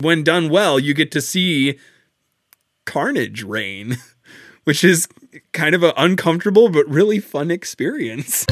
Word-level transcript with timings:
when 0.00 0.22
done 0.22 0.48
well, 0.48 0.78
you 0.78 0.94
get 0.94 1.10
to 1.12 1.20
see 1.20 1.78
carnage 2.84 3.42
reign, 3.42 3.96
which 4.64 4.84
is 4.84 5.08
kind 5.52 5.74
of 5.74 5.82
an 5.82 5.92
uncomfortable 5.96 6.68
but 6.68 6.88
really 6.88 7.18
fun 7.18 7.50
experience. 7.50 8.46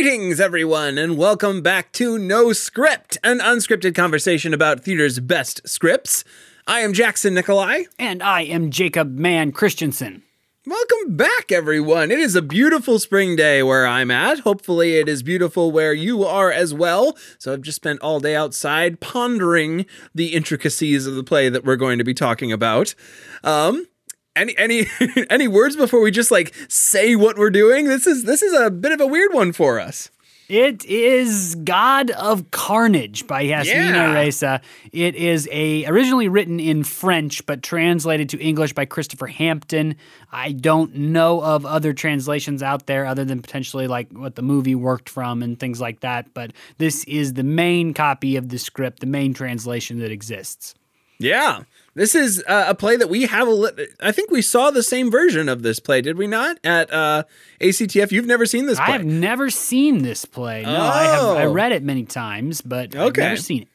Greetings, 0.00 0.38
everyone, 0.38 0.96
and 0.96 1.18
welcome 1.18 1.60
back 1.60 1.90
to 1.94 2.18
No 2.18 2.52
Script, 2.52 3.18
an 3.24 3.40
unscripted 3.40 3.96
conversation 3.96 4.54
about 4.54 4.78
theater's 4.78 5.18
best 5.18 5.68
scripts. 5.68 6.22
I 6.68 6.80
am 6.80 6.92
Jackson 6.92 7.34
Nikolai. 7.34 7.82
And 7.98 8.22
I 8.22 8.42
am 8.42 8.70
Jacob 8.70 9.18
Mann 9.18 9.50
Christensen. 9.50 10.22
Welcome 10.64 11.16
back, 11.16 11.50
everyone. 11.50 12.12
It 12.12 12.20
is 12.20 12.36
a 12.36 12.42
beautiful 12.42 13.00
spring 13.00 13.34
day 13.34 13.60
where 13.64 13.88
I'm 13.88 14.12
at. 14.12 14.38
Hopefully, 14.38 14.98
it 14.98 15.08
is 15.08 15.24
beautiful 15.24 15.72
where 15.72 15.92
you 15.92 16.24
are 16.24 16.52
as 16.52 16.72
well. 16.72 17.18
So, 17.38 17.52
I've 17.52 17.62
just 17.62 17.76
spent 17.76 18.00
all 18.00 18.20
day 18.20 18.36
outside 18.36 19.00
pondering 19.00 19.84
the 20.14 20.28
intricacies 20.28 21.08
of 21.08 21.16
the 21.16 21.24
play 21.24 21.48
that 21.48 21.64
we're 21.64 21.74
going 21.74 21.98
to 21.98 22.04
be 22.04 22.14
talking 22.14 22.52
about. 22.52 22.94
Um, 23.42 23.84
any 24.38 24.56
any 24.56 24.86
any 25.30 25.48
words 25.48 25.76
before 25.76 26.00
we 26.00 26.10
just 26.10 26.30
like 26.30 26.54
say 26.68 27.16
what 27.16 27.36
we're 27.36 27.50
doing? 27.50 27.86
This 27.86 28.06
is 28.06 28.24
this 28.24 28.42
is 28.42 28.52
a 28.58 28.70
bit 28.70 28.92
of 28.92 29.00
a 29.00 29.06
weird 29.06 29.32
one 29.32 29.52
for 29.52 29.78
us. 29.80 30.10
It 30.48 30.86
is 30.86 31.56
God 31.56 32.10
of 32.12 32.50
Carnage 32.50 33.26
by 33.26 33.42
Yasmina 33.42 33.92
Yeah. 33.92 34.14
Reza. 34.14 34.62
It 34.92 35.14
is 35.14 35.46
a 35.52 35.84
originally 35.84 36.26
written 36.28 36.58
in 36.58 36.84
French 36.84 37.44
but 37.44 37.62
translated 37.62 38.30
to 38.30 38.38
English 38.40 38.72
by 38.72 38.86
Christopher 38.86 39.26
Hampton. 39.26 39.96
I 40.32 40.52
don't 40.52 40.94
know 40.94 41.42
of 41.42 41.66
other 41.66 41.92
translations 41.92 42.62
out 42.62 42.86
there 42.86 43.04
other 43.04 43.26
than 43.26 43.42
potentially 43.42 43.88
like 43.88 44.10
what 44.12 44.36
the 44.36 44.42
movie 44.42 44.74
worked 44.74 45.10
from 45.10 45.42
and 45.42 45.60
things 45.60 45.82
like 45.82 46.00
that, 46.00 46.32
but 46.32 46.54
this 46.78 47.04
is 47.04 47.34
the 47.34 47.42
main 47.42 47.92
copy 47.92 48.36
of 48.36 48.48
the 48.48 48.58
script, 48.58 49.00
the 49.00 49.06
main 49.06 49.34
translation 49.34 49.98
that 49.98 50.10
exists. 50.10 50.74
Yeah. 51.18 51.64
This 51.98 52.14
is 52.14 52.42
uh, 52.46 52.66
a 52.68 52.74
play 52.76 52.96
that 52.96 53.08
we 53.10 53.26
have 53.26 53.48
a 53.48 53.50
li- 53.50 53.86
I 54.00 54.12
think 54.12 54.30
we 54.30 54.40
saw 54.40 54.70
the 54.70 54.84
same 54.84 55.10
version 55.10 55.48
of 55.48 55.62
this 55.62 55.80
play, 55.80 56.00
did 56.00 56.16
we 56.16 56.28
not? 56.28 56.56
At 56.62 56.92
uh, 56.92 57.24
ACTF. 57.60 58.12
You've 58.12 58.24
never 58.26 58.46
seen 58.46 58.66
this 58.66 58.78
play. 58.78 58.86
I 58.86 58.90
have 58.92 59.04
never 59.04 59.50
seen 59.50 60.02
this 60.02 60.24
play. 60.24 60.62
No, 60.62 60.70
I 60.80 61.02
have 61.04 61.24
I 61.24 61.44
Oh. 61.46 61.52
read 61.52 61.72
it 61.72 61.82
many 61.82 62.04
times, 62.04 62.60
but 62.60 62.94
Okay. 62.94 63.02
I've 63.04 63.16
never 63.16 63.36
seen 63.36 63.62
it. 63.62 63.68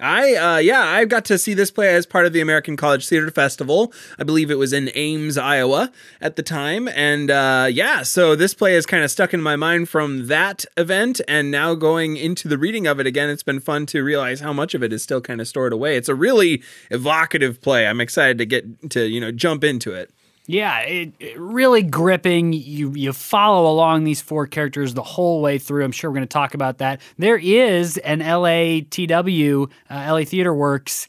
I 0.00 0.34
uh 0.34 0.58
yeah, 0.58 0.82
I 0.82 1.04
got 1.04 1.24
to 1.26 1.38
see 1.38 1.54
this 1.54 1.70
play 1.70 1.94
as 1.94 2.06
part 2.06 2.26
of 2.26 2.32
the 2.32 2.40
American 2.40 2.76
College 2.76 3.08
Theater 3.08 3.30
Festival. 3.30 3.92
I 4.18 4.24
believe 4.24 4.50
it 4.50 4.56
was 4.56 4.72
in 4.72 4.90
Ames, 4.94 5.36
Iowa 5.36 5.90
at 6.20 6.36
the 6.36 6.42
time. 6.42 6.88
And 6.88 7.30
uh 7.30 7.68
yeah, 7.70 8.02
so 8.02 8.36
this 8.36 8.54
play 8.54 8.74
is 8.74 8.86
kind 8.86 9.02
of 9.02 9.10
stuck 9.10 9.34
in 9.34 9.42
my 9.42 9.56
mind 9.56 9.88
from 9.88 10.28
that 10.28 10.64
event 10.76 11.20
and 11.26 11.50
now 11.50 11.74
going 11.74 12.16
into 12.16 12.48
the 12.48 12.58
reading 12.58 12.86
of 12.86 13.00
it 13.00 13.06
again, 13.06 13.28
it's 13.28 13.42
been 13.42 13.60
fun 13.60 13.86
to 13.86 14.02
realize 14.02 14.40
how 14.40 14.52
much 14.52 14.74
of 14.74 14.82
it 14.82 14.92
is 14.92 15.02
still 15.02 15.20
kind 15.20 15.40
of 15.40 15.48
stored 15.48 15.72
away. 15.72 15.96
It's 15.96 16.08
a 16.08 16.14
really 16.14 16.62
evocative 16.90 17.60
play. 17.60 17.86
I'm 17.86 18.00
excited 18.00 18.38
to 18.38 18.46
get 18.46 18.90
to, 18.90 19.06
you 19.06 19.20
know, 19.20 19.32
jump 19.32 19.64
into 19.64 19.92
it. 19.92 20.12
Yeah, 20.50 20.80
it, 20.80 21.12
it 21.20 21.38
really 21.38 21.82
gripping. 21.82 22.54
You 22.54 22.92
you 22.94 23.12
follow 23.12 23.70
along 23.70 24.04
these 24.04 24.22
four 24.22 24.46
characters 24.46 24.94
the 24.94 25.02
whole 25.02 25.42
way 25.42 25.58
through. 25.58 25.84
I'm 25.84 25.92
sure 25.92 26.10
we're 26.10 26.14
going 26.14 26.26
to 26.26 26.32
talk 26.32 26.54
about 26.54 26.78
that. 26.78 27.02
There 27.18 27.36
is 27.36 27.98
an 27.98 28.20
LATW, 28.20 29.70
uh, 29.90 30.06
LA 30.10 30.24
Theater 30.24 30.54
Works 30.54 31.06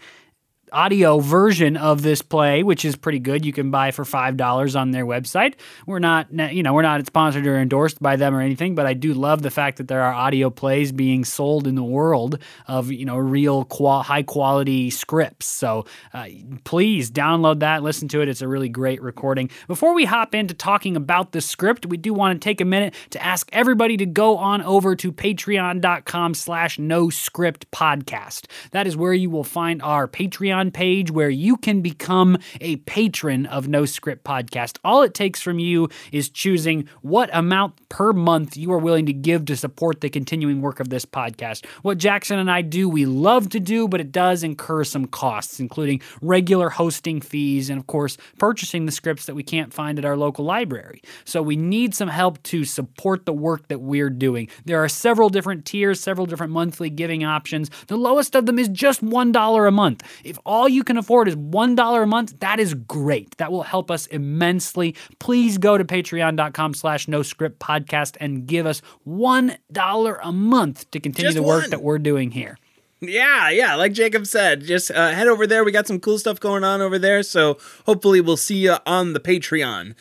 audio 0.71 1.19
version 1.19 1.77
of 1.77 2.01
this 2.01 2.21
play, 2.21 2.63
which 2.63 2.85
is 2.85 2.95
pretty 2.95 3.19
good. 3.19 3.45
You 3.45 3.53
can 3.53 3.71
buy 3.71 3.91
for 3.91 4.05
five 4.05 4.37
dollars 4.37 4.75
on 4.75 4.91
their 4.91 5.05
website. 5.05 5.55
We're 5.85 5.99
not, 5.99 6.31
you 6.31 6.63
know, 6.63 6.73
we're 6.73 6.81
not 6.81 7.05
sponsored 7.05 7.47
or 7.47 7.57
endorsed 7.57 8.01
by 8.01 8.15
them 8.15 8.35
or 8.35 8.41
anything, 8.41 8.75
but 8.75 8.85
I 8.85 8.93
do 8.93 9.13
love 9.13 9.41
the 9.41 9.51
fact 9.51 9.77
that 9.77 9.87
there 9.87 10.01
are 10.01 10.13
audio 10.13 10.49
plays 10.49 10.91
being 10.91 11.25
sold 11.25 11.67
in 11.67 11.75
the 11.75 11.83
world 11.83 12.39
of 12.67 12.91
you 12.91 13.05
know 13.05 13.17
real 13.17 13.65
qual- 13.65 14.03
high 14.03 14.23
quality 14.23 14.89
scripts. 14.89 15.47
So 15.47 15.85
uh, 16.13 16.27
please 16.63 17.09
download 17.11 17.59
that, 17.59 17.83
listen 17.83 18.07
to 18.09 18.21
it. 18.21 18.29
It's 18.29 18.41
a 18.41 18.47
really 18.47 18.69
great 18.69 19.01
recording. 19.01 19.49
Before 19.67 19.93
we 19.93 20.05
hop 20.05 20.35
into 20.35 20.53
talking 20.53 20.95
about 20.95 21.31
the 21.31 21.41
script, 21.41 21.85
we 21.85 21.97
do 21.97 22.13
want 22.13 22.39
to 22.39 22.43
take 22.43 22.61
a 22.61 22.65
minute 22.65 22.93
to 23.11 23.23
ask 23.23 23.49
everybody 23.51 23.97
to 23.97 24.05
go 24.05 24.37
on 24.37 24.61
over 24.61 24.95
to 24.95 25.11
patreon.com 25.11 26.33
slash 26.33 26.77
no 26.79 27.09
script 27.09 27.69
podcast. 27.71 28.45
That 28.71 28.87
is 28.87 28.97
where 28.97 29.13
you 29.13 29.29
will 29.29 29.43
find 29.43 29.81
our 29.81 30.07
Patreon 30.07 30.58
page 30.67 31.11
where 31.11 31.29
you 31.29 31.57
can 31.57 31.81
become 31.81 32.37
a 32.59 32.75
patron 32.77 33.45
of 33.45 33.67
No 33.67 33.85
Script 33.85 34.23
Podcast. 34.23 34.77
All 34.83 35.01
it 35.01 35.13
takes 35.13 35.41
from 35.41 35.59
you 35.59 35.89
is 36.11 36.29
choosing 36.29 36.87
what 37.01 37.29
amount 37.33 37.89
per 37.89 38.13
month 38.13 38.55
you 38.57 38.71
are 38.71 38.77
willing 38.77 39.05
to 39.05 39.13
give 39.13 39.45
to 39.45 39.55
support 39.55 40.01
the 40.01 40.09
continuing 40.09 40.61
work 40.61 40.79
of 40.79 40.89
this 40.89 41.05
podcast. 41.05 41.65
What 41.81 41.97
Jackson 41.97 42.37
and 42.37 42.51
I 42.51 42.61
do, 42.61 42.89
we 42.89 43.05
love 43.05 43.49
to 43.49 43.59
do, 43.59 43.87
but 43.87 44.01
it 44.01 44.11
does 44.11 44.43
incur 44.43 44.83
some 44.83 45.05
costs, 45.05 45.59
including 45.59 46.01
regular 46.21 46.69
hosting 46.69 47.21
fees 47.21 47.69
and, 47.69 47.79
of 47.79 47.87
course, 47.87 48.17
purchasing 48.37 48.85
the 48.85 48.91
scripts 48.91 49.25
that 49.25 49.35
we 49.35 49.43
can't 49.43 49.73
find 49.73 49.97
at 49.97 50.05
our 50.05 50.17
local 50.17 50.45
library. 50.45 51.01
So 51.25 51.41
we 51.41 51.55
need 51.55 51.95
some 51.95 52.09
help 52.09 52.43
to 52.43 52.65
support 52.65 53.25
the 53.25 53.33
work 53.33 53.67
that 53.69 53.79
we're 53.79 54.09
doing. 54.09 54.49
There 54.65 54.83
are 54.83 54.89
several 54.89 55.29
different 55.29 55.65
tiers, 55.65 55.99
several 55.99 56.25
different 56.25 56.53
monthly 56.53 56.89
giving 56.89 57.23
options. 57.23 57.69
The 57.87 57.97
lowest 57.97 58.35
of 58.35 58.45
them 58.45 58.59
is 58.59 58.67
just 58.69 59.03
$1 59.03 59.67
a 59.67 59.71
month. 59.71 60.03
If 60.23 60.37
all 60.49 60.67
you 60.67 60.83
can 60.83 60.97
afford 60.97 61.27
is 61.27 61.35
$1 61.35 62.03
a 62.03 62.05
month, 62.07 62.39
that 62.39 62.59
is 62.59 62.73
great. 62.73 63.37
That 63.37 63.51
will 63.51 63.61
help 63.61 63.91
us 63.91 64.07
immensely. 64.07 64.95
Please 65.19 65.59
go 65.59 65.77
to 65.77 65.85
patreon.com 65.85 66.73
slash 66.73 67.07
no 67.07 67.21
script 67.21 67.59
podcast 67.59 68.17
and 68.19 68.47
give 68.47 68.65
us 68.65 68.81
$1 69.07 70.19
a 70.23 70.31
month 70.31 70.89
to 70.89 70.99
continue 70.99 71.27
Just 71.27 71.35
the 71.35 71.43
work 71.43 71.61
one. 71.61 71.69
that 71.69 71.83
we're 71.83 71.99
doing 71.99 72.31
here. 72.31 72.57
Yeah, 72.99 73.49
yeah, 73.51 73.75
like 73.75 73.93
Jacob 73.93 74.25
said, 74.25 74.63
just 74.65 74.89
uh, 74.91 75.11
head 75.11 75.27
over 75.27 75.45
there. 75.45 75.63
We 75.63 75.71
got 75.71 75.87
some 75.87 75.99
cool 75.99 76.17
stuff 76.17 76.39
going 76.39 76.63
on 76.63 76.81
over 76.81 76.97
there, 76.99 77.21
so 77.23 77.57
hopefully 77.85 78.19
we'll 78.19 78.35
see 78.35 78.57
you 78.57 78.75
on 78.85 79.13
the 79.13 79.19
Patreon. 79.19 79.93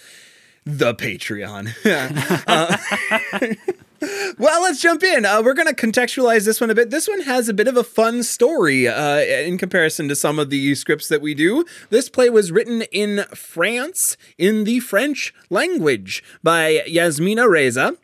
The 0.65 0.95
Patreon. 0.95 1.75
Uh, 2.49 3.55
well, 4.39 4.63
let's 4.63 4.81
jump 4.81 5.03
in. 5.03 5.25
Uh, 5.25 5.43
we're 5.43 5.55
going 5.55 5.69
to 5.69 5.75
contextualize 5.75 6.45
this 6.45 6.61
one 6.61 6.71
a 6.71 6.75
bit. 6.75 6.91
This 6.91 7.09
one 7.09 7.23
has 7.23 7.49
a 7.49 7.55
bit 7.55 7.67
of 7.67 7.77
a 7.77 7.83
fun 7.83 8.23
story 8.23 8.87
uh, 8.87 9.19
in 9.19 9.59
comparison 9.59 10.09
to 10.09 10.15
some 10.15 10.39
of 10.39 10.51
the 10.51 10.75
scripts 10.75 11.09
that 11.09 11.21
we 11.21 11.35
do. 11.35 11.65
This 11.91 12.09
play 12.09 12.31
was 12.31 12.53
written 12.53 12.83
in 12.93 13.25
France 13.35 14.17
in 14.37 14.65
the 14.65 14.81
French 14.81 15.35
language 15.51 16.23
by 16.43 16.83
Yasmina 16.87 17.49
Reza. 17.49 17.97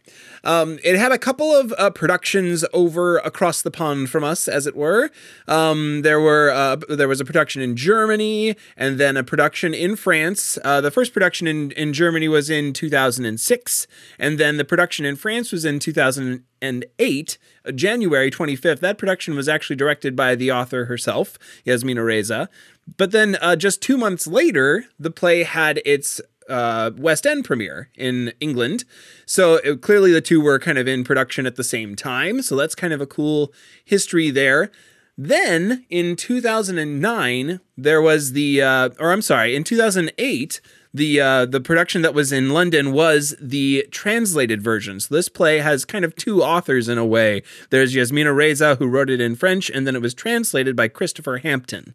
Um, 0.45 0.79
it 0.85 0.97
had 0.97 1.11
a 1.11 1.19
couple 1.19 1.51
of 1.55 1.73
uh, 1.79 1.91
productions 1.91 2.65
over 2.73 3.19
across 3.19 3.63
the 3.63 3.71
pond 3.71 4.11
from 4.11 4.23
us, 4.23 4.47
as 4.47 4.67
it 4.67 4.77
were. 4.77 5.11
Um, 5.49 6.03
there 6.03 6.21
were 6.21 6.51
uh, 6.51 6.77
there 6.89 7.09
was 7.09 7.21
a 7.21 7.25
production 7.25 7.63
in 7.63 7.77
Germany, 7.77 8.57
and 8.77 8.99
then 8.99 9.17
a 9.17 9.25
production 9.25 9.75
in 9.75 9.97
France. 9.97 10.59
Uh, 10.63 10.81
the 10.81 10.91
first 10.91 11.13
production 11.13 11.47
in, 11.47 11.71
in 11.73 11.93
Germany 11.93 12.29
was 12.29 12.51
in 12.51 12.73
2006, 12.73 13.87
and 14.19 14.39
then 14.39 14.57
the 14.57 14.65
production 14.65 15.05
in 15.05 15.17
France 15.17 15.51
was 15.51 15.65
in 15.65 15.79
2008, 15.79 17.39
uh, 17.65 17.73
January 17.73 18.31
25th. 18.31 18.81
That 18.81 18.99
production 18.99 19.35
was 19.35 19.49
actually 19.49 19.77
directed 19.77 20.15
by 20.15 20.35
the 20.35 20.53
author 20.53 20.85
herself, 20.85 21.39
Yasmina 21.65 22.05
Reza. 22.05 22.49
But 22.97 23.13
then 23.13 23.37
uh, 23.41 23.57
just 23.57 23.81
two 23.81 23.97
months 23.97 24.27
later, 24.27 24.85
the 24.99 25.11
play 25.11 25.43
had 25.43 25.81
its 25.85 26.21
uh, 26.49 26.91
West 26.97 27.27
End 27.27 27.45
premiere 27.45 27.91
in 27.95 28.33
England. 28.41 28.85
So 29.27 29.55
it, 29.57 29.81
clearly 29.81 30.13
the 30.13 30.21
two 30.21 30.41
were 30.41 30.59
kind 30.59 30.79
of 30.79 30.89
in 30.89 31.05
production 31.05 31.47
at 31.47 31.57
the 31.57 31.65
same 31.65 31.97
time. 31.97 32.43
So 32.43 32.57
that's 32.57 32.75
kind 32.75 32.93
of 32.93 33.01
a 33.01 33.07
cool 33.07 33.53
history 33.85 34.31
there. 34.31 34.71
Then 35.17 35.87
in 35.91 36.17
2009, 36.17 37.61
there 37.77 38.03
was 38.03 38.33
the, 38.33 38.61
uh, 38.61 38.91
or 38.99 39.13
I'm 39.13 39.23
sorry, 39.23 39.55
in 39.55 39.63
2008, 39.63 40.61
the 40.93 41.21
uh, 41.21 41.47
the 41.47 41.61
production 41.61 42.03
that 42.03 42.15
was 42.15 42.31
in 42.31 42.51
London 42.51 42.93
was 42.93 43.35
the 43.41 43.87
translated 43.91 44.63
version. 44.63 45.01
So 45.01 45.13
this 45.13 45.29
play 45.29 45.59
has 45.59 45.85
kind 45.85 46.05
of 46.05 46.15
two 46.15 46.41
authors 46.41 46.89
in 46.89 46.99
a 46.99 47.05
way. 47.05 47.43
There's 47.71 47.97
Yasmina 47.97 48.33
Reza 48.33 48.77
who 48.77 48.87
wrote 48.87 49.11
it 49.11 49.21
in 49.21 49.35
French, 49.35 49.69
and 49.69 49.87
then 49.87 49.97
it 49.97 50.03
was 50.03 50.15
translated 50.15 50.77
by 50.77 50.87
Christopher 50.87 51.39
Hampton. 51.39 51.95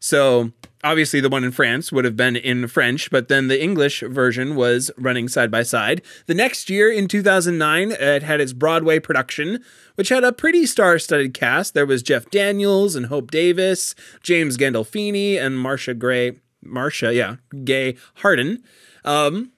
So 0.00 0.50
obviously 0.82 1.20
the 1.20 1.28
one 1.28 1.44
in 1.44 1.52
France 1.52 1.92
would 1.92 2.04
have 2.04 2.16
been 2.16 2.36
in 2.36 2.66
French, 2.68 3.10
but 3.10 3.28
then 3.28 3.48
the 3.48 3.62
English 3.62 4.00
version 4.00 4.54
was 4.54 4.90
running 4.96 5.28
side 5.28 5.50
by 5.50 5.62
side. 5.62 6.02
The 6.26 6.34
next 6.34 6.70
year 6.70 6.90
in 6.90 7.08
2009, 7.08 7.92
it 7.92 8.22
had 8.22 8.40
its 8.40 8.52
Broadway 8.52 8.98
production, 8.98 9.62
which 9.94 10.08
had 10.08 10.24
a 10.24 10.32
pretty 10.32 10.66
star-studded 10.66 11.34
cast. 11.34 11.74
There 11.74 11.86
was 11.86 12.02
Jeff 12.02 12.30
Daniels 12.30 12.96
and 12.96 13.06
Hope 13.06 13.30
Davis, 13.30 13.94
James 14.22 14.56
Gandolfini, 14.56 15.38
and 15.38 15.58
Marcia 15.58 15.94
Gray, 15.94 16.38
Marcia, 16.62 17.14
yeah, 17.14 17.36
Gay 17.64 17.96
Harden. 18.16 18.62
Um, 19.04 19.52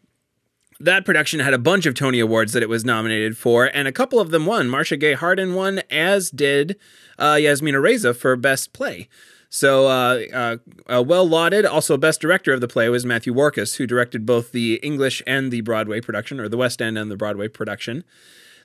that 0.81 1.05
production 1.05 1.39
had 1.39 1.55
a 1.55 1.59
bunch 1.59 1.87
of 1.87 1.95
Tony 1.95 2.19
Awards 2.19 2.53
that 2.53 2.63
it 2.63 2.69
was 2.69 2.85
nominated 2.85 3.37
for, 3.37 3.71
and 3.73 3.87
a 3.87 3.93
couple 3.93 4.19
of 4.19 4.31
them 4.31 4.47
won. 4.47 4.69
Marcia 4.69 4.97
Gay 4.97 5.13
Harden 5.13 5.55
won, 5.55 5.83
as 5.91 6.31
did 6.31 6.77
uh, 7.19 7.39
Yasmina 7.41 7.81
Reza 7.81 8.13
for 8.13 8.35
Best 8.35 8.73
Play. 8.73 9.09
So, 9.55 9.87
uh, 9.87 10.23
uh, 10.33 10.57
uh, 10.89 11.03
well 11.03 11.29
lauded. 11.29 11.67
Also, 11.67 11.99
best 11.99 12.23
director 12.23 12.55
of 12.55 12.63
the 12.63 12.69
play 12.69 12.89
was 12.89 13.05
Matthew 13.05 13.35
Warchus, 13.35 13.77
who 13.77 13.87
directed 13.87 14.25
both 14.25 14.51
the 14.53 14.77
English 14.77 15.23
and 15.27 15.51
the 15.51 15.61
Broadway 15.61 16.01
production, 16.01 16.41
or 16.41 16.49
the 16.49 16.57
West 16.57 16.81
End 16.81 16.97
and 16.97 17.11
the 17.11 17.19
Broadway 17.19 17.49
production. 17.49 18.03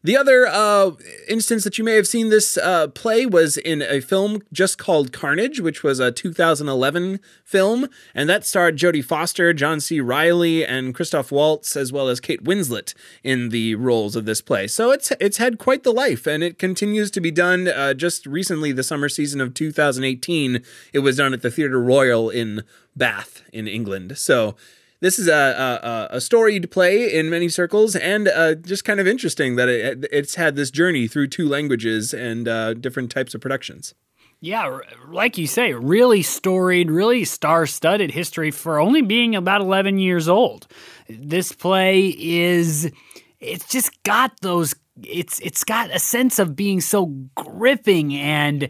The 0.07 0.15
other 0.15 0.47
uh, 0.47 0.91
instance 1.27 1.65
that 1.65 1.77
you 1.77 1.83
may 1.83 1.95
have 1.95 2.07
seen 2.07 2.29
this 2.29 2.55
uh, 2.55 2.87
play 2.87 3.25
was 3.25 3.57
in 3.57 3.81
a 3.81 3.99
film 3.99 4.41
just 4.53 4.77
called 4.77 5.11
Carnage, 5.11 5.59
which 5.59 5.83
was 5.83 5.99
a 5.99 6.13
2011 6.13 7.19
film, 7.43 7.89
and 8.15 8.29
that 8.29 8.45
starred 8.45 8.77
Jodie 8.77 9.03
Foster, 9.03 9.51
John 9.51 9.81
C. 9.81 9.99
Reilly, 9.99 10.65
and 10.65 10.95
Christoph 10.95 11.29
Waltz, 11.29 11.75
as 11.75 11.91
well 11.91 12.07
as 12.07 12.21
Kate 12.21 12.41
Winslet 12.41 12.93
in 13.21 13.49
the 13.49 13.75
roles 13.75 14.15
of 14.15 14.23
this 14.23 14.39
play. 14.39 14.65
So 14.67 14.91
it's 14.91 15.11
it's 15.19 15.39
had 15.39 15.57
quite 15.57 15.83
the 15.83 15.91
life, 15.91 16.25
and 16.25 16.41
it 16.41 16.57
continues 16.57 17.11
to 17.11 17.19
be 17.19 17.29
done. 17.29 17.67
Uh, 17.67 17.93
just 17.93 18.25
recently, 18.25 18.71
the 18.71 18.83
summer 18.83 19.09
season 19.09 19.41
of 19.41 19.53
2018, 19.53 20.63
it 20.93 20.99
was 20.99 21.17
done 21.17 21.33
at 21.33 21.41
the 21.41 21.51
Theatre 21.51 21.81
Royal 21.81 22.29
in 22.29 22.63
Bath 22.95 23.43
in 23.51 23.67
England. 23.67 24.17
So 24.17 24.55
this 24.99 25.19
is 25.19 25.27
a, 25.27 26.09
a, 26.11 26.17
a 26.17 26.21
storied 26.21 26.71
play 26.71 27.13
in 27.13 27.29
many 27.29 27.49
circles, 27.49 27.95
and 27.95 28.27
uh, 28.27 28.55
just 28.55 28.83
kind 28.83 28.99
of 28.99 29.07
interesting 29.07 29.55
that 29.55 29.69
it, 29.69 30.05
it's 30.11 30.35
had 30.35 30.55
this 30.55 30.71
journey 30.71 31.07
through 31.07 31.27
two 31.27 31.47
languages 31.47 32.13
and 32.13 32.47
uh, 32.47 32.73
different 32.73 33.11
types 33.11 33.33
of 33.35 33.41
productions. 33.41 33.93
Yeah, 34.39 34.79
like 35.09 35.37
you 35.37 35.47
say, 35.47 35.73
really 35.73 36.21
storied, 36.21 36.91
really 36.91 37.25
star 37.25 37.65
studded 37.65 38.11
history 38.11 38.51
for 38.51 38.79
only 38.79 39.01
being 39.01 39.35
about 39.35 39.61
11 39.61 39.97
years 39.97 40.27
old. 40.27 40.67
This 41.09 41.51
play 41.51 42.13
is, 42.17 42.91
it's 43.39 43.67
just 43.67 44.03
got 44.03 44.39
those 44.41 44.75
it's 45.03 45.39
it's 45.39 45.63
got 45.63 45.93
a 45.93 45.99
sense 45.99 46.39
of 46.39 46.55
being 46.55 46.81
so 46.81 47.05
gripping 47.35 48.15
and 48.15 48.69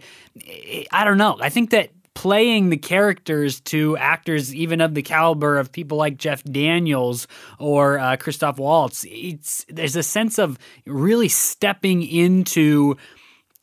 I 0.91 1.03
don't 1.03 1.17
know. 1.17 1.37
I 1.41 1.49
think 1.49 1.69
that 1.71 1.89
playing 2.17 2.71
the 2.71 2.77
characters 2.77 3.59
to 3.59 3.95
actors 3.97 4.53
even 4.55 4.81
of 4.81 4.95
the 4.95 5.03
caliber 5.03 5.59
of 5.59 5.71
people 5.71 5.99
like 5.99 6.17
Jeff 6.17 6.43
Daniels 6.43 7.27
or 7.59 7.99
uh, 7.99 8.17
Christoph 8.17 8.57
Waltz. 8.57 9.05
It's 9.07 9.63
there's 9.69 9.95
a 9.95 10.01
sense 10.01 10.39
of 10.39 10.57
really 10.87 11.29
stepping 11.29 12.01
into 12.01 12.97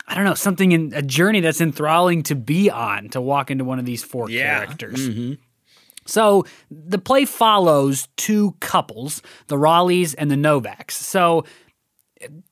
I 0.07 0.15
don't 0.15 0.25
know 0.25 0.35
something 0.35 0.71
in 0.71 0.93
a 0.95 1.03
journey 1.03 1.41
that's 1.41 1.61
enthralling 1.61 2.23
to 2.25 2.37
be 2.37 2.71
on 2.71 3.09
to 3.09 3.21
walk 3.21 3.51
into 3.51 3.65
one 3.65 3.81
of 3.81 3.87
these 3.87 4.05
four 4.05 4.31
yeah. 4.31 4.61
characters. 4.61 5.09
Mm-hmm. 5.09 5.33
So 6.07 6.47
the 6.71 6.99
play 6.99 7.25
follows 7.25 8.07
two 8.17 8.55
couples, 8.61 9.21
the 9.49 9.59
Raleighs 9.59 10.15
and 10.15 10.31
the 10.31 10.37
Novaks. 10.37 10.93
So 10.93 11.45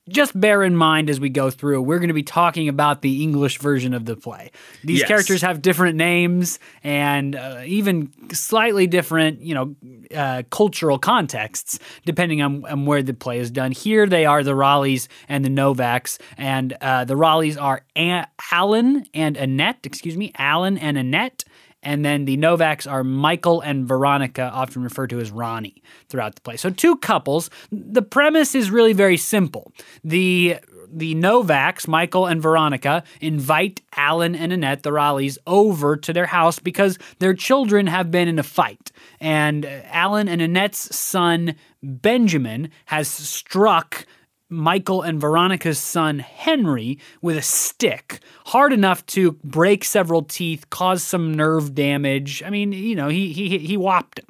just 0.08 0.38
bear 0.38 0.62
in 0.62 0.76
mind 0.76 1.08
as 1.08 1.20
we 1.20 1.28
go 1.28 1.50
through, 1.50 1.82
we're 1.82 1.98
going 1.98 2.08
to 2.08 2.14
be 2.14 2.22
talking 2.22 2.68
about 2.68 3.02
the 3.02 3.22
English 3.22 3.58
version 3.58 3.94
of 3.94 4.04
the 4.04 4.16
play. 4.16 4.50
These 4.82 5.00
yes. 5.00 5.08
characters 5.08 5.42
have 5.42 5.62
different 5.62 5.96
names 5.96 6.58
and 6.82 7.36
uh, 7.36 7.62
even 7.64 8.12
slightly 8.32 8.86
different, 8.86 9.40
you 9.40 9.54
know, 9.54 9.76
uh, 10.14 10.42
cultural 10.50 10.98
contexts 10.98 11.78
depending 12.04 12.42
on, 12.42 12.64
on, 12.66 12.86
where 12.86 13.02
the 13.02 13.14
play 13.14 13.38
is 13.38 13.50
done. 13.50 13.72
Here 13.72 14.06
they 14.06 14.26
are 14.26 14.42
the 14.42 14.54
Raleighs 14.54 15.08
and 15.28 15.44
the 15.44 15.48
Novaks, 15.48 16.18
and 16.36 16.76
uh, 16.80 17.04
the 17.04 17.16
Raleighs 17.16 17.56
are 17.56 17.82
Alan 17.96 19.06
and 19.14 19.36
Annette. 19.36 19.80
Excuse 19.84 20.16
me, 20.16 20.32
Alan 20.36 20.76
and 20.78 20.98
Annette. 20.98 21.44
And 21.82 22.04
then 22.04 22.24
the 22.24 22.36
Novaks 22.36 22.90
are 22.90 23.02
Michael 23.02 23.60
and 23.60 23.86
Veronica, 23.86 24.50
often 24.54 24.82
referred 24.82 25.10
to 25.10 25.20
as 25.20 25.30
Ronnie 25.30 25.82
throughout 26.08 26.34
the 26.36 26.40
play. 26.40 26.56
So 26.56 26.70
two 26.70 26.96
couples. 26.96 27.50
The 27.70 28.02
premise 28.02 28.54
is 28.54 28.70
really 28.70 28.92
very 28.92 29.16
simple. 29.16 29.72
The 30.04 30.58
the 30.94 31.14
Novaks, 31.14 31.88
Michael 31.88 32.26
and 32.26 32.42
Veronica, 32.42 33.02
invite 33.20 33.80
Alan 33.96 34.34
and 34.34 34.52
Annette, 34.52 34.82
the 34.82 34.92
Raleighs, 34.92 35.38
over 35.46 35.96
to 35.96 36.12
their 36.12 36.26
house 36.26 36.58
because 36.58 36.98
their 37.18 37.34
children 37.34 37.86
have 37.86 38.10
been 38.10 38.28
in 38.28 38.38
a 38.38 38.42
fight. 38.42 38.92
And 39.18 39.64
Alan 39.64 40.28
and 40.28 40.42
Annette's 40.42 40.94
son, 40.94 41.54
Benjamin, 41.82 42.70
has 42.86 43.08
struck 43.08 44.06
Michael 44.52 45.02
and 45.02 45.20
Veronica's 45.20 45.78
son 45.78 46.18
Henry 46.18 46.98
with 47.20 47.36
a 47.36 47.42
stick, 47.42 48.20
hard 48.46 48.72
enough 48.72 49.04
to 49.06 49.32
break 49.42 49.82
several 49.82 50.22
teeth, 50.22 50.68
cause 50.70 51.02
some 51.02 51.34
nerve 51.34 51.74
damage. 51.74 52.42
I 52.42 52.50
mean, 52.50 52.72
you 52.72 52.94
know, 52.94 53.08
he 53.08 53.32
he 53.32 53.58
he 53.58 53.76
whopped 53.76 54.20
him. 54.20 54.26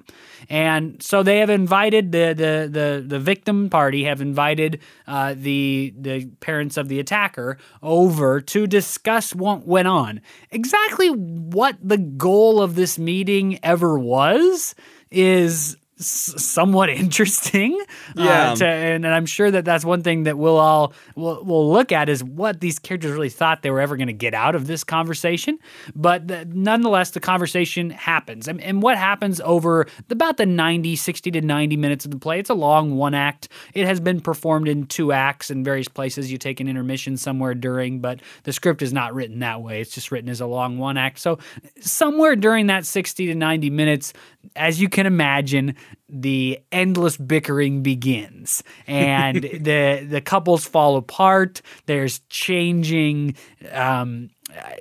And 0.48 1.02
so 1.02 1.22
they 1.22 1.38
have 1.38 1.50
invited 1.50 2.12
the 2.12 2.34
the 2.36 2.68
the, 2.70 3.04
the 3.06 3.18
victim 3.18 3.68
party 3.68 4.04
have 4.04 4.20
invited 4.20 4.80
uh, 5.06 5.34
the 5.36 5.92
the 5.98 6.26
parents 6.40 6.76
of 6.76 6.88
the 6.88 7.00
attacker 7.00 7.58
over 7.82 8.40
to 8.40 8.66
discuss 8.66 9.34
what 9.34 9.66
went 9.66 9.88
on. 9.88 10.20
Exactly 10.50 11.08
what 11.08 11.76
the 11.82 11.98
goal 11.98 12.62
of 12.62 12.74
this 12.74 12.98
meeting 12.98 13.58
ever 13.62 13.98
was 13.98 14.74
is 15.10 15.76
somewhat 15.96 16.88
interesting. 16.90 17.78
Uh, 18.16 18.22
yeah. 18.22 18.52
Uh, 18.52 18.56
to, 18.56 18.66
and, 18.66 19.04
and, 19.04 19.14
I'm 19.14 19.26
sure 19.26 19.50
that 19.50 19.64
that's 19.64 19.84
one 19.84 20.02
thing 20.02 20.24
that 20.24 20.38
we'll 20.38 20.56
all 20.56 20.92
we'll, 21.14 21.42
we'll 21.44 21.70
look 21.70 21.92
at 21.92 22.08
is 22.08 22.24
what 22.24 22.60
these 22.60 22.78
characters 22.78 23.12
really 23.12 23.28
thought 23.28 23.62
they 23.62 23.70
were 23.70 23.80
ever 23.80 23.96
going 23.96 24.08
to 24.08 24.12
get 24.12 24.34
out 24.34 24.54
of 24.54 24.66
this 24.66 24.84
conversation. 24.84 25.58
But 25.94 26.28
the, 26.28 26.44
nonetheless, 26.46 27.10
the 27.10 27.20
conversation 27.20 27.90
happens. 27.90 28.48
And, 28.48 28.60
and 28.60 28.82
what 28.82 28.96
happens 28.96 29.40
over 29.42 29.86
about 30.10 30.36
the 30.36 30.46
90, 30.46 30.96
60 30.96 31.30
to 31.32 31.40
90 31.40 31.76
minutes 31.76 32.04
of 32.04 32.10
the 32.10 32.18
play? 32.18 32.38
It's 32.38 32.50
a 32.50 32.54
long 32.54 32.96
one 32.96 33.14
act. 33.14 33.48
It 33.74 33.86
has 33.86 34.00
been 34.00 34.20
performed 34.20 34.68
in 34.68 34.86
two 34.86 35.12
acts 35.12 35.50
in 35.50 35.64
various 35.64 35.88
places. 35.88 36.32
You 36.32 36.38
take 36.38 36.60
an 36.60 36.68
intermission 36.68 37.16
somewhere 37.16 37.54
during, 37.54 38.00
but 38.00 38.20
the 38.44 38.52
script 38.52 38.82
is 38.82 38.92
not 38.92 39.14
written 39.14 39.40
that 39.40 39.62
way. 39.62 39.80
It's 39.80 39.94
just 39.94 40.10
written 40.10 40.30
as 40.30 40.40
a 40.40 40.46
long 40.46 40.78
one 40.78 40.96
act. 40.96 41.18
So 41.18 41.38
somewhere 41.80 42.36
during 42.36 42.66
that 42.66 42.86
60 42.86 43.26
to 43.26 43.34
90 43.34 43.70
minutes, 43.70 44.12
as 44.56 44.80
you 44.80 44.88
can 44.88 45.06
imagine, 45.06 45.76
the 46.08 46.60
endless 46.70 47.16
bickering 47.16 47.82
begins. 47.82 48.62
And 48.86 49.42
the 49.42 50.06
the 50.08 50.20
couples 50.20 50.66
fall 50.66 50.96
apart. 50.96 51.62
There's 51.86 52.20
changing 52.28 53.36
um, 53.72 54.30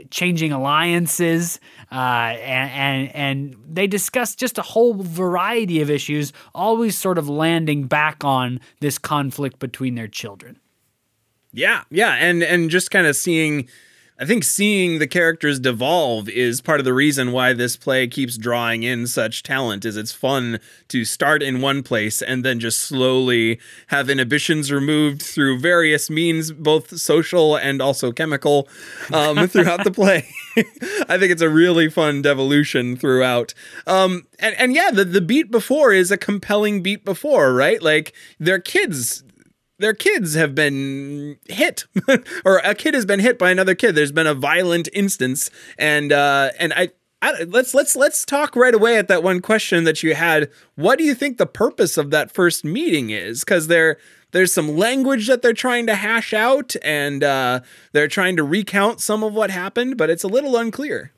changing 0.10 0.52
alliances 0.52 1.60
uh, 1.92 1.96
and, 1.96 2.72
and 2.72 3.16
and 3.16 3.56
they 3.68 3.88
discuss 3.88 4.36
just 4.36 4.58
a 4.58 4.62
whole 4.62 4.96
variety 4.96 5.82
of 5.82 5.90
issues 5.90 6.34
always 6.54 6.98
sort 6.98 7.18
of 7.18 7.30
landing 7.30 7.86
back 7.88 8.24
on 8.24 8.60
this 8.80 8.98
conflict 8.98 9.60
between 9.60 9.96
their 9.96 10.08
children. 10.08 10.60
Yeah 11.54 11.84
yeah 11.90 12.16
and 12.16 12.44
and 12.44 12.70
just 12.70 12.92
kind 12.92 13.08
of 13.08 13.16
seeing 13.16 13.68
I 14.22 14.26
think 14.26 14.44
seeing 14.44 15.00
the 15.00 15.08
characters 15.08 15.60
devolve 15.60 16.30
is 16.30 16.62
part 16.62 16.80
of 16.80 16.86
the 16.86 16.94
reason 16.94 17.32
why 17.32 17.54
this 17.54 17.76
play 17.76 18.08
keeps 18.08 18.38
drawing 18.38 18.84
in 18.84 19.08
such 19.08 19.42
talent 19.42 19.84
is 19.84 19.98
it's 19.98 20.12
fun 20.12 20.60
to 20.90 21.06
start 21.06 21.42
in 21.42 21.60
one 21.60 21.82
place 21.82 22.22
and 22.22 22.46
then 22.46 22.60
just 22.60 22.78
slowly 22.84 23.60
have 23.88 24.12
inhibitions 24.12 24.72
removed 24.72 25.24
through 25.24 25.58
various 25.58 26.12
means 26.12 26.52
both 26.52 27.00
social 27.00 27.56
and 27.56 27.82
also 27.82 28.12
chemical 28.12 28.70
um, 29.12 29.48
throughout 29.50 29.84
the 29.84 29.90
play. 29.90 30.28
I 31.10 31.18
think 31.18 31.32
it's 31.32 31.42
a 31.42 31.50
really 31.50 31.90
fun 31.90 32.22
devolution 32.22 32.98
throughout. 32.98 33.56
Um, 33.88 34.28
and, 34.38 34.54
and 34.60 34.76
yeah 34.76 34.92
the, 34.92 35.04
the 35.04 35.22
beat 35.22 35.50
before 35.50 35.94
is 35.94 36.12
a 36.12 36.18
compelling 36.18 36.84
beat 36.84 37.04
before 37.04 37.56
right? 37.56 37.82
Like 37.82 38.14
they're 38.40 38.60
kids 38.60 39.24
their 39.82 39.94
kids 39.94 40.36
have 40.36 40.56
been 40.56 41.38
hit 41.48 41.86
or 42.46 42.60
a 42.60 42.74
kid 42.76 42.94
has 42.94 43.06
been 43.06 43.20
hit 43.20 43.38
by 43.38 43.52
another 43.52 43.76
kid. 43.76 43.96
There's 43.96 44.12
been 44.12 44.28
a 44.28 44.34
violent 44.34 44.88
instance 44.94 45.50
and 45.78 46.14
uh 46.14 46.52
and 46.60 46.72
I, 46.74 46.90
I 47.22 47.44
let's 47.44 47.74
let's 47.74 47.96
let's 47.96 48.24
talk 48.24 48.56
right 48.56 48.74
away 48.74 48.98
at 48.98 49.08
that 49.10 49.24
one 49.24 49.42
question 49.42 49.84
that 49.84 50.04
you 50.04 50.16
had. 50.16 50.50
What 50.76 50.98
do 50.98 51.04
you 51.04 51.14
think 51.14 51.38
the 51.38 51.46
purpose 51.46 51.98
of 51.98 52.12
that 52.12 52.32
first 52.32 52.64
meeting 52.64 53.10
is? 53.10 53.44
Cuz 53.44 53.68
there 53.68 53.98
there's 54.32 54.54
some 54.54 54.78
language 54.78 55.28
that 55.28 55.42
they're 55.42 55.54
trying 55.54 55.88
to 55.88 55.96
hash 55.96 56.34
out 56.34 56.76
and 56.82 57.22
uh, 57.22 57.60
they're 57.92 58.08
trying 58.08 58.38
to 58.38 58.44
recount 58.44 59.02
some 59.02 59.24
of 59.24 59.34
what 59.34 59.52
happened 59.52 59.98
but 59.98 60.10
it's 60.10 60.24
a 60.24 60.30
little 60.30 60.56
unclear. 60.56 61.12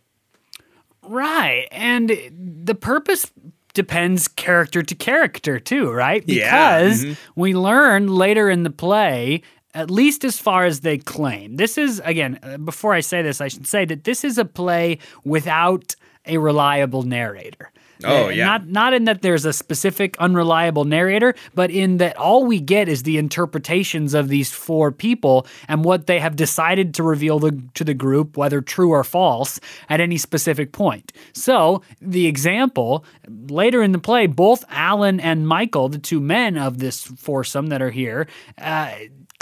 Right 1.04 1.68
and 1.72 2.10
the 2.32 2.76
purpose 2.76 3.32
depends 3.74 4.28
character 4.28 4.84
to 4.84 4.96
character 4.96 5.60
too, 5.60 5.92
right? 5.92 6.26
Because 6.26 7.04
yeah. 7.04 7.12
mm-hmm. 7.12 7.42
we 7.42 7.56
learn 7.56 8.08
later 8.08 8.50
in 8.50 8.64
the 8.64 8.70
play 8.70 9.42
at 9.74 9.90
least 9.90 10.24
as 10.24 10.38
far 10.38 10.66
as 10.66 10.82
they 10.82 10.98
claim. 10.98 11.56
This 11.56 11.78
is, 11.78 12.00
again, 12.06 12.40
uh, 12.44 12.58
before 12.58 12.94
I 12.94 13.00
say 13.00 13.22
this, 13.22 13.42
I 13.42 13.48
should 13.48 13.68
say 13.68 13.86
that 13.86 14.04
this 14.04 14.24
is 14.24 14.38
a 14.38 14.46
play 14.46 15.00
without 15.24 15.96
a 16.26 16.38
reliable 16.38 17.04
narrator. 17.04 17.72
Oh 18.04 18.30
yeah. 18.30 18.46
Not 18.46 18.68
not 18.68 18.94
in 18.94 19.06
that 19.06 19.22
there's 19.22 19.46
a 19.46 19.54
specific 19.54 20.18
unreliable 20.18 20.86
narrator, 20.86 21.36
but 21.54 21.72
in 21.72 21.98
that 21.98 22.18
all 22.18 22.46
we 22.46 22.60
get 22.60 22.88
is 22.88 23.04
the 23.04 23.18
interpretations 23.18 24.14
of 24.14 24.28
these 24.30 24.52
four 24.52 24.92
people 24.92 25.48
and 25.68 25.84
what 25.84 26.08
they 26.08 26.20
have 26.20 26.36
decided 26.36 26.94
to 26.96 27.04
reveal 27.04 27.40
the, 27.40 27.62
to 27.74 27.84
the 27.84 27.94
group, 27.94 28.38
whether 28.38 28.62
true 28.62 28.92
or 28.92 29.04
false, 29.04 29.60
at 29.90 30.00
any 30.00 30.18
specific 30.18 30.72
point. 30.72 31.12
So 31.34 31.82
the 32.02 32.28
example 32.28 33.06
later 33.50 33.82
in 33.82 33.92
the 33.92 34.00
play, 34.00 34.28
both 34.28 34.64
Alan 34.70 35.20
and 35.20 35.48
Michael, 35.48 35.90
the 35.90 35.98
two 35.98 36.20
men 36.20 36.58
of 36.58 36.80
this 36.80 37.04
foursome 37.04 37.68
that 37.68 37.82
are 37.82 37.92
here, 37.92 38.28
uh, 38.58 38.92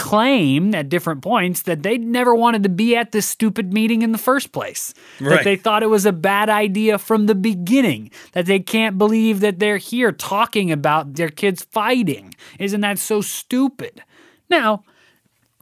claim 0.02 0.74
at 0.74 0.88
different 0.88 1.22
points 1.22 1.62
that 1.62 1.84
they 1.84 1.96
never 1.96 2.34
wanted 2.34 2.64
to 2.64 2.68
be 2.68 2.96
at 2.96 3.12
this 3.12 3.24
stupid 3.24 3.72
meeting 3.72 4.02
in 4.02 4.10
the 4.10 4.18
first 4.18 4.50
place. 4.50 4.92
That 5.20 5.44
they 5.44 5.54
thought 5.54 5.84
it 5.84 5.90
was 5.90 6.04
a 6.04 6.12
bad 6.12 6.48
idea 6.50 6.98
from 6.98 7.26
the 7.26 7.36
beginning. 7.36 8.10
That 8.32 8.46
they 8.46 8.58
can't 8.58 8.98
believe 8.98 9.38
that 9.40 9.60
they're 9.60 9.76
here 9.76 10.10
talking 10.10 10.72
about 10.72 11.14
their 11.14 11.28
kids 11.28 11.62
fighting. 11.70 12.34
Isn't 12.58 12.80
that 12.80 12.98
so 12.98 13.20
stupid? 13.20 14.02
Now, 14.50 14.82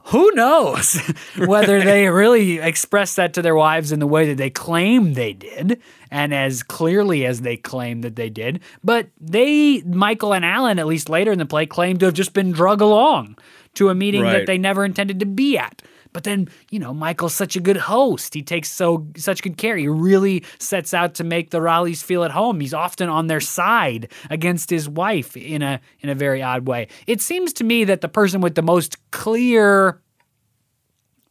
who 0.05 0.31
knows 0.31 0.95
whether 1.37 1.79
they 1.79 2.09
really 2.09 2.57
expressed 2.57 3.17
that 3.17 3.35
to 3.35 3.43
their 3.43 3.53
wives 3.53 3.91
in 3.91 3.99
the 3.99 4.07
way 4.07 4.27
that 4.27 4.37
they 4.37 4.49
claim 4.49 5.13
they 5.13 5.33
did 5.33 5.79
and 6.09 6.33
as 6.33 6.63
clearly 6.63 7.27
as 7.27 7.41
they 7.41 7.57
claim 7.57 8.01
that 8.01 8.15
they 8.15 8.29
did 8.29 8.59
but 8.83 9.07
they 9.19 9.81
michael 9.83 10.33
and 10.33 10.43
alan 10.43 10.79
at 10.79 10.87
least 10.87 11.09
later 11.09 11.31
in 11.31 11.37
the 11.37 11.45
play 11.45 11.67
claim 11.67 11.99
to 11.99 12.05
have 12.05 12.15
just 12.15 12.33
been 12.33 12.51
drug 12.51 12.81
along 12.81 13.37
to 13.75 13.89
a 13.89 13.95
meeting 13.95 14.23
that 14.23 14.45
they 14.45 14.57
never 14.57 14.85
intended 14.85 15.19
to 15.19 15.25
be 15.25 15.57
at 15.57 15.81
but 16.13 16.23
then 16.23 16.47
you 16.69 16.79
know 16.79 16.93
michael's 16.93 17.33
such 17.33 17.55
a 17.55 17.59
good 17.59 17.77
host 17.77 18.33
he 18.33 18.41
takes 18.41 18.69
so 18.69 19.07
such 19.15 19.41
good 19.41 19.57
care 19.57 19.77
he 19.77 19.87
really 19.87 20.43
sets 20.59 20.93
out 20.93 21.13
to 21.13 21.23
make 21.23 21.51
the 21.51 21.61
raleighs 21.61 22.01
feel 22.01 22.23
at 22.23 22.31
home 22.31 22.59
he's 22.59 22.73
often 22.73 23.09
on 23.09 23.27
their 23.27 23.39
side 23.39 24.11
against 24.29 24.69
his 24.69 24.89
wife 24.89 25.35
in 25.37 25.61
a 25.61 25.79
in 26.01 26.09
a 26.09 26.15
very 26.15 26.41
odd 26.41 26.67
way 26.67 26.87
it 27.07 27.21
seems 27.21 27.53
to 27.53 27.63
me 27.63 27.83
that 27.83 28.01
the 28.01 28.09
person 28.09 28.41
with 28.41 28.55
the 28.55 28.61
most 28.61 28.97
clear 29.11 30.01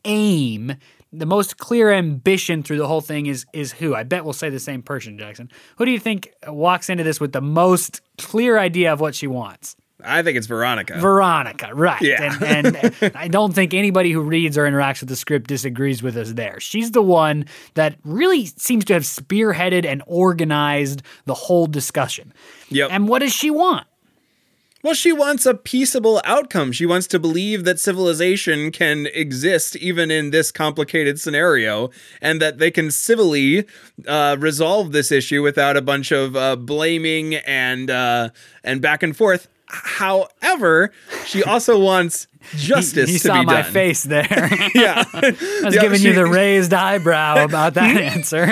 aim, 0.05 0.75
the 1.13 1.27
most 1.27 1.59
clear 1.59 1.91
ambition 1.91 2.63
through 2.63 2.79
the 2.79 2.87
whole 2.87 3.01
thing 3.01 3.27
is 3.27 3.47
is 3.53 3.73
who? 3.73 3.95
I 3.95 4.05
bet 4.05 4.25
we'll 4.25 4.33
say 4.33 4.51
the 4.51 4.61
same 4.61 4.83
person, 4.83 5.19
Jackson. 5.19 5.51
Who 5.77 5.85
do 5.85 5.91
you 5.91 5.99
think 5.99 6.33
walks 6.47 6.89
into 6.89 7.05
this 7.05 7.21
with 7.21 7.33
the 7.33 7.41
most 7.41 8.01
clear 8.19 8.59
idea 8.59 8.93
of 8.93 9.01
what 9.01 9.15
she 9.15 9.27
wants? 9.27 9.77
I 10.05 10.23
think 10.23 10.37
it's 10.37 10.47
Veronica. 10.47 10.99
Veronica, 10.99 11.75
right. 11.75 12.01
Yeah. 12.01 12.37
And, 12.43 12.77
and 12.77 13.13
I 13.17 13.29
don't 13.29 13.55
think 13.55 13.75
anybody 13.75 14.13
who 14.13 14.21
reads 14.23 14.57
or 14.59 14.65
interacts 14.65 15.01
with 15.01 15.09
the 15.09 15.17
script 15.17 15.49
disagrees 15.49 16.03
with 16.03 16.17
us 16.17 16.33
there. 16.33 16.61
She's 16.61 16.93
the 16.93 17.03
one 17.03 17.47
that 17.75 17.97
really 18.05 18.47
seems 18.47 18.85
to 18.87 18.95
have 18.95 19.03
spearheaded 19.03 19.85
and 19.85 20.03
organized 20.07 21.03
the 21.25 21.35
whole 21.35 21.67
discussion. 21.67 22.33
Yep. 22.69 22.91
And 22.93 23.09
what 23.09 23.21
does 23.21 23.33
she 23.33 23.51
want? 23.51 23.87
Well, 24.83 24.95
she 24.95 25.13
wants 25.13 25.45
a 25.45 25.53
peaceable 25.53 26.23
outcome. 26.25 26.73
She 26.73 26.87
wants 26.87 27.07
to 27.09 27.19
believe 27.19 27.65
that 27.65 27.79
civilization 27.79 28.73
can 28.73 29.09
exist 29.13 29.77
even 29.77 30.11
in 30.11 30.31
this 30.31 30.51
complicated 30.51 31.21
scenario 31.21 31.91
and 32.23 32.41
that 32.41 32.57
they 32.57 32.71
can 32.71 32.91
civilly 32.91 33.67
uh, 34.09 34.37
resolve 34.39 34.93
this 34.93 35.13
issue 35.13 35.43
without 35.43 35.77
a 35.77 35.83
bunch 35.83 36.13
of 36.13 36.35
uh, 36.35 36.57
blaming 36.57 37.35
and 37.35 37.91
uh, 37.91 38.31
and 38.65 38.81
back 38.81 39.03
and 39.03 39.15
forth. 39.15 39.49
However, 39.71 40.93
she 41.27 41.43
also 41.43 41.79
wants 41.79 42.27
justice 42.57 43.11
you 43.11 43.19
to 43.19 43.29
saw 43.29 43.43
my 43.43 43.63
done. 43.63 43.73
face 43.73 44.03
there. 44.05 44.27
Yeah. 44.75 45.05
I 45.13 45.37
was 45.65 45.77
giving 45.77 46.01
you 46.01 46.15
the 46.15 46.27
raised 46.27 46.73
eyebrow 46.73 47.45
about 47.45 47.75
that 47.75 47.97
answer. 47.97 48.47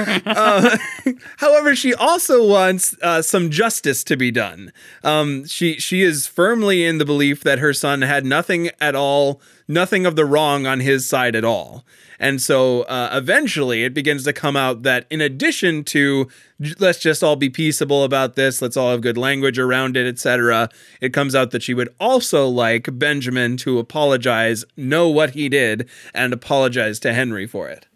However, 1.38 1.75
she 1.75 1.94
also 1.94 2.46
wants 2.46 2.96
uh, 3.02 3.22
some 3.22 3.50
justice 3.50 4.04
to 4.04 4.16
be 4.16 4.30
done. 4.30 4.72
Um, 5.02 5.46
she 5.46 5.75
she 5.78 6.02
is 6.02 6.26
firmly 6.26 6.84
in 6.84 6.98
the 6.98 7.04
belief 7.04 7.42
that 7.44 7.58
her 7.60 7.72
son 7.72 8.02
had 8.02 8.25
nothing 8.26 8.70
at 8.80 8.94
all, 8.94 9.40
nothing 9.68 10.06
of 10.06 10.16
the 10.16 10.25
wrong 10.25 10.66
on 10.66 10.80
his 10.80 11.06
side 11.06 11.37
at 11.37 11.44
all. 11.44 11.84
And 12.18 12.42
so 12.42 12.82
uh, 12.82 13.10
eventually 13.12 13.84
it 13.84 13.94
begins 13.94 14.25
to 14.25 14.32
come 14.32 14.56
out 14.56 14.82
that 14.82 15.06
in 15.08 15.20
addition 15.20 15.84
to 15.84 16.28
let's 16.80 16.98
just 16.98 17.22
all 17.22 17.37
be 17.37 17.50
peaceable 17.50 18.02
about 18.02 18.34
this, 18.34 18.60
let's 18.60 18.76
all 18.76 18.90
have 18.90 19.02
good 19.02 19.18
language 19.18 19.58
around 19.58 19.96
it, 19.96 20.06
etc., 20.06 20.68
it 21.00 21.12
comes 21.12 21.34
out 21.34 21.52
that 21.52 21.62
she 21.62 21.75
would 21.75 21.94
also 22.00 22.48
like 22.48 22.98
Benjamin 22.98 23.56
to 23.58 23.78
apologize, 23.78 24.64
know 24.76 25.08
what 25.08 25.30
he 25.30 25.48
did, 25.48 25.88
and 26.12 26.32
apologize 26.32 26.98
to 27.00 27.12
Henry 27.12 27.46
for 27.46 27.68
it. 27.68 27.87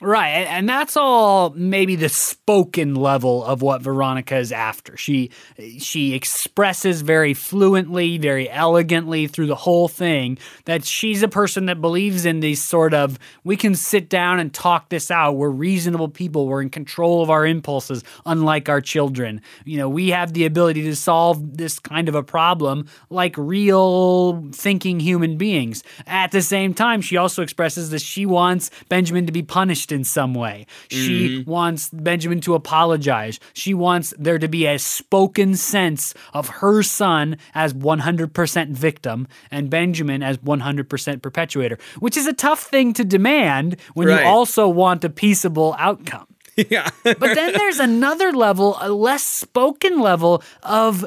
Right, 0.00 0.44
and 0.48 0.68
that's 0.68 0.96
all 0.96 1.50
maybe 1.50 1.94
the 1.94 2.08
spoken 2.08 2.96
level 2.96 3.44
of 3.44 3.62
what 3.62 3.80
Veronica 3.80 4.36
is 4.36 4.50
after. 4.50 4.96
She 4.96 5.30
she 5.78 6.14
expresses 6.14 7.02
very 7.02 7.32
fluently, 7.32 8.18
very 8.18 8.50
elegantly 8.50 9.28
through 9.28 9.46
the 9.46 9.54
whole 9.54 9.86
thing 9.86 10.36
that 10.64 10.84
she's 10.84 11.22
a 11.22 11.28
person 11.28 11.66
that 11.66 11.80
believes 11.80 12.26
in 12.26 12.40
these 12.40 12.60
sort 12.60 12.92
of 12.92 13.20
we 13.44 13.56
can 13.56 13.76
sit 13.76 14.08
down 14.08 14.40
and 14.40 14.52
talk 14.52 14.88
this 14.88 15.12
out. 15.12 15.36
We're 15.36 15.48
reasonable 15.48 16.08
people. 16.08 16.48
We're 16.48 16.62
in 16.62 16.70
control 16.70 17.22
of 17.22 17.30
our 17.30 17.46
impulses, 17.46 18.02
unlike 18.26 18.68
our 18.68 18.80
children. 18.80 19.42
You 19.64 19.78
know, 19.78 19.88
we 19.88 20.08
have 20.08 20.32
the 20.32 20.44
ability 20.44 20.82
to 20.82 20.96
solve 20.96 21.56
this 21.56 21.78
kind 21.78 22.08
of 22.08 22.16
a 22.16 22.24
problem 22.24 22.88
like 23.10 23.36
real 23.38 24.42
thinking 24.50 24.98
human 24.98 25.36
beings. 25.36 25.84
At 26.08 26.32
the 26.32 26.42
same 26.42 26.74
time, 26.74 27.00
she 27.00 27.16
also 27.16 27.42
expresses 27.42 27.90
that 27.90 28.02
she 28.02 28.26
wants 28.26 28.72
Benjamin 28.88 29.26
to 29.26 29.32
be 29.32 29.44
punished 29.44 29.83
in 29.92 30.04
some 30.04 30.34
way. 30.34 30.66
She 30.88 31.40
mm-hmm. 31.40 31.50
wants 31.50 31.90
Benjamin 31.90 32.40
to 32.42 32.54
apologize. 32.54 33.40
She 33.52 33.74
wants 33.74 34.14
there 34.18 34.38
to 34.38 34.48
be 34.48 34.66
a 34.66 34.78
spoken 34.78 35.54
sense 35.54 36.14
of 36.32 36.48
her 36.48 36.82
son 36.82 37.38
as 37.54 37.74
100% 37.74 38.70
victim 38.70 39.28
and 39.50 39.70
Benjamin 39.70 40.22
as 40.22 40.38
100% 40.38 41.22
perpetuator, 41.22 41.78
which 41.98 42.16
is 42.16 42.26
a 42.26 42.32
tough 42.32 42.64
thing 42.64 42.92
to 42.94 43.04
demand 43.04 43.76
when 43.94 44.08
Right. 44.08 44.22
you 44.22 44.26
also 44.26 44.68
want 44.68 45.04
a 45.04 45.10
peaceable 45.10 45.74
outcome. 45.78 46.26
yeah. 46.56 46.90
But 47.02 47.20
then 47.20 47.52
there's 47.52 47.80
another 47.80 48.32
level, 48.32 48.76
a 48.80 48.90
less 48.90 49.22
spoken 49.22 50.00
level 50.00 50.42
of 50.62 51.04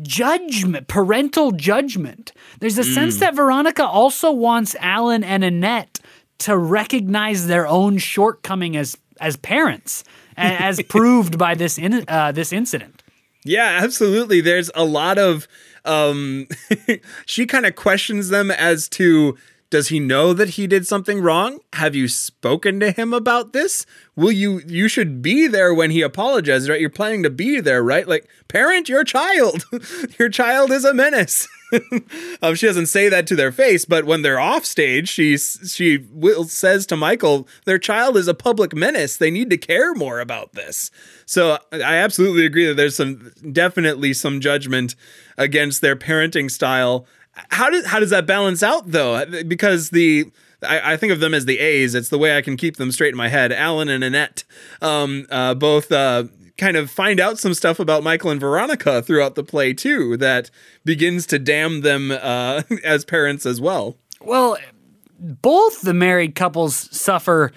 judgment, 0.00 0.88
parental 0.88 1.52
judgment. 1.52 2.32
There's 2.60 2.78
a 2.78 2.84
sense 2.84 3.16
mm. 3.16 3.20
that 3.20 3.34
Veronica 3.34 3.84
also 3.84 4.30
wants 4.30 4.74
Alan 4.80 5.22
and 5.22 5.44
Annette 5.44 5.98
to 6.42 6.56
recognize 6.56 7.46
their 7.46 7.66
own 7.66 7.98
shortcoming 7.98 8.76
as 8.76 8.96
as 9.20 9.36
parents, 9.36 10.04
as 10.36 10.82
proved 10.88 11.38
by 11.38 11.54
this 11.54 11.78
in, 11.78 12.04
uh, 12.08 12.32
this 12.32 12.52
incident. 12.52 13.02
Yeah, 13.44 13.78
absolutely. 13.82 14.40
There's 14.40 14.70
a 14.74 14.84
lot 14.84 15.18
of 15.18 15.46
um 15.84 16.46
she 17.26 17.46
kind 17.46 17.66
of 17.66 17.74
questions 17.74 18.28
them 18.28 18.50
as 18.50 18.88
to 18.90 19.36
does 19.72 19.88
he 19.88 19.98
know 19.98 20.34
that 20.34 20.50
he 20.50 20.66
did 20.66 20.86
something 20.86 21.22
wrong? 21.22 21.60
Have 21.72 21.94
you 21.94 22.06
spoken 22.06 22.78
to 22.80 22.92
him 22.92 23.14
about 23.14 23.54
this? 23.54 23.86
Will 24.14 24.30
you 24.30 24.60
you 24.66 24.86
should 24.86 25.22
be 25.22 25.46
there 25.46 25.72
when 25.72 25.90
he 25.90 26.02
apologizes, 26.02 26.68
right? 26.68 26.78
You're 26.78 26.90
planning 26.90 27.22
to 27.22 27.30
be 27.30 27.58
there, 27.58 27.82
right? 27.82 28.06
Like 28.06 28.28
parent 28.48 28.90
your 28.90 29.02
child. 29.02 29.64
your 30.18 30.28
child 30.28 30.70
is 30.72 30.84
a 30.84 30.92
menace. 30.92 31.48
um, 32.42 32.54
she 32.54 32.66
doesn't 32.66 32.86
say 32.86 33.08
that 33.08 33.26
to 33.28 33.34
their 33.34 33.50
face, 33.50 33.86
but 33.86 34.04
when 34.04 34.20
they're 34.20 34.38
off 34.38 34.66
stage, 34.66 35.08
she 35.08 35.38
she 35.38 36.06
will 36.10 36.44
says 36.44 36.84
to 36.88 36.96
Michael, 36.96 37.48
"Their 37.64 37.78
child 37.78 38.18
is 38.18 38.28
a 38.28 38.34
public 38.34 38.74
menace. 38.74 39.16
They 39.16 39.30
need 39.30 39.48
to 39.48 39.56
care 39.56 39.94
more 39.94 40.20
about 40.20 40.52
this." 40.52 40.90
So 41.24 41.56
I 41.72 41.94
absolutely 41.94 42.44
agree 42.44 42.66
that 42.66 42.74
there's 42.74 42.96
some 42.96 43.32
definitely 43.52 44.12
some 44.12 44.38
judgment 44.38 44.96
against 45.38 45.80
their 45.80 45.96
parenting 45.96 46.50
style. 46.50 47.06
How 47.34 47.70
does 47.70 47.86
how 47.86 48.00
does 48.00 48.10
that 48.10 48.26
balance 48.26 48.62
out 48.62 48.90
though? 48.90 49.24
Because 49.46 49.90
the 49.90 50.30
I, 50.62 50.92
I 50.92 50.96
think 50.96 51.12
of 51.12 51.20
them 51.20 51.34
as 51.34 51.46
the 51.46 51.58
A's. 51.58 51.94
It's 51.94 52.08
the 52.08 52.18
way 52.18 52.36
I 52.36 52.42
can 52.42 52.56
keep 52.56 52.76
them 52.76 52.92
straight 52.92 53.12
in 53.12 53.16
my 53.16 53.28
head. 53.28 53.52
Alan 53.52 53.88
and 53.88 54.04
Annette, 54.04 54.44
um, 54.80 55.26
uh, 55.30 55.54
both 55.54 55.90
uh, 55.90 56.24
kind 56.58 56.76
of 56.76 56.90
find 56.90 57.20
out 57.20 57.38
some 57.38 57.54
stuff 57.54 57.80
about 57.80 58.02
Michael 58.02 58.30
and 58.30 58.40
Veronica 58.40 59.02
throughout 59.02 59.34
the 59.34 59.42
play 59.42 59.72
too. 59.72 60.16
That 60.16 60.50
begins 60.84 61.26
to 61.28 61.38
damn 61.38 61.80
them 61.80 62.10
uh, 62.10 62.62
as 62.84 63.04
parents 63.04 63.46
as 63.46 63.60
well. 63.60 63.96
Well, 64.20 64.58
both 65.18 65.82
the 65.82 65.94
married 65.94 66.34
couples 66.34 66.88
suffer 66.96 67.52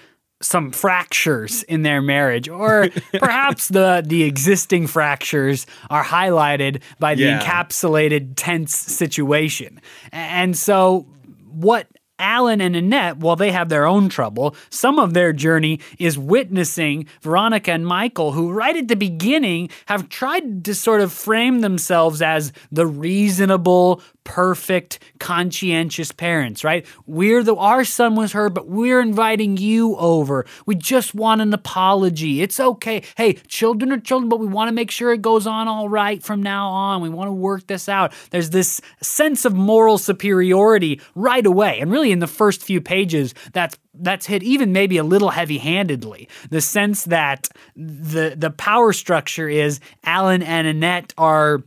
some 0.46 0.70
fractures 0.70 1.62
in 1.64 1.82
their 1.82 2.00
marriage, 2.00 2.48
or 2.48 2.88
perhaps 3.18 3.68
the 3.68 4.02
the 4.06 4.22
existing 4.24 4.86
fractures 4.86 5.66
are 5.90 6.04
highlighted 6.04 6.80
by 6.98 7.14
the 7.14 7.22
Yeah. 7.24 7.40
encapsulated 7.42 8.32
tense 8.36 8.74
situation. 8.76 9.80
And 10.12 10.56
so, 10.56 11.06
what 11.50 11.86
Alan 12.18 12.62
and 12.62 12.74
Annette, 12.74 13.18
while 13.18 13.36
they 13.36 13.52
have 13.52 13.68
their 13.68 13.84
own 13.84 14.08
trouble, 14.08 14.56
some 14.70 14.98
of 14.98 15.12
their 15.12 15.34
journey 15.34 15.80
is 15.98 16.18
witnessing 16.18 17.06
Veronica 17.20 17.72
and 17.72 17.86
Michael, 17.86 18.32
who 18.32 18.50
right 18.50 18.74
at 18.74 18.88
the 18.88 18.96
beginning 18.96 19.68
have 19.84 20.08
tried 20.08 20.64
to 20.64 20.74
sort 20.74 21.02
of 21.02 21.12
frame 21.12 21.60
themselves 21.60 22.22
as 22.22 22.52
the 22.72 22.86
reasonable, 22.86 24.00
perfect, 24.26 24.98
conscientious 25.20 26.12
parents, 26.12 26.64
right? 26.64 26.84
We're 27.06 27.42
the 27.42 27.54
our 27.54 27.84
son 27.84 28.16
was 28.16 28.32
hurt, 28.32 28.54
but 28.54 28.68
we're 28.68 29.00
inviting 29.00 29.56
you 29.56 29.96
over. 29.96 30.44
We 30.66 30.74
just 30.74 31.14
want 31.14 31.40
an 31.40 31.54
apology. 31.54 32.42
It's 32.42 32.60
okay. 32.60 33.02
Hey, 33.16 33.34
children 33.46 33.92
are 33.92 34.00
children, 34.00 34.28
but 34.28 34.40
we 34.40 34.46
want 34.46 34.68
to 34.68 34.74
make 34.74 34.90
sure 34.90 35.12
it 35.12 35.22
goes 35.22 35.46
on 35.46 35.68
all 35.68 35.88
right 35.88 36.22
from 36.22 36.42
now 36.42 36.68
on. 36.68 37.00
We 37.00 37.08
want 37.08 37.28
to 37.28 37.32
work 37.32 37.68
this 37.68 37.88
out. 37.88 38.12
There's 38.30 38.50
this 38.50 38.80
sense 39.00 39.44
of 39.44 39.54
moral 39.54 39.96
superiority 39.96 41.00
right 41.14 41.46
away. 41.46 41.80
And 41.80 41.90
really 41.90 42.10
in 42.10 42.18
the 42.18 42.26
first 42.26 42.62
few 42.62 42.80
pages, 42.80 43.32
that's 43.52 43.78
that's 43.98 44.26
hit 44.26 44.42
even 44.42 44.72
maybe 44.72 44.98
a 44.98 45.04
little 45.04 45.30
heavy-handedly. 45.30 46.28
The 46.50 46.60
sense 46.60 47.04
that 47.04 47.48
the 47.76 48.34
the 48.36 48.50
power 48.50 48.92
structure 48.92 49.48
is 49.48 49.80
Alan 50.04 50.42
and 50.42 50.66
Annette 50.66 51.14
are 51.16 51.62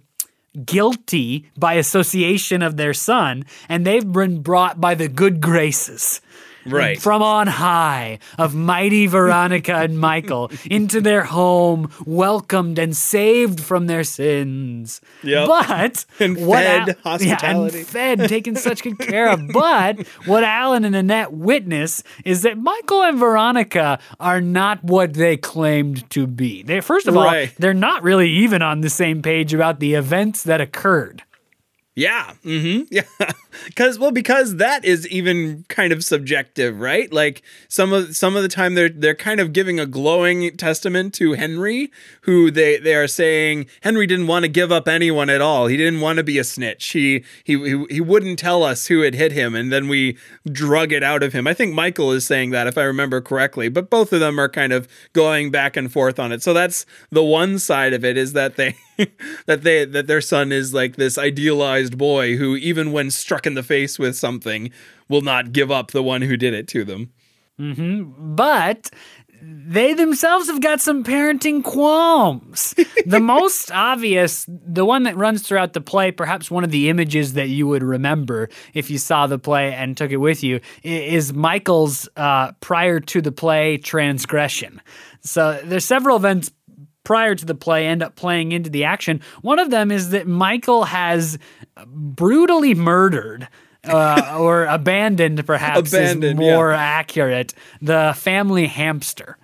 guilty 0.65 1.49
by 1.57 1.73
association 1.73 2.61
of 2.61 2.77
their 2.77 2.93
son, 2.93 3.43
and 3.67 3.85
they've 3.85 4.11
been 4.11 4.41
brought 4.41 4.81
by 4.81 4.95
the 4.95 5.07
good 5.07 5.41
graces 5.41 6.21
Right. 6.65 6.99
from 6.99 7.21
on 7.21 7.47
high 7.47 8.19
of 8.37 8.53
mighty 8.55 9.07
Veronica 9.07 9.75
and 9.75 9.97
Michael 9.99 10.51
into 10.65 11.01
their 11.01 11.23
home, 11.23 11.91
welcomed 12.05 12.77
and 12.79 12.95
saved 12.95 13.59
from 13.59 13.87
their 13.87 14.03
sins. 14.03 15.01
Yep. 15.23 15.47
But 15.47 16.05
And 16.19 16.45
what 16.45 16.63
fed 16.63 16.87
Yeah, 16.87 16.93
hospitality. 17.03 17.77
and 17.79 17.87
fed, 17.87 18.29
taken 18.29 18.55
such 18.55 18.83
good 18.83 18.99
care 18.99 19.29
of. 19.29 19.39
But 19.53 20.05
what 20.25 20.43
Alan 20.43 20.85
and 20.85 20.95
Annette 20.95 21.33
witness 21.33 22.03
is 22.25 22.41
that 22.43 22.57
Michael 22.57 23.03
and 23.03 23.17
Veronica 23.17 23.99
are 24.19 24.41
not 24.41 24.83
what 24.83 25.13
they 25.13 25.37
claimed 25.37 26.09
to 26.11 26.27
be. 26.27 26.63
They 26.63 26.81
first 26.81 27.07
of 27.07 27.15
all, 27.17 27.33
they're 27.57 27.73
not 27.73 28.03
really 28.03 28.29
even 28.29 28.61
on 28.61 28.81
the 28.81 28.89
same 28.89 29.21
page 29.21 29.53
about 29.53 29.79
the 29.79 29.93
events 29.95 30.43
that 30.43 30.61
occurred. 30.61 31.23
Yeah. 31.95 32.33
Mm-hmm. 32.45 32.83
Yeah. 32.91 33.03
Because 33.65 33.99
well, 33.99 34.11
because 34.11 34.57
that 34.57 34.85
is 34.85 35.07
even 35.07 35.65
kind 35.69 35.91
of 35.91 36.03
subjective, 36.03 36.79
right? 36.79 37.11
Like 37.11 37.41
some 37.67 37.93
of 37.93 38.15
some 38.15 38.35
of 38.35 38.43
the 38.43 38.49
time 38.49 38.75
they're 38.75 38.89
they're 38.89 39.15
kind 39.15 39.39
of 39.39 39.53
giving 39.53 39.79
a 39.79 39.85
glowing 39.85 40.55
testament 40.57 41.13
to 41.15 41.33
Henry, 41.33 41.91
who 42.21 42.51
they 42.51 42.77
they 42.77 42.95
are 42.95 43.07
saying 43.07 43.67
Henry 43.81 44.07
didn't 44.07 44.27
want 44.27 44.43
to 44.43 44.49
give 44.49 44.71
up 44.71 44.87
anyone 44.87 45.29
at 45.29 45.41
all. 45.41 45.67
He 45.67 45.77
didn't 45.77 46.01
want 46.01 46.17
to 46.17 46.23
be 46.23 46.37
a 46.37 46.43
snitch. 46.43 46.89
He 46.89 47.23
he 47.43 47.57
he, 47.57 47.85
he 47.89 48.01
wouldn't 48.01 48.39
tell 48.39 48.63
us 48.63 48.87
who 48.87 49.01
had 49.01 49.15
hit 49.15 49.31
him, 49.31 49.55
and 49.55 49.71
then 49.71 49.87
we 49.87 50.17
drug 50.51 50.91
it 50.91 51.03
out 51.03 51.23
of 51.23 51.33
him. 51.33 51.47
I 51.47 51.53
think 51.53 51.73
Michael 51.73 52.11
is 52.11 52.25
saying 52.25 52.51
that 52.51 52.67
if 52.67 52.77
I 52.77 52.83
remember 52.83 53.21
correctly, 53.21 53.69
but 53.69 53.89
both 53.89 54.13
of 54.13 54.19
them 54.19 54.39
are 54.39 54.49
kind 54.49 54.73
of 54.73 54.87
going 55.13 55.51
back 55.51 55.75
and 55.77 55.91
forth 55.91 56.19
on 56.19 56.31
it. 56.31 56.43
So 56.43 56.53
that's 56.53 56.85
the 57.09 57.23
one 57.23 57.59
side 57.59 57.93
of 57.93 58.03
it 58.05 58.17
is 58.17 58.33
that 58.33 58.55
they 58.55 58.75
that 59.45 59.63
they 59.63 59.85
that 59.85 60.07
their 60.07 60.21
son 60.21 60.51
is 60.51 60.73
like 60.73 60.95
this 60.95 61.17
idealized 61.17 61.97
boy 61.97 62.35
who 62.35 62.55
even 62.55 62.91
when 62.91 63.11
struck 63.11 63.45
in 63.49 63.55
the 63.55 63.63
face 63.63 63.99
with 63.99 64.15
something 64.15 64.71
will 65.09 65.21
not 65.21 65.51
give 65.51 65.71
up 65.71 65.91
the 65.91 66.03
one 66.03 66.21
who 66.21 66.37
did 66.37 66.53
it 66.53 66.67
to 66.69 66.85
them. 66.85 67.11
but 68.35 68.89
they 69.41 69.93
themselves 69.93 70.47
have 70.47 70.61
got 70.61 70.81
some 70.81 71.03
parenting 71.03 71.63
qualms. 71.63 72.75
the 73.05 73.19
most 73.19 73.71
obvious, 73.71 74.45
the 74.47 74.85
one 74.85 75.03
that 75.03 75.15
runs 75.15 75.43
throughout 75.43 75.73
the 75.73 75.81
play, 75.81 76.11
perhaps 76.11 76.51
one 76.51 76.63
of 76.63 76.71
the 76.71 76.89
images 76.89 77.33
that 77.33 77.49
you 77.49 77.67
would 77.67 77.83
remember 77.83 78.49
if 78.73 78.89
you 78.89 78.97
saw 78.97 79.27
the 79.27 79.39
play 79.39 79.73
and 79.73 79.95
took 79.95 80.11
it 80.11 80.17
with 80.17 80.43
you, 80.43 80.59
is 80.83 81.33
Michael's 81.33 82.09
uh, 82.17 82.51
prior 82.59 82.99
to 82.99 83.21
the 83.21 83.31
play 83.31 83.77
transgression. 83.77 84.81
So 85.21 85.59
there's 85.63 85.85
several 85.85 86.17
events 86.17 86.51
prior 87.09 87.33
to 87.33 87.43
the 87.43 87.55
play 87.55 87.87
end 87.87 88.03
up 88.03 88.15
playing 88.15 88.51
into 88.51 88.69
the 88.69 88.83
action. 88.83 89.19
One 89.41 89.57
of 89.57 89.71
them 89.71 89.89
is 89.89 90.11
that 90.11 90.27
Michael 90.27 90.83
has 90.83 91.39
brutally 91.87 92.75
murdered. 92.75 93.47
uh, 93.83 94.35
or 94.39 94.65
abandoned, 94.65 95.43
perhaps, 95.47 95.91
Abandoned, 95.91 96.39
is 96.39 96.45
yeah. 96.45 96.55
more 96.55 96.71
accurate. 96.71 97.55
The 97.81 98.13
family 98.15 98.67
hamster. 98.67 99.38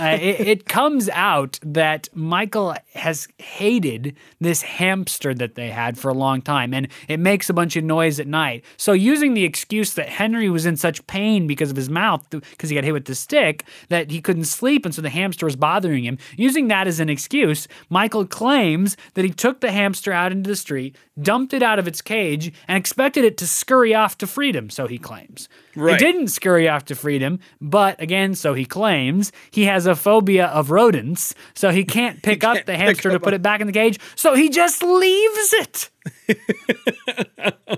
Uh, 0.00 0.18
it, 0.20 0.40
it 0.40 0.66
comes 0.66 1.08
out 1.10 1.58
that 1.62 2.08
Michael 2.14 2.74
has 2.94 3.28
hated 3.38 4.16
this 4.40 4.62
hamster 4.62 5.34
that 5.34 5.54
they 5.54 5.70
had 5.70 5.98
for 5.98 6.08
a 6.08 6.14
long 6.14 6.42
time, 6.42 6.74
and 6.74 6.88
it 7.08 7.18
makes 7.18 7.48
a 7.48 7.54
bunch 7.54 7.76
of 7.76 7.84
noise 7.84 8.20
at 8.20 8.26
night. 8.26 8.64
So, 8.76 8.92
using 8.92 9.34
the 9.34 9.44
excuse 9.44 9.94
that 9.94 10.08
Henry 10.08 10.48
was 10.48 10.66
in 10.66 10.76
such 10.76 11.06
pain 11.06 11.46
because 11.46 11.70
of 11.70 11.76
his 11.76 11.88
mouth, 11.88 12.28
because 12.30 12.70
he 12.70 12.74
got 12.74 12.84
hit 12.84 12.92
with 12.92 13.06
the 13.06 13.14
stick, 13.14 13.64
that 13.88 14.10
he 14.10 14.20
couldn't 14.20 14.44
sleep, 14.44 14.84
and 14.84 14.94
so 14.94 15.02
the 15.02 15.10
hamster 15.10 15.46
was 15.46 15.56
bothering 15.56 16.04
him, 16.04 16.18
using 16.36 16.68
that 16.68 16.86
as 16.86 17.00
an 17.00 17.08
excuse, 17.08 17.68
Michael 17.88 18.26
claims 18.26 18.96
that 19.14 19.24
he 19.24 19.30
took 19.30 19.60
the 19.60 19.72
hamster 19.72 20.12
out 20.12 20.32
into 20.32 20.48
the 20.48 20.56
street, 20.56 20.96
dumped 21.20 21.54
it 21.54 21.62
out 21.62 21.78
of 21.78 21.88
its 21.88 22.02
cage, 22.02 22.52
and 22.68 22.76
expected 22.76 23.24
it 23.24 23.36
to 23.38 23.46
scurry 23.46 23.94
off 23.94 24.18
to 24.18 24.26
freedom, 24.26 24.70
so 24.70 24.86
he 24.86 24.98
claims. 24.98 25.48
Right. 25.74 25.94
It 25.94 26.04
didn't 26.04 26.28
scurry 26.28 26.68
off 26.68 26.84
to 26.86 26.94
freedom, 26.94 27.38
but 27.60 28.00
again, 28.00 28.34
so 28.34 28.54
he 28.54 28.64
claims, 28.64 29.32
he 29.50 29.64
has 29.64 29.86
a 29.86 29.94
phobia 29.94 30.46
of 30.46 30.70
rodents, 30.70 31.34
so 31.54 31.70
he 31.70 31.84
can't 31.84 32.22
pick 32.22 32.44
up 32.44 32.54
can't 32.54 32.66
the 32.66 32.72
pick 32.72 32.80
hamster 32.80 33.10
to 33.10 33.20
put 33.20 33.34
it 33.34 33.42
back 33.42 33.60
in 33.60 33.66
the 33.66 33.72
cage, 33.72 33.98
so 34.14 34.34
he 34.34 34.48
just 34.48 34.82
leaves 34.82 35.54
it. 35.54 35.90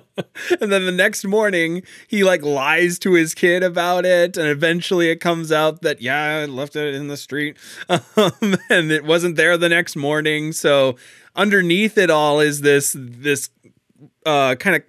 And 0.61 0.73
then 0.73 0.87
the 0.87 0.93
next 0.93 1.25
morning, 1.25 1.83
he 2.07 2.25
like 2.25 2.43
lies 2.43 2.99
to 3.01 3.13
his 3.13 3.35
kid 3.35 3.63
about 3.63 4.05
it, 4.05 4.37
and 4.37 4.49
eventually 4.49 5.11
it 5.11 5.17
comes 5.17 5.51
out 5.53 5.83
that 5.83 6.01
yeah, 6.01 6.43
I 6.43 6.45
left 6.47 6.77
it 6.77 6.95
in 6.95 7.09
the 7.09 7.17
street, 7.17 7.57
um, 7.89 8.57
and 8.71 8.91
it 8.91 9.05
wasn't 9.05 9.37
there 9.37 9.57
the 9.57 9.69
next 9.69 9.97
morning. 9.97 10.53
So 10.53 10.97
underneath 11.35 11.99
it 11.99 12.11
all 12.11 12.41
is 12.41 12.61
this 12.61 12.95
this 12.99 13.51
uh, 14.25 14.55
kind 14.57 14.77
of 14.77 14.83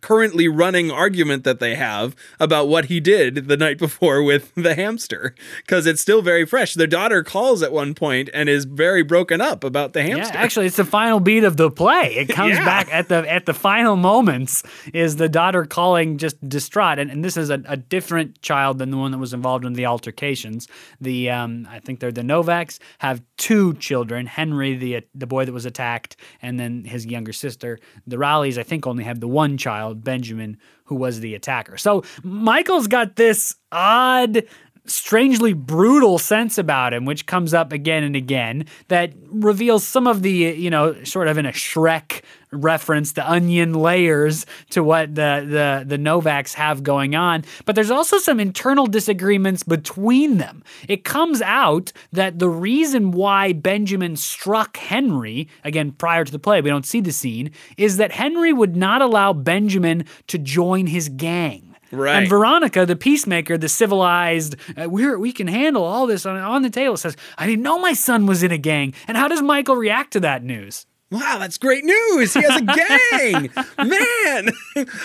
currently 0.00 0.48
running 0.48 0.90
argument 0.90 1.44
that 1.44 1.60
they 1.60 1.74
have 1.74 2.14
about 2.38 2.68
what 2.68 2.86
he 2.86 3.00
did 3.00 3.48
the 3.48 3.56
night 3.56 3.78
before 3.86 4.22
with 4.22 4.54
the 4.54 4.74
hamster 4.74 5.34
because 5.58 5.86
it's 5.86 6.00
still 6.00 6.22
very 6.22 6.44
fresh. 6.46 6.74
Their 6.74 6.86
daughter 6.86 7.22
calls 7.22 7.62
at 7.62 7.72
one 7.72 7.94
point 7.94 8.28
and 8.34 8.48
is 8.48 8.64
very 8.64 9.02
broken 9.02 9.40
up 9.40 9.64
about 9.64 9.92
the 9.92 10.02
hamster. 10.02 10.34
Yeah, 10.34 10.40
actually, 10.42 10.66
it's 10.66 10.76
the 10.76 10.84
final 10.84 11.20
beat 11.20 11.44
of 11.44 11.56
the 11.56 11.70
play. 11.70 12.14
It 12.16 12.28
comes 12.34 12.54
Yeah. 12.54 12.64
back 12.64 12.88
at 12.92 13.08
the 13.08 13.30
at 13.30 13.46
the 13.46 13.54
final 13.54 13.96
moments. 13.96 14.62
Is 14.92 15.16
the 15.16 15.28
daughter 15.28 15.64
calling 15.64 16.18
just 16.18 16.36
distraught, 16.48 16.98
and, 16.98 17.10
and 17.10 17.24
this 17.24 17.36
is 17.36 17.50
a, 17.50 17.62
a 17.66 17.76
different 17.76 18.40
child 18.42 18.78
than 18.78 18.90
the 18.90 18.96
one 18.96 19.10
that 19.12 19.18
was 19.18 19.32
involved 19.34 19.64
in 19.64 19.72
the 19.72 19.86
altercations. 19.86 20.68
The 21.00 21.30
um, 21.30 21.66
I 21.70 21.78
think 21.80 22.00
they're 22.00 22.12
the 22.12 22.22
Novaks 22.22 22.78
have 22.98 23.22
two 23.36 23.74
children: 23.74 24.26
Henry, 24.26 24.74
the 24.76 25.02
the 25.14 25.26
boy 25.26 25.44
that 25.44 25.52
was 25.52 25.64
attacked, 25.64 26.16
and 26.42 26.58
then 26.60 26.84
his 26.84 27.06
younger 27.06 27.32
sister. 27.32 27.78
The 28.06 28.18
Raleighs, 28.18 28.58
I 28.58 28.62
think, 28.62 28.86
only 28.86 29.04
have 29.04 29.20
the 29.20 29.28
one 29.28 29.56
child, 29.56 29.87
Benjamin, 29.94 30.58
who 30.84 30.94
was 30.94 31.20
the 31.20 31.34
attacker. 31.34 31.76
So 31.76 32.04
Michael's 32.22 32.86
got 32.86 33.16
this 33.16 33.54
odd 33.70 34.44
strangely 34.88 35.52
brutal 35.52 36.18
sense 36.18 36.58
about 36.58 36.92
him, 36.92 37.04
which 37.04 37.26
comes 37.26 37.54
up 37.54 37.72
again 37.72 38.02
and 38.02 38.16
again, 38.16 38.66
that 38.88 39.12
reveals 39.30 39.84
some 39.84 40.06
of 40.06 40.22
the, 40.22 40.30
you 40.30 40.70
know, 40.70 41.02
sort 41.04 41.28
of 41.28 41.38
in 41.38 41.46
a 41.46 41.52
Shrek 41.52 42.22
reference, 42.50 43.12
the 43.12 43.30
onion 43.30 43.74
layers 43.74 44.46
to 44.70 44.82
what 44.82 45.14
the 45.14 45.44
the 45.46 45.84
the 45.86 46.02
Novaks 46.02 46.54
have 46.54 46.82
going 46.82 47.14
on. 47.14 47.44
But 47.64 47.74
there's 47.74 47.90
also 47.90 48.18
some 48.18 48.40
internal 48.40 48.86
disagreements 48.86 49.62
between 49.62 50.38
them. 50.38 50.62
It 50.88 51.04
comes 51.04 51.42
out 51.42 51.92
that 52.12 52.38
the 52.38 52.48
reason 52.48 53.10
why 53.10 53.52
Benjamin 53.52 54.16
struck 54.16 54.76
Henry, 54.78 55.48
again 55.64 55.92
prior 55.92 56.24
to 56.24 56.32
the 56.32 56.38
play, 56.38 56.60
we 56.60 56.70
don't 56.70 56.86
see 56.86 57.00
the 57.00 57.12
scene, 57.12 57.50
is 57.76 57.98
that 57.98 58.12
Henry 58.12 58.52
would 58.52 58.76
not 58.76 59.02
allow 59.02 59.32
Benjamin 59.32 60.04
to 60.28 60.38
join 60.38 60.86
his 60.86 61.08
gang. 61.08 61.67
Right. 61.90 62.18
And 62.18 62.28
Veronica, 62.28 62.84
the 62.84 62.96
peacemaker, 62.96 63.56
the 63.56 63.68
civilized, 63.68 64.56
uh, 64.76 64.88
we're, 64.88 65.18
we 65.18 65.32
can 65.32 65.46
handle 65.46 65.84
all 65.84 66.06
this 66.06 66.26
on, 66.26 66.36
on 66.36 66.62
the 66.62 66.70
table, 66.70 66.96
says, 66.96 67.16
I 67.38 67.46
didn't 67.46 67.62
know 67.62 67.78
my 67.78 67.94
son 67.94 68.26
was 68.26 68.42
in 68.42 68.52
a 68.52 68.58
gang. 68.58 68.94
And 69.06 69.16
how 69.16 69.28
does 69.28 69.42
Michael 69.42 69.76
react 69.76 70.12
to 70.12 70.20
that 70.20 70.42
news? 70.42 70.86
Wow, 71.10 71.38
that's 71.38 71.56
great 71.56 71.84
news. 71.84 72.34
He 72.34 72.42
has 72.42 72.60
a 72.60 72.64
gang. 72.64 73.50
Man, 73.88 74.50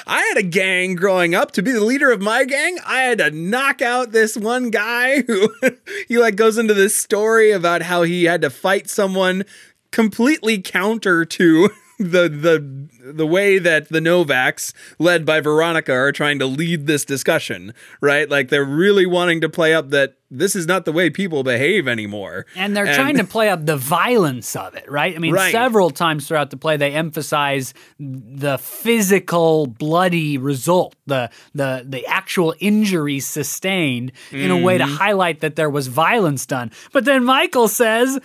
I 0.06 0.22
had 0.22 0.38
a 0.38 0.44
gang 0.44 0.96
growing 0.96 1.34
up. 1.34 1.52
To 1.52 1.62
be 1.62 1.72
the 1.72 1.84
leader 1.84 2.12
of 2.12 2.22
my 2.22 2.44
gang, 2.44 2.78
I 2.86 3.04
had 3.04 3.20
to 3.20 3.32
knock 3.32 3.82
out 3.82 4.12
this 4.12 4.36
one 4.36 4.70
guy 4.70 5.22
who 5.22 5.54
he 6.10 6.18
like 6.18 6.36
goes 6.36 6.58
into 6.58 6.74
this 6.74 6.98
story 6.98 7.52
about 7.52 7.84
how 7.84 8.04
he 8.04 8.26
had 8.26 8.42
to 8.42 8.50
fight 8.50 8.90
someone 8.90 9.46
completely 9.92 10.62
counter 10.62 11.24
to 11.24 11.70
the 12.00 12.30
the 12.30 13.14
the 13.14 13.28
way 13.28 13.60
that 13.60 13.90
the 13.90 14.00
Novaks, 14.00 14.74
led 15.00 15.26
by 15.26 15.42
Veronica, 15.42 15.94
are 15.94 16.12
trying 16.12 16.40
to 16.40 16.46
lead 16.46 16.88
this 16.88 17.06
discussion, 17.06 17.74
right? 18.02 18.30
Like 18.30 18.50
they're 18.50 18.64
really 18.64 19.06
wanting 19.06 19.42
to 19.42 19.50
play 19.50 19.74
up 19.74 19.90
that 19.90 20.16
this 20.32 20.56
is 20.56 20.66
not 20.66 20.86
the 20.86 20.92
way 20.92 21.10
people 21.10 21.44
behave 21.44 21.88
anymore. 21.88 22.48
And 22.56 22.76
they're 22.76 22.96
trying 22.96 23.18
to 23.18 23.24
play 23.24 23.50
up 23.50 23.66
the 23.66 23.78
violence 23.78 24.56
of 24.56 24.74
it, 24.74 24.90
right? 24.90 25.16
I 25.16 25.20
mean, 25.20 25.34
Right. 25.34 25.52
several 25.52 25.92
times 25.92 26.28
throughout 26.28 26.50
the 26.50 26.58
play, 26.58 26.76
they 26.76 26.92
emphasize 26.92 27.74
the 28.00 28.58
physical, 28.58 29.68
bloody 29.68 30.38
result, 30.38 30.96
the 31.06 31.30
the 31.54 31.86
the 31.88 32.06
actual 32.08 32.56
injuries 32.60 33.28
sustained, 33.28 34.12
in 34.32 34.50
a 34.50 34.58
way 34.58 34.78
to 34.78 34.86
mm-hmm. 34.86 34.96
highlight 34.96 35.42
that 35.42 35.56
there 35.56 35.70
was 35.70 35.88
violence 35.88 36.46
done. 36.46 36.72
But 36.92 37.06
then 37.06 37.24
Michael 37.24 37.68
says. 37.68 38.20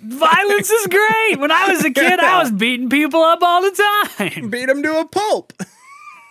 Violence 0.00 0.70
is 0.70 0.86
great. 0.86 1.40
When 1.40 1.50
I 1.50 1.68
was 1.68 1.84
a 1.84 1.90
kid, 1.90 2.20
I 2.20 2.40
was 2.42 2.52
beating 2.52 2.88
people 2.88 3.20
up 3.22 3.40
all 3.42 3.62
the 3.62 4.06
time. 4.18 4.50
beat 4.50 4.66
them 4.66 4.82
to 4.82 5.00
a 5.00 5.04
pulp. 5.04 5.52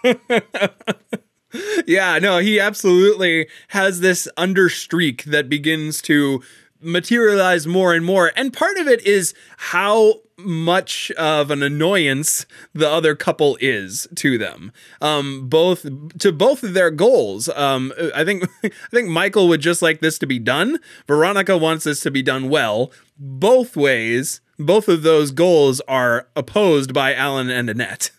yeah, 1.88 2.18
no, 2.20 2.38
he 2.38 2.60
absolutely 2.60 3.48
has 3.70 4.00
this 4.00 4.28
understreak 4.38 5.26
that 5.26 5.50
begins 5.50 6.02
to 6.04 6.42
materialize 6.80 7.68
more 7.68 7.94
and 7.94 8.06
more. 8.06 8.32
And 8.36 8.54
part 8.54 8.78
of 8.78 8.88
it 8.88 9.06
is 9.06 9.34
how 9.58 10.22
much 10.38 11.10
of 11.12 11.50
an 11.50 11.64
annoyance 11.64 12.46
the 12.74 12.88
other 12.88 13.16
couple 13.16 13.58
is 13.60 14.08
to 14.16 14.38
them. 14.38 14.72
Um, 15.02 15.50
both 15.50 15.86
to 16.20 16.32
both 16.32 16.64
of 16.64 16.74
their 16.74 16.92
goals. 16.92 17.50
Um, 17.50 17.92
I 18.16 18.24
think 18.24 18.44
I 18.64 18.70
think 18.92 19.10
Michael 19.10 19.48
would 19.48 19.62
just 19.62 19.82
like 19.82 20.00
this 20.00 20.20
to 20.20 20.28
be 20.28 20.40
done. 20.40 20.80
Veronica 21.08 21.58
wants 21.58 21.86
this 21.86 22.02
to 22.02 22.12
be 22.12 22.22
done 22.22 22.50
well. 22.50 22.92
Both 23.20 23.76
ways, 23.76 24.42
both 24.60 24.88
of 24.88 25.04
those 25.04 25.32
goals 25.32 25.82
are 25.88 26.28
opposed 26.36 26.94
by 26.94 27.14
Alan 27.14 27.50
and 27.50 27.70
Annette. 27.70 28.12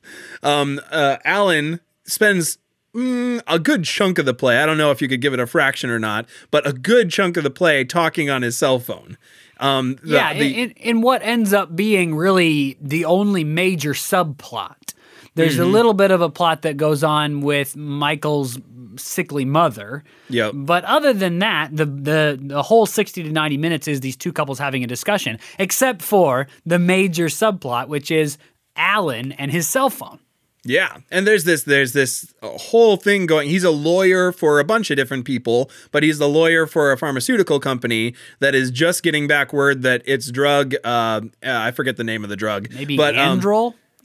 Um, 0.42 0.80
uh, 0.90 1.16
Alan 1.24 1.80
spends 2.04 2.58
mm, 2.94 3.42
a 3.46 3.58
good 3.58 3.84
chunk 3.84 4.18
of 4.18 4.26
the 4.26 4.34
play. 4.34 4.58
I 4.58 4.66
don't 4.66 4.78
know 4.78 4.90
if 4.90 5.02
you 5.02 5.08
could 5.08 5.20
give 5.20 5.34
it 5.34 5.40
a 5.40 5.46
fraction 5.46 5.90
or 5.90 5.98
not, 5.98 6.26
but 6.50 6.66
a 6.66 6.72
good 6.72 7.10
chunk 7.10 7.36
of 7.36 7.42
the 7.42 7.50
play 7.50 7.84
talking 7.84 8.30
on 8.30 8.42
his 8.42 8.56
cell 8.56 8.78
phone. 8.78 9.18
Um, 9.60 9.96
the, 10.02 10.14
yeah, 10.14 10.32
the- 10.34 10.62
in, 10.62 10.70
in 10.72 11.00
what 11.02 11.22
ends 11.22 11.52
up 11.52 11.74
being 11.74 12.14
really 12.14 12.76
the 12.80 13.04
only 13.04 13.42
major 13.44 13.92
subplot. 13.92 14.94
There's 15.38 15.54
Mm-hmm. 15.54 15.62
a 15.62 15.66
little 15.66 15.94
bit 15.94 16.10
of 16.10 16.20
a 16.20 16.28
plot 16.30 16.62
that 16.62 16.76
goes 16.76 17.02
on 17.02 17.40
with 17.40 17.76
Michael's 17.76 18.58
sickly 18.96 19.44
mother. 19.44 20.02
Yep. 20.28 20.52
But 20.54 20.84
other 20.84 21.12
than 21.12 21.38
that, 21.38 21.76
the, 21.76 21.86
the 21.86 22.38
the 22.40 22.62
whole 22.62 22.84
60 22.86 23.22
to 23.22 23.30
90 23.30 23.56
minutes 23.56 23.86
is 23.88 24.00
these 24.00 24.16
two 24.16 24.32
couples 24.32 24.58
having 24.58 24.82
a 24.84 24.86
discussion, 24.86 25.38
except 25.58 26.02
for 26.02 26.46
the 26.66 26.78
major 26.78 27.26
subplot, 27.26 27.88
which 27.88 28.10
is 28.10 28.38
Alan 28.76 29.32
and 29.32 29.50
his 29.52 29.66
cell 29.68 29.90
phone. 29.90 30.18
Yeah, 30.64 30.98
and 31.10 31.26
there's 31.26 31.44
this 31.44 31.62
there's 31.62 31.92
this 31.92 32.34
whole 32.42 32.96
thing 32.96 33.26
going. 33.26 33.48
He's 33.48 33.62
a 33.64 33.70
lawyer 33.70 34.32
for 34.32 34.58
a 34.58 34.64
bunch 34.64 34.90
of 34.90 34.96
different 34.96 35.24
people, 35.24 35.70
but 35.92 36.02
he's 36.02 36.18
the 36.18 36.28
lawyer 36.28 36.66
for 36.66 36.90
a 36.92 36.98
pharmaceutical 36.98 37.60
company 37.60 38.14
that 38.40 38.54
is 38.54 38.70
just 38.70 39.02
getting 39.04 39.26
back 39.28 39.52
word 39.52 39.82
that 39.82 40.02
its 40.04 40.30
drug. 40.30 40.74
Uh, 40.84 40.88
uh, 40.88 41.20
I 41.42 41.70
forget 41.70 41.96
the 41.96 42.04
name 42.04 42.24
of 42.24 42.28
the 42.28 42.36
drug, 42.36 42.68
Maybe 42.74 42.96
but 42.96 43.16
um, 43.16 43.40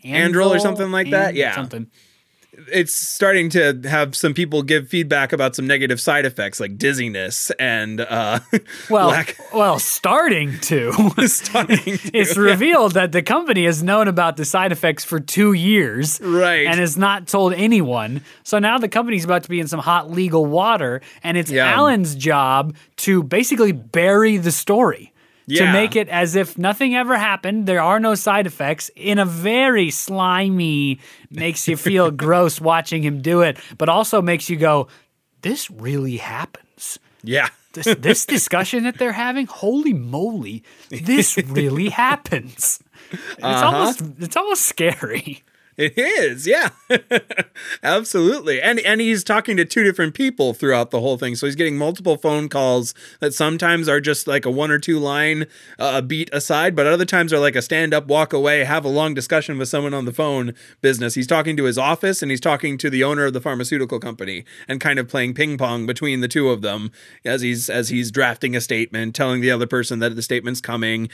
Androl 0.04 0.50
or 0.50 0.60
something 0.60 0.92
like 0.92 1.10
that? 1.12 1.36
Yeah. 1.36 1.56
Something. 1.56 1.88
it's 2.72 2.94
starting 2.94 3.50
to 3.50 3.82
have 3.86 4.16
some 4.16 4.32
people 4.34 4.62
give 4.62 4.88
feedback 4.88 5.34
about 5.34 5.56
some 5.56 5.66
negative 5.66 6.00
side 6.00 6.24
effects 6.24 6.60
like 6.60 6.78
dizziness 6.78 7.50
and 7.60 8.00
uh, 8.02 8.40
Well, 8.92 9.08
lack. 9.08 9.36
well, 9.54 9.80
starting 9.80 10.60
to. 10.60 10.92
starting 11.28 11.98
to- 11.98 12.12
it's 12.18 12.38
revealed 12.38 12.94
that 12.94 13.12
the 13.12 13.24
company 13.24 13.66
has 13.66 13.82
known 13.82 14.08
about 14.08 14.38
the 14.38 14.46
side 14.46 14.72
effects 14.72 15.04
for 15.04 15.20
two 15.20 15.54
years. 15.54 16.22
Right. 16.22 16.68
And 16.68 16.80
has 16.80 16.96
not 16.98 17.28
told 17.28 17.54
anyone. 17.54 18.22
So 18.44 18.60
now 18.60 18.78
the 18.78 18.90
company's 18.90 19.26
about 19.26 19.44
to 19.44 19.50
be 19.50 19.60
in 19.60 19.68
some 19.68 19.80
hot 19.80 20.12
legal 20.12 20.46
water, 20.46 21.02
and 21.24 21.38
it's 21.38 21.50
Yeah. 21.50 21.74
Alan's 21.74 22.14
job 22.14 22.76
to 22.98 23.24
basically 23.24 23.72
bury 23.72 24.38
the 24.38 24.52
story. 24.52 25.12
To 25.50 25.72
make 25.72 25.96
it 25.96 26.08
as 26.10 26.36
if 26.36 26.58
nothing 26.58 26.96
ever 26.96 27.18
happened, 27.18 27.66
there 27.66 27.82
are 27.82 28.00
no 28.00 28.16
side 28.16 28.48
effects 28.48 28.90
in 28.96 29.20
a 29.20 29.26
very 29.26 29.92
slimy, 29.92 31.00
makes 31.30 31.68
you 31.68 31.76
feel 31.76 32.12
gross 32.26 32.62
watching 32.62 33.04
him 33.04 33.22
do 33.22 33.42
it, 33.42 33.58
but 33.78 33.90
also 33.90 34.22
makes 34.22 34.50
you 34.50 34.56
go, 34.56 34.88
this 35.42 35.70
really 35.70 36.18
happens 36.18 37.00
yeah. 37.24 37.50
this 37.74 37.96
this 37.96 38.26
discussion 38.36 38.84
that 38.84 38.98
they're 38.98 39.14
having, 39.14 39.48
holy 39.48 39.94
moly, 39.94 40.64
this 40.90 41.38
really 41.38 41.90
happens. 42.04 42.84
It's 43.12 43.24
uh-huh. 43.42 43.66
almost 43.66 44.02
it's 44.20 44.38
almost 44.38 44.64
scary. 44.64 45.44
It 45.76 45.98
is, 45.98 46.46
yeah, 46.46 46.70
absolutely. 47.84 48.62
And 48.62 48.80
and 48.82 49.02
he's 49.02 49.24
talking 49.24 49.58
to 49.58 49.66
two 49.66 49.84
different 49.84 50.14
people 50.14 50.54
throughout 50.54 50.92
the 50.92 51.00
whole 51.00 51.18
thing, 51.18 51.36
so 51.36 51.48
he's 51.48 51.56
getting 51.56 51.78
multiple 51.78 52.16
phone 52.16 52.48
calls 52.48 52.94
that 53.22 53.34
sometimes 53.34 53.90
are 53.90 54.00
just 54.00 54.28
like 54.28 54.46
a 54.46 54.52
one 54.52 54.70
or 54.70 54.78
two 54.78 55.00
line 55.00 55.48
uh, 55.80 56.02
beat 56.02 56.30
aside, 56.32 56.76
but 56.76 56.86
other 56.86 57.06
times 57.06 57.34
are 57.34 57.40
like 57.40 57.56
a 57.56 57.62
stand 57.62 57.92
up, 57.94 58.06
walk 58.06 58.34
away, 58.34 58.64
have 58.64 58.86
a 58.86 58.90
long 58.90 59.16
discussion 59.16 59.58
with 59.58 59.68
someone 59.68 59.96
on 59.96 60.06
the 60.06 60.14
phone 60.14 60.54
business. 60.82 61.16
He's 61.16 61.28
talking 61.28 61.58
to 61.58 61.64
his 61.64 61.78
office 61.78 62.22
and 62.22 62.30
he's 62.30 62.42
talking 62.42 62.78
to 62.78 62.90
the 62.92 63.04
owner 63.04 63.26
of 63.26 63.34
the 63.34 63.42
pharmaceutical 63.42 64.00
company, 64.00 64.46
and 64.68 64.80
kind 64.80 65.00
of 65.00 65.08
playing 65.08 65.34
ping 65.34 65.58
pong 65.58 65.88
between 65.88 66.22
the 66.22 66.28
two 66.28 66.50
of 66.50 66.62
them 66.62 66.92
as 67.26 67.42
he's 67.42 67.68
as 67.68 67.90
he's 67.90 68.12
drafting 68.12 68.56
a 68.56 68.62
statement, 68.62 69.16
telling 69.16 69.42
the 69.42 69.50
other 69.52 69.68
person 69.68 69.98
that 70.00 70.16
the 70.16 70.22
statement's 70.22 70.62
coming, 70.62 71.10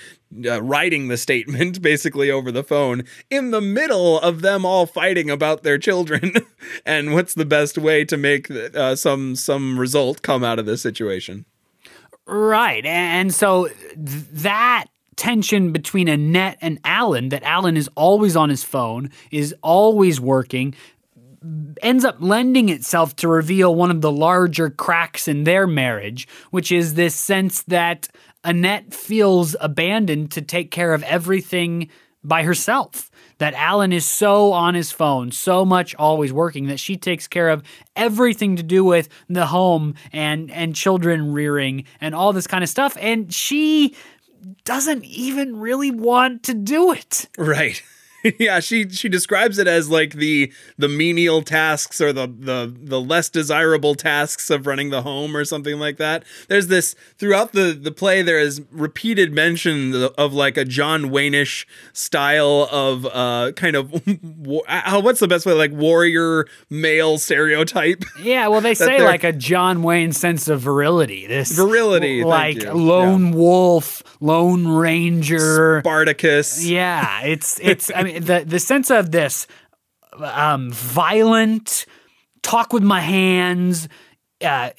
uh, 0.45 0.61
writing 0.61 1.07
the 1.07 1.17
statement 1.17 1.81
basically 1.89 2.29
over 2.29 2.51
the 2.51 2.63
phone 2.63 3.03
in 3.29 3.51
the 3.51 3.61
middle 3.61 4.19
of 4.19 4.41
them 4.49 4.65
all 4.65 4.85
fighting 4.85 5.29
about 5.29 5.63
their 5.63 5.77
children 5.77 6.33
and 6.85 7.13
what's 7.13 7.33
the 7.33 7.45
best 7.45 7.77
way 7.77 8.05
to 8.05 8.17
make 8.17 8.49
uh, 8.51 8.95
some 8.95 9.35
some 9.35 9.79
result 9.79 10.21
come 10.21 10.43
out 10.43 10.59
of 10.59 10.65
this 10.65 10.81
situation. 10.81 11.45
Right. 12.25 12.85
And 12.85 13.33
so 13.33 13.67
th- 13.67 14.25
that 14.31 14.85
tension 15.15 15.71
between 15.71 16.07
Annette 16.07 16.57
and 16.61 16.79
Alan, 16.85 17.29
that 17.29 17.43
Alan 17.43 17.75
is 17.75 17.89
always 17.95 18.35
on 18.35 18.49
his 18.49 18.63
phone, 18.63 19.09
is 19.31 19.53
always 19.63 20.21
working, 20.21 20.75
ends 21.81 22.05
up 22.05 22.17
lending 22.19 22.69
itself 22.69 23.15
to 23.17 23.27
reveal 23.27 23.73
one 23.73 23.91
of 23.91 24.01
the 24.01 24.11
larger 24.11 24.69
cracks 24.69 25.27
in 25.27 25.43
their 25.43 25.65
marriage, 25.65 26.27
which 26.51 26.71
is 26.71 26.93
this 26.93 27.15
sense 27.15 27.63
that 27.63 28.07
Annette 28.43 28.93
feels 28.93 29.55
abandoned 29.59 30.31
to 30.31 30.41
take 30.41 30.71
care 30.71 30.93
of 30.93 31.03
everything 31.03 31.89
by 32.23 32.43
herself. 32.43 33.08
That 33.39 33.53
Alan 33.55 33.91
is 33.91 34.05
so 34.05 34.51
on 34.51 34.75
his 34.75 34.91
phone, 34.91 35.31
so 35.31 35.65
much 35.65 35.95
always 35.95 36.31
working, 36.31 36.67
that 36.67 36.79
she 36.79 36.97
takes 36.97 37.27
care 37.27 37.49
of 37.49 37.63
everything 37.95 38.55
to 38.57 38.63
do 38.63 38.83
with 38.83 39.09
the 39.27 39.47
home 39.47 39.95
and 40.13 40.51
and 40.51 40.75
children 40.75 41.33
rearing 41.33 41.85
and 41.99 42.13
all 42.13 42.33
this 42.33 42.47
kind 42.47 42.63
of 42.63 42.69
stuff. 42.69 42.97
And 42.99 43.33
she 43.33 43.95
doesn't 44.63 45.03
even 45.05 45.57
really 45.57 45.91
want 45.91 46.43
to 46.43 46.53
do 46.53 46.91
it. 46.91 47.27
Right. 47.37 47.81
yeah, 48.39 48.59
she 48.59 48.89
she 48.89 49.09
describes 49.09 49.57
it 49.57 49.67
as 49.67 49.89
like 49.89 50.13
the 50.13 50.51
the 50.77 50.87
menial 50.87 51.41
tasks 51.41 52.01
or 52.01 52.11
the 52.13 52.27
the 52.27 52.73
the 52.81 52.99
less 52.99 53.29
desirable 53.29 53.95
tasks 53.95 54.49
of 54.49 54.67
running 54.67 54.89
the 54.89 55.01
home 55.01 55.35
or 55.35 55.45
something 55.45 55.79
like 55.79 55.97
that. 55.97 56.23
There's 56.47 56.67
this 56.67 56.95
throughout 57.17 57.53
the 57.53 57.77
the 57.79 57.91
play 57.91 58.21
there 58.21 58.39
is 58.39 58.61
repeated 58.71 59.33
mention 59.33 59.93
of, 59.93 60.13
of 60.17 60.33
like 60.33 60.57
a 60.57 60.65
John 60.65 61.05
Waynish 61.05 61.65
style 61.93 62.67
of 62.71 63.05
uh 63.05 63.51
kind 63.55 63.75
of 63.75 63.91
what's 64.45 65.19
the 65.19 65.27
best 65.27 65.45
way 65.45 65.53
like 65.53 65.71
warrior 65.71 66.45
male 66.69 67.17
stereotype. 67.17 68.03
Yeah, 68.21 68.47
well, 68.47 68.59
they 68.59 68.73
say 68.75 69.01
like 69.01 69.23
a 69.23 69.31
John 69.31 69.81
Wayne 69.81 70.11
sense 70.11 70.49
of 70.49 70.59
virility. 70.61 71.25
This 71.25 71.51
Virility, 71.55 72.23
like 72.23 72.61
lone 72.73 73.31
wolf, 73.31 74.03
lone 74.19 74.67
ranger. 74.67 75.79
Spartacus. 75.79 76.63
Yeah, 76.65 77.21
it's 77.21 77.59
it's. 77.61 77.91
I 77.95 78.03
mean, 78.03 78.08
the 78.17 78.43
the 78.45 78.59
sense 78.59 78.89
of 78.89 79.11
this 79.11 79.45
um, 80.17 80.71
violent, 80.71 81.85
talk 82.41 82.73
with 82.73 82.83
my 82.83 83.01
hands, 83.01 83.87
uh, 84.41 84.71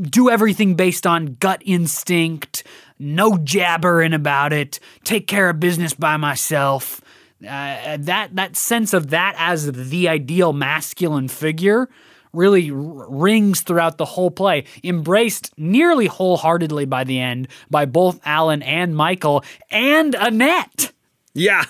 do 0.00 0.30
everything 0.30 0.74
based 0.74 1.06
on 1.06 1.36
gut 1.40 1.62
instinct, 1.64 2.64
no 2.98 3.36
jabbering 3.38 4.12
about 4.12 4.52
it, 4.52 4.78
take 5.04 5.26
care 5.26 5.50
of 5.50 5.60
business 5.60 5.94
by 5.94 6.16
myself. 6.16 7.00
Uh, 7.42 7.96
that 7.98 8.36
that 8.36 8.54
sense 8.54 8.92
of 8.92 9.10
that 9.10 9.34
as 9.38 9.72
the 9.72 10.08
ideal 10.08 10.52
masculine 10.52 11.26
figure 11.26 11.88
really 12.32 12.70
r- 12.70 12.76
rings 12.76 13.62
throughout 13.62 13.98
the 13.98 14.04
whole 14.04 14.30
play, 14.30 14.64
embraced 14.84 15.50
nearly 15.58 16.06
wholeheartedly 16.06 16.84
by 16.84 17.02
the 17.02 17.18
end 17.18 17.48
by 17.70 17.84
both 17.86 18.20
Alan 18.24 18.62
and 18.62 18.94
Michael 18.94 19.42
and 19.70 20.14
Annette. 20.14 20.92
Yeah. 21.34 21.64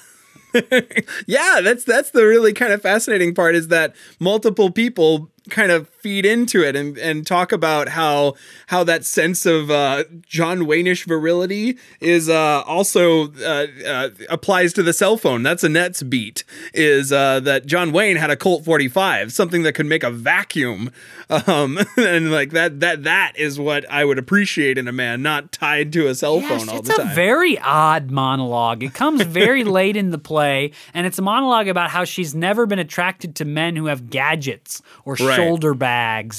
yeah, 1.26 1.60
that's 1.62 1.84
that's 1.84 2.10
the 2.10 2.24
really 2.24 2.52
kind 2.52 2.72
of 2.72 2.82
fascinating 2.82 3.34
part 3.34 3.54
is 3.54 3.68
that 3.68 3.94
multiple 4.18 4.70
people 4.70 5.30
kind 5.48 5.72
of 5.72 5.88
feed 6.00 6.24
into 6.24 6.62
it 6.62 6.74
and, 6.76 6.96
and 6.98 7.26
talk 7.26 7.52
about 7.52 7.88
how 7.90 8.34
how 8.68 8.82
that 8.84 9.04
sense 9.04 9.44
of 9.46 9.70
uh, 9.70 10.04
John 10.26 10.60
Waynish 10.60 11.04
virility 11.06 11.76
is 12.00 12.28
uh, 12.28 12.62
also 12.66 13.32
uh, 13.34 13.66
uh, 13.86 14.10
applies 14.28 14.72
to 14.74 14.82
the 14.82 14.92
cell 14.92 15.16
phone. 15.16 15.42
That's 15.42 15.62
Annette's 15.62 16.02
beat 16.02 16.42
is 16.72 17.12
uh, 17.12 17.40
that 17.40 17.66
John 17.66 17.92
Wayne 17.92 18.16
had 18.16 18.30
a 18.30 18.36
Colt 18.36 18.64
45, 18.64 19.32
something 19.32 19.62
that 19.64 19.74
could 19.74 19.86
make 19.86 20.02
a 20.02 20.10
vacuum, 20.10 20.90
um, 21.46 21.78
and 21.96 22.32
like 22.32 22.50
that 22.50 22.80
that 22.80 23.04
that 23.04 23.32
is 23.36 23.58
what 23.60 23.88
I 23.90 24.04
would 24.04 24.18
appreciate 24.18 24.78
in 24.78 24.88
a 24.88 24.92
man, 24.92 25.22
not 25.22 25.52
tied 25.52 25.92
to 25.92 26.08
a 26.08 26.14
cell 26.14 26.40
Yes, 26.40 26.48
phone 26.48 26.68
all 26.68 26.78
it's 26.78 26.88
the 26.96 27.02
a 27.02 27.14
very 27.14 27.58
odd 27.58 28.10
monologue. 28.10 28.82
It 28.82 28.94
comes 28.94 29.22
very 29.22 29.64
late 29.78 29.96
in 29.96 30.10
the 30.10 30.18
play, 30.18 30.72
and 30.94 31.06
it's 31.06 31.18
a 31.18 31.22
monologue 31.22 31.68
about 31.68 31.90
how 31.90 32.04
she's 32.04 32.34
never 32.34 32.66
been 32.66 32.78
attracted 32.78 33.36
to 33.36 33.44
men 33.44 33.76
who 33.76 33.86
have 33.86 34.08
gadgets 34.10 34.80
or 35.04 35.14
Right. 35.20 35.36
shoulder 35.36 35.74
bags 35.74 35.89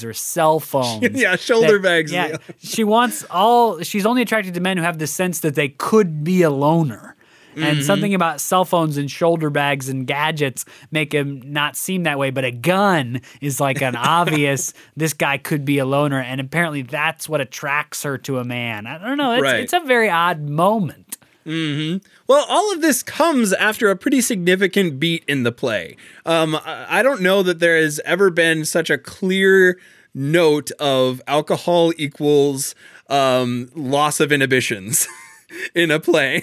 or 0.04 0.12
cell 0.12 0.60
phones. 0.72 1.02
Yeah, 1.20 1.36
shoulder 1.36 1.72
That- 1.78 1.82
bags. 1.82 2.12
Yeah, 2.12 2.36
she 2.58 2.84
wants 2.84 3.24
all. 3.30 3.80
She's 3.82 4.06
only 4.06 4.22
attracted 4.22 4.54
to 4.54 4.60
men 4.60 4.76
who 4.76 4.82
have 4.82 4.98
the 4.98 5.06
sense 5.06 5.40
that 5.40 5.54
they 5.54 5.68
could 5.68 6.24
be 6.24 6.42
a 6.42 6.50
loner. 6.50 7.16
Mm-hmm. 7.54 7.62
And 7.64 7.84
something 7.84 8.14
about 8.14 8.40
cell 8.40 8.64
phones 8.64 8.96
and 8.96 9.10
shoulder 9.10 9.50
bags 9.50 9.90
and 9.90 10.06
gadgets 10.06 10.64
make 10.90 11.12
him 11.12 11.42
not 11.44 11.76
seem 11.76 12.04
that 12.04 12.18
way. 12.18 12.30
But 12.30 12.46
a 12.46 12.50
gun 12.50 13.20
is 13.42 13.60
like 13.60 13.82
an 13.82 13.94
obvious, 14.22 14.72
this 14.96 15.12
guy 15.12 15.36
could 15.36 15.66
be 15.66 15.76
a 15.76 15.84
loner. 15.84 16.18
And 16.18 16.40
apparently 16.40 16.80
that's 16.80 17.28
what 17.28 17.42
attracts 17.42 18.04
her 18.04 18.16
to 18.16 18.38
a 18.38 18.44
man. 18.44 18.86
I 18.86 18.96
don't 18.96 19.18
know. 19.18 19.32
It's, 19.32 19.42
Right. 19.42 19.60
it's 19.60 19.74
a 19.74 19.80
very 19.80 20.08
odd 20.08 20.40
moment. 20.48 21.18
Well, 21.44 22.46
all 22.48 22.72
of 22.72 22.80
this 22.80 23.02
comes 23.02 23.52
after 23.52 23.90
a 23.90 23.96
pretty 23.96 24.20
significant 24.20 24.98
beat 25.00 25.24
in 25.26 25.42
the 25.42 25.52
play. 25.52 25.96
Um, 26.24 26.58
I 26.64 27.02
don't 27.02 27.20
know 27.20 27.42
that 27.42 27.58
there 27.58 27.76
has 27.80 28.00
ever 28.04 28.30
been 28.30 28.64
such 28.64 28.90
a 28.90 28.98
clear 28.98 29.78
note 30.14 30.70
of 30.78 31.20
alcohol 31.26 31.92
equals 31.96 32.74
um, 33.08 33.70
loss 33.74 34.20
of 34.20 34.30
inhibitions. 34.32 35.06
in 35.74 35.90
a 35.90 36.00
play. 36.00 36.42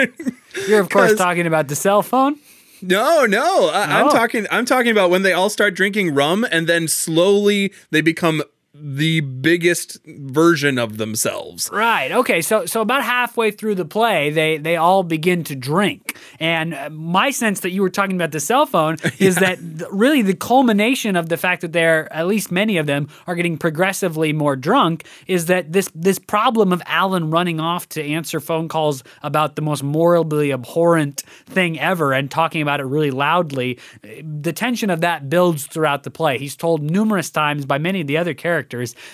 You're 0.66 0.80
of 0.80 0.88
course 0.88 1.14
talking 1.14 1.46
about 1.46 1.68
the 1.68 1.76
cell 1.76 2.02
phone. 2.02 2.38
No, 2.82 3.26
no. 3.26 3.68
I, 3.68 4.00
I'm 4.00 4.06
Oh. 4.06 4.10
talking. 4.10 4.46
I'm 4.50 4.64
talking 4.64 4.90
about 4.90 5.10
when 5.10 5.22
they 5.22 5.34
all 5.34 5.50
start 5.50 5.74
drinking 5.74 6.14
rum, 6.14 6.46
and 6.50 6.66
then 6.66 6.88
slowly 6.88 7.72
they 7.90 8.00
become 8.00 8.42
the 8.82 9.20
biggest 9.20 9.98
version 10.06 10.78
of 10.78 10.96
themselves. 10.96 11.68
Right. 11.72 12.10
Okay. 12.10 12.40
So 12.40 12.66
so 12.66 12.80
about 12.80 13.02
halfway 13.02 13.50
through 13.50 13.74
the 13.74 13.84
play, 13.84 14.30
they 14.30 14.58
they 14.58 14.76
all 14.76 15.02
begin 15.02 15.44
to 15.44 15.56
drink, 15.56 16.16
and 16.38 16.74
uh, 16.74 16.90
my 16.90 17.30
sense 17.30 17.60
that 17.60 17.70
you 17.70 17.82
were 17.82 17.90
talking 17.90 18.16
about 18.16 18.32
the 18.32 18.40
cell 18.40 18.66
phone 18.66 18.96
is 19.18 19.36
that 19.36 19.58
th- 19.58 19.90
really 19.90 20.22
the 20.22 20.34
culmination 20.34 21.16
of 21.16 21.28
the 21.28 21.36
fact 21.36 21.62
that 21.62 21.72
they're 21.72 22.12
at 22.12 22.26
least 22.26 22.50
many 22.50 22.78
of 22.78 22.86
them 22.86 23.08
are 23.26 23.34
getting 23.34 23.58
progressively 23.58 24.32
more 24.32 24.56
drunk 24.56 25.04
is 25.26 25.46
that 25.46 25.72
this 25.72 25.90
this 25.94 26.18
problem 26.18 26.72
of 26.72 26.82
Alan 26.86 27.30
running 27.30 27.60
off 27.60 27.88
to 27.90 28.02
answer 28.02 28.40
phone 28.40 28.68
calls 28.68 29.04
about 29.22 29.56
the 29.56 29.62
most 29.62 29.82
morally 29.82 30.52
abhorrent 30.52 31.22
thing 31.46 31.78
ever 31.78 32.12
and 32.12 32.30
talking 32.30 32.62
about 32.62 32.80
it 32.80 32.84
really 32.84 33.10
loudly, 33.10 33.78
uh, 34.04 34.08
the 34.22 34.52
tension 34.52 34.90
of 34.90 35.00
that 35.02 35.28
builds 35.28 35.66
throughout 35.66 36.02
the 36.02 36.10
play. 36.10 36.38
He's 36.38 36.56
told 36.56 36.82
numerous 36.82 37.30
times 37.30 37.66
by 37.66 37.78
many 37.78 38.00
of 38.00 38.06
the 38.06 38.16
other 38.16 38.34
characters 38.34 38.69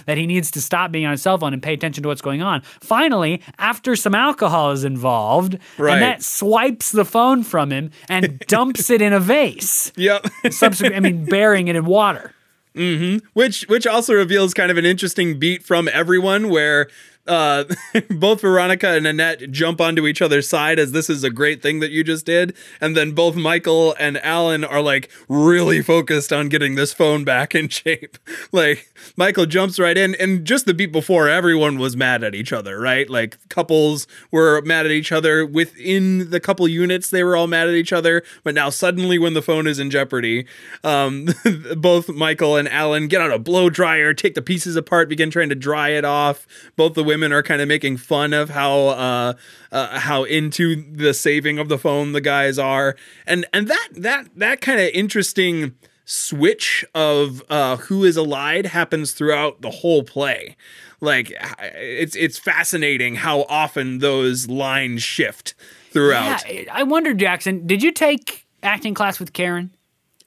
that 0.06 0.16
he 0.18 0.26
needs 0.26 0.50
to 0.52 0.60
stop 0.60 0.92
being 0.92 1.04
on 1.06 1.12
his 1.12 1.22
cell 1.22 1.38
phone 1.38 1.52
and 1.52 1.62
pay 1.62 1.72
attention 1.74 2.02
to 2.02 2.08
what's 2.08 2.20
going 2.20 2.42
on. 2.42 2.60
Finally, 2.80 3.40
after 3.58 3.96
some 3.96 4.14
alcohol 4.14 4.70
is 4.72 4.84
involved, 4.84 5.58
Right. 5.78 5.96
Annette 5.96 6.22
swipes 6.22 6.92
the 6.92 7.04
phone 7.04 7.42
from 7.42 7.70
him 7.70 7.90
and 8.08 8.38
dumps 8.48 8.90
it 8.90 9.00
in 9.02 9.12
a 9.12 9.20
vase. 9.20 9.92
Yep. 9.96 10.26
Subsequent, 10.50 10.94
I 10.96 11.00
mean, 11.00 11.24
burying 11.24 11.68
it 11.68 11.76
in 11.76 11.84
water. 11.84 12.32
Mm-hmm. 12.74 13.24
which 13.32 13.62
which 13.68 13.86
also 13.86 14.12
reveals 14.12 14.52
kind 14.52 14.70
of 14.70 14.76
an 14.76 14.84
interesting 14.84 15.38
beat 15.38 15.62
from 15.62 15.88
everyone 15.94 16.50
where 16.50 16.88
uh, 17.26 17.64
both 18.10 18.40
Veronica 18.40 18.90
and 18.90 19.06
Annette 19.06 19.50
jump 19.50 19.80
onto 19.80 20.06
each 20.06 20.22
other's 20.22 20.48
side 20.48 20.78
as 20.78 20.92
this 20.92 21.10
is 21.10 21.24
a 21.24 21.30
great 21.30 21.62
thing 21.62 21.80
that 21.80 21.90
you 21.90 22.04
just 22.04 22.26
did, 22.26 22.54
and 22.80 22.96
then 22.96 23.12
both 23.12 23.36
Michael 23.36 23.94
and 23.98 24.18
Alan 24.24 24.64
are 24.64 24.80
like 24.80 25.10
really 25.28 25.82
focused 25.82 26.32
on 26.32 26.48
getting 26.48 26.74
this 26.74 26.92
phone 26.92 27.24
back 27.24 27.54
in 27.54 27.68
shape. 27.76 28.18
Like 28.52 28.92
Michael 29.16 29.46
jumps 29.46 29.78
right 29.78 29.96
in, 29.96 30.14
and 30.16 30.44
just 30.44 30.66
the 30.66 30.74
beat 30.74 30.92
before, 30.92 31.28
everyone 31.28 31.78
was 31.78 31.96
mad 31.96 32.22
at 32.22 32.34
each 32.34 32.52
other, 32.52 32.78
right? 32.78 33.08
Like 33.08 33.36
couples 33.48 34.06
were 34.30 34.62
mad 34.62 34.86
at 34.86 34.92
each 34.92 35.12
other 35.12 35.44
within 35.44 36.30
the 36.30 36.40
couple 36.40 36.66
units; 36.68 37.10
they 37.10 37.24
were 37.24 37.36
all 37.36 37.46
mad 37.46 37.68
at 37.68 37.74
each 37.74 37.92
other. 37.92 38.22
But 38.44 38.54
now 38.54 38.70
suddenly, 38.70 39.18
when 39.18 39.34
the 39.34 39.42
phone 39.42 39.66
is 39.66 39.78
in 39.78 39.90
jeopardy, 39.90 40.46
um, 40.84 41.28
both 41.76 42.08
Michael 42.08 42.56
and 42.56 42.68
Alan 42.68 43.08
get 43.08 43.20
out 43.20 43.32
a 43.32 43.38
blow 43.38 43.70
dryer, 43.70 44.14
take 44.14 44.34
the 44.34 44.42
pieces 44.42 44.76
apart, 44.76 45.08
begin 45.08 45.30
trying 45.30 45.48
to 45.48 45.54
dry 45.54 45.90
it 45.90 46.04
off. 46.04 46.46
Both 46.76 46.94
the 46.94 47.04
women 47.04 47.15
are 47.24 47.42
kind 47.42 47.60
of 47.60 47.68
making 47.68 47.96
fun 47.98 48.32
of 48.32 48.50
how 48.50 48.88
uh, 48.88 49.32
uh, 49.72 49.98
how 50.00 50.24
into 50.24 50.76
the 50.92 51.12
saving 51.14 51.58
of 51.58 51.68
the 51.68 51.78
phone 51.78 52.12
the 52.12 52.20
guys 52.20 52.58
are, 52.58 52.96
and 53.26 53.46
and 53.52 53.68
that 53.68 53.88
that 53.92 54.28
that 54.36 54.60
kind 54.60 54.80
of 54.80 54.88
interesting 54.94 55.74
switch 56.04 56.84
of 56.94 57.42
uh, 57.50 57.76
who 57.76 58.04
is 58.04 58.16
allied 58.16 58.66
happens 58.66 59.12
throughout 59.12 59.60
the 59.62 59.70
whole 59.70 60.02
play. 60.02 60.56
Like 61.00 61.32
it's 61.74 62.16
it's 62.16 62.38
fascinating 62.38 63.16
how 63.16 63.42
often 63.48 63.98
those 63.98 64.48
lines 64.48 65.02
shift 65.02 65.54
throughout. 65.90 66.42
Yeah, 66.50 66.64
I 66.72 66.84
wonder, 66.84 67.12
Jackson, 67.12 67.66
did 67.66 67.82
you 67.82 67.92
take 67.92 68.46
acting 68.62 68.94
class 68.94 69.18
with 69.20 69.32
Karen? 69.32 69.70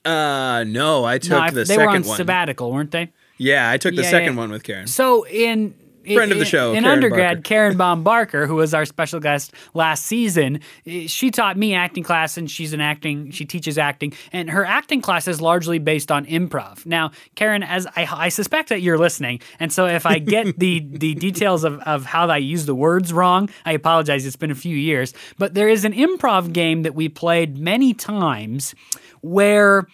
Uh, 0.06 0.64
no, 0.68 1.06
I 1.06 1.18
took 1.18 1.32
No, 1.32 1.40
I- 1.40 1.50
the 1.50 1.56
they 1.64 1.66
second 1.66 1.86
were 1.86 1.90
on 1.90 2.04
one. 2.04 2.18
sabbatical, 2.18 2.72
weren't 2.72 2.92
they? 2.92 3.12
yeah, 3.38 3.70
I 3.70 3.78
took 3.78 3.96
the 3.96 4.02
Yeah, 4.04 4.10
second 4.10 4.34
yeah. 4.34 4.40
one 4.40 4.52
with 4.52 4.64
Karen. 4.64 4.86
So 4.88 5.26
in 5.28 5.74
Friend 6.06 6.32
of 6.32 6.40
the 6.40 6.46
show, 6.46 6.74
in 6.74 6.84
Karen 6.84 6.98
undergrad, 6.98 7.38
Barker. 7.38 7.42
Karen 7.42 7.78
Baum 7.78 8.04
Barker, 8.04 8.48
who 8.48 8.56
was 8.56 8.74
our 8.74 8.86
special 8.86 9.20
guest 9.20 9.54
last 9.74 10.06
season, 10.06 10.62
eh, 10.86 11.08
she 11.08 11.30
taught 11.30 11.58
me 11.58 11.74
acting 11.74 12.04
class, 12.04 12.38
and 12.38 12.50
she's 12.50 12.74
an 12.74 12.82
acting. 12.82 13.32
She 13.32 13.46
teaches 13.46 13.78
acting, 13.78 14.14
and 14.32 14.50
her 14.50 14.66
acting 14.66 15.02
class 15.02 15.28
is 15.28 15.42
largely 15.42 15.80
based 15.80 16.12
on 16.12 16.26
improv. 16.26 16.86
Now, 16.86 17.12
Karen, 17.36 17.64
as 17.64 17.86
I, 17.96 18.08
I 18.10 18.30
suspect 18.30 18.70
that 18.70 18.82
you're 18.82 18.98
listening, 18.98 19.42
and 19.60 19.72
so 19.72 19.86
if 19.86 20.06
I 20.06 20.20
get 20.20 20.58
the 20.60 20.80
the 20.80 21.16
details 21.16 21.64
of 21.64 21.80
of 21.82 22.06
how 22.06 22.30
I 22.30 22.38
use 22.38 22.66
the 22.66 22.76
words 22.76 23.12
wrong, 23.12 23.50
I 23.66 23.74
apologize. 23.74 24.26
It's 24.26 24.36
been 24.36 24.52
a 24.52 24.56
few 24.56 24.76
years, 24.76 25.14
but 25.38 25.54
there 25.54 25.70
is 25.70 25.86
an 25.86 25.94
improv 25.94 26.54
game 26.54 26.84
that 26.84 26.96
we 26.96 27.10
played 27.10 27.58
many 27.58 27.94
times 27.94 28.74
where 29.22 29.86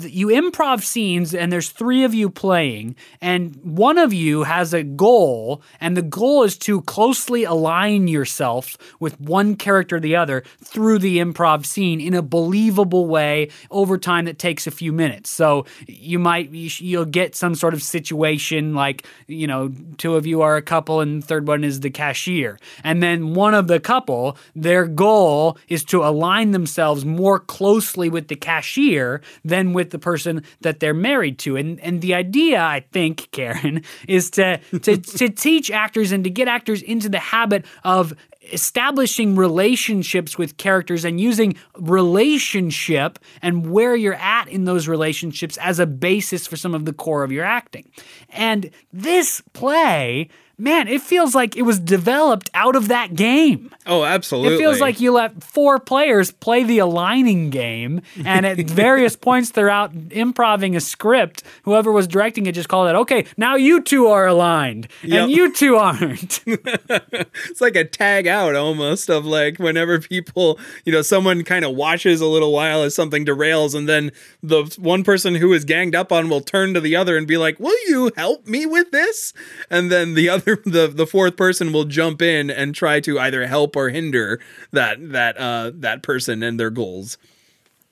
you 0.00 0.26
improv 0.26 0.82
scenes 0.82 1.34
and 1.34 1.50
there's 1.50 1.70
three 1.70 2.04
of 2.04 2.12
you 2.12 2.28
playing 2.28 2.94
and 3.22 3.56
one 3.62 3.96
of 3.96 4.12
you 4.12 4.42
has 4.42 4.74
a 4.74 4.82
goal 4.82 5.62
and 5.80 5.96
the 5.96 6.02
goal 6.02 6.42
is 6.42 6.58
to 6.58 6.82
closely 6.82 7.44
align 7.44 8.06
yourself 8.06 8.76
with 9.00 9.18
one 9.20 9.56
character 9.56 9.94
or 9.94 10.00
the 10.00 10.16
other 10.16 10.42
through 10.62 10.98
the 10.98 11.18
improv 11.18 11.64
scene 11.64 12.00
in 12.00 12.14
a 12.14 12.22
believable 12.22 13.06
way 13.06 13.48
over 13.70 13.96
time 13.96 14.24
that 14.24 14.38
takes 14.38 14.66
a 14.66 14.70
few 14.70 14.92
minutes. 14.92 15.30
So 15.30 15.66
you 15.86 16.18
might 16.18 16.50
you'll 16.50 17.04
get 17.04 17.34
some 17.34 17.54
sort 17.54 17.74
of 17.74 17.82
situation 17.82 18.74
like 18.74 19.06
you 19.26 19.46
know 19.46 19.72
two 19.98 20.16
of 20.16 20.26
you 20.26 20.42
are 20.42 20.56
a 20.56 20.62
couple 20.62 21.00
and 21.00 21.22
the 21.22 21.26
third 21.26 21.46
one 21.46 21.64
is 21.64 21.80
the 21.80 21.90
cashier. 21.90 22.58
And 22.82 23.02
then 23.02 23.34
one 23.34 23.54
of 23.54 23.68
the 23.68 23.80
couple 23.80 24.36
their 24.54 24.86
goal 24.86 25.58
is 25.68 25.84
to 25.84 26.04
align 26.04 26.50
themselves 26.50 27.04
more 27.04 27.38
closely 27.38 28.08
with 28.08 28.28
the 28.28 28.36
cashier 28.36 29.20
than 29.54 29.72
with 29.72 29.90
the 29.90 30.00
person 30.00 30.42
that 30.62 30.80
they're 30.80 30.92
married 30.92 31.38
to. 31.38 31.56
And 31.56 31.78
and 31.80 32.00
the 32.00 32.14
idea, 32.14 32.60
I 32.60 32.80
think, 32.92 33.30
Karen, 33.30 33.82
is 34.08 34.30
to 34.30 34.58
to 34.82 34.96
to 34.96 35.28
teach 35.28 35.70
actors 35.70 36.10
and 36.10 36.24
to 36.24 36.30
get 36.30 36.48
actors 36.48 36.82
into 36.82 37.08
the 37.08 37.20
habit 37.20 37.64
of 37.84 38.14
establishing 38.52 39.36
relationships 39.36 40.36
with 40.36 40.56
characters 40.56 41.04
and 41.04 41.20
using 41.20 41.54
relationship 41.78 43.18
and 43.40 43.70
where 43.70 43.96
you're 43.96 44.14
at 44.14 44.48
in 44.48 44.64
those 44.64 44.86
relationships 44.86 45.56
as 45.58 45.78
a 45.78 45.86
basis 45.86 46.46
for 46.46 46.56
some 46.56 46.74
of 46.74 46.84
the 46.84 46.92
core 46.92 47.22
of 47.22 47.32
your 47.32 47.44
acting. 47.44 47.90
And 48.30 48.70
this 48.92 49.40
play, 49.54 50.28
man, 50.58 50.88
it 50.88 51.02
feels 51.02 51.34
like 51.34 51.56
it 51.56 51.62
was 51.62 51.78
developed 51.78 52.50
out 52.54 52.76
of 52.76 52.88
that 52.88 53.14
game. 53.14 53.70
Oh, 53.86 54.04
absolutely. 54.04 54.54
It 54.54 54.58
feels 54.58 54.80
like 54.80 55.00
you 55.00 55.12
let 55.12 55.42
four 55.42 55.78
players 55.78 56.30
play 56.30 56.64
the 56.64 56.78
aligning 56.78 57.50
game, 57.50 58.00
and 58.24 58.46
at 58.46 58.58
various 58.70 59.16
points 59.16 59.50
throughout 59.50 59.92
improving 60.10 60.74
a 60.76 60.80
script, 60.80 61.42
whoever 61.64 61.92
was 61.92 62.06
directing 62.06 62.46
it 62.46 62.52
just 62.52 62.68
called 62.68 62.88
it, 62.88 62.94
okay, 62.94 63.26
now 63.36 63.56
you 63.56 63.82
two 63.82 64.06
are 64.06 64.26
aligned, 64.26 64.88
Yep. 65.02 65.22
and 65.22 65.30
you 65.32 65.52
two 65.52 65.76
aren't. 65.76 66.40
it's 66.46 67.60
like 67.60 67.76
a 67.76 67.84
tag 67.84 68.26
out 68.26 68.54
almost 68.54 69.10
of 69.10 69.24
like 69.26 69.58
whenever 69.58 69.98
people, 70.00 70.58
you 70.84 70.92
know, 70.92 71.02
someone 71.02 71.44
kind 71.44 71.64
of 71.64 71.74
watches 71.74 72.20
a 72.20 72.26
little 72.26 72.52
while 72.52 72.82
as 72.82 72.94
something 72.94 73.24
derails, 73.26 73.74
and 73.74 73.88
then 73.88 74.12
the 74.42 74.64
one 74.78 75.04
person 75.04 75.34
who 75.34 75.52
is 75.52 75.64
ganged 75.64 75.94
up 75.94 76.12
on 76.12 76.28
will 76.28 76.40
turn 76.40 76.74
to 76.74 76.80
the 76.80 76.96
other 76.96 77.16
and 77.16 77.26
be 77.26 77.36
like, 77.36 77.58
"Will 77.60 77.76
you 77.88 78.10
help 78.16 78.46
me 78.46 78.64
with 78.66 78.90
this?" 78.90 79.32
And 79.70 79.90
then 79.90 80.14
the 80.14 80.28
other, 80.28 80.43
the 80.64 80.90
the 80.94 81.06
fourth 81.06 81.36
person 81.36 81.72
will 81.72 81.84
jump 81.84 82.22
in 82.22 82.50
and 82.50 82.74
try 82.74 83.00
to 83.00 83.18
either 83.18 83.46
help 83.46 83.76
or 83.76 83.88
hinder 83.88 84.40
that 84.72 85.12
that 85.12 85.36
uh 85.38 85.70
that 85.74 86.02
person 86.02 86.42
and 86.42 86.58
their 86.58 86.70
goals. 86.70 87.18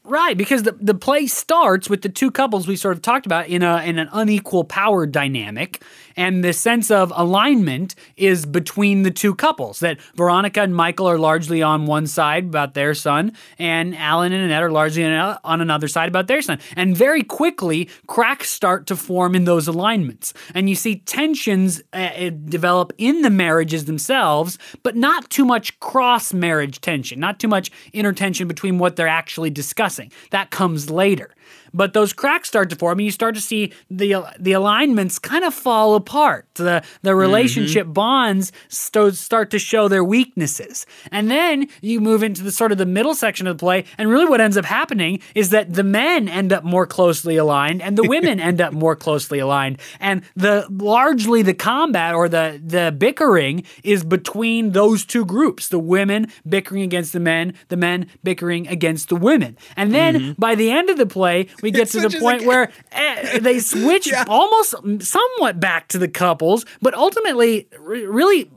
Right, 0.04 0.36
because 0.36 0.64
the, 0.64 0.72
the 0.72 0.94
play 0.94 1.28
starts 1.28 1.88
with 1.88 2.02
the 2.02 2.08
two 2.08 2.32
couples 2.32 2.66
we 2.66 2.74
sort 2.74 2.96
of 2.96 3.02
talked 3.02 3.24
about 3.24 3.46
in 3.46 3.62
a 3.62 3.82
in 3.84 4.00
an 4.00 4.08
unequal 4.12 4.64
power 4.64 5.06
dynamic, 5.06 5.80
and 6.16 6.44
the 6.44 6.52
sense 6.52 6.90
of 6.90 7.12
alignment 7.14 7.94
is 8.16 8.46
between 8.46 9.02
the 9.02 9.10
two 9.10 9.34
couples. 9.34 9.80
That 9.80 10.00
Veronica 10.14 10.62
and 10.62 10.74
Michael 10.74 11.08
are 11.08 11.18
largely 11.18 11.62
on 11.62 11.86
one 11.86 12.06
side 12.06 12.44
about 12.44 12.74
their 12.74 12.94
son, 12.94 13.32
and 13.58 13.96
Alan 13.96 14.32
and 14.32 14.44
Annette 14.44 14.62
are 14.62 14.70
largely 14.70 15.04
on 15.04 15.60
another 15.60 15.88
side 15.88 16.08
about 16.08 16.26
their 16.26 16.42
son. 16.42 16.58
And 16.76 16.96
very 16.96 17.22
quickly, 17.22 17.88
cracks 18.06 18.50
start 18.50 18.86
to 18.86 18.96
form 18.96 19.34
in 19.34 19.44
those 19.44 19.68
alignments, 19.68 20.32
and 20.54 20.68
you 20.68 20.74
see 20.74 20.96
tensions 20.96 21.82
uh, 21.92 21.96
uh, 21.96 22.30
develop 22.30 22.92
in 22.98 23.22
the 23.22 23.30
marriages 23.30 23.84
themselves, 23.86 24.58
but 24.82 24.96
not 24.96 25.30
too 25.30 25.44
much 25.44 25.78
cross 25.80 26.32
marriage 26.32 26.80
tension, 26.80 27.20
not 27.20 27.38
too 27.38 27.48
much 27.48 27.70
inner 27.92 28.12
tension 28.12 28.48
between 28.48 28.78
what 28.78 28.96
they're 28.96 29.08
actually 29.08 29.50
discussing. 29.50 30.10
That 30.30 30.50
comes 30.50 30.90
later. 30.90 31.34
But 31.74 31.92
those 31.92 32.12
cracks 32.12 32.48
start 32.48 32.70
to 32.70 32.76
form, 32.76 32.98
and 32.98 33.06
you 33.06 33.10
start 33.10 33.34
to 33.34 33.40
see 33.40 33.72
the 33.90 34.16
the 34.38 34.52
alignments 34.52 35.18
kind 35.18 35.44
of 35.44 35.54
fall 35.54 35.94
apart. 35.94 36.46
The 36.54 36.82
the 37.02 37.10
mm-hmm. 37.10 37.18
relationship 37.18 37.86
bonds 37.88 38.52
sto- 38.68 39.10
start 39.10 39.50
to 39.50 39.58
show 39.58 39.88
their 39.88 40.04
weaknesses, 40.04 40.86
and 41.10 41.30
then 41.30 41.68
you 41.80 42.00
move 42.00 42.22
into 42.22 42.42
the 42.42 42.52
sort 42.52 42.72
of 42.72 42.78
the 42.78 42.86
middle 42.86 43.14
section 43.14 43.46
of 43.46 43.56
the 43.56 43.60
play. 43.60 43.84
And 43.98 44.08
really, 44.08 44.26
what 44.26 44.40
ends 44.40 44.56
up 44.56 44.64
happening 44.64 45.20
is 45.34 45.50
that 45.50 45.72
the 45.72 45.84
men 45.84 46.28
end 46.28 46.52
up 46.52 46.64
more 46.64 46.86
closely 46.86 47.36
aligned, 47.36 47.82
and 47.82 47.96
the 47.96 48.08
women 48.08 48.40
end 48.50 48.60
up 48.60 48.72
more 48.72 48.96
closely 48.96 49.38
aligned. 49.38 49.78
And 50.00 50.22
the 50.36 50.66
largely 50.70 51.42
the 51.42 51.54
combat 51.54 52.14
or 52.14 52.28
the 52.28 52.60
the 52.62 52.94
bickering 52.96 53.64
is 53.82 54.04
between 54.04 54.72
those 54.72 55.04
two 55.04 55.24
groups: 55.24 55.68
the 55.68 55.78
women 55.78 56.26
bickering 56.46 56.82
against 56.82 57.12
the 57.12 57.20
men, 57.20 57.54
the 57.68 57.76
men 57.76 58.06
bickering 58.22 58.68
against 58.68 59.08
the 59.08 59.16
women. 59.16 59.56
And 59.76 59.94
then 59.94 60.14
mm-hmm. 60.16 60.32
by 60.40 60.54
the 60.54 60.70
end 60.70 60.90
of 60.90 60.96
the 60.96 61.06
play, 61.06 61.46
we 61.62 61.70
get 61.70 61.88
to 61.88 62.00
the 62.00 62.18
point 62.18 62.44
where 62.44 62.70
eh, 62.90 63.38
they 63.38 63.60
switch 63.60 64.12
almost 64.28 64.74
somewhat 65.00 65.60
back 65.60 65.88
to 65.88 65.98
the 65.98 66.08
couples, 66.08 66.66
but 66.82 66.94
ultimately, 66.94 67.68
re- 67.78 68.04
really 68.04 68.50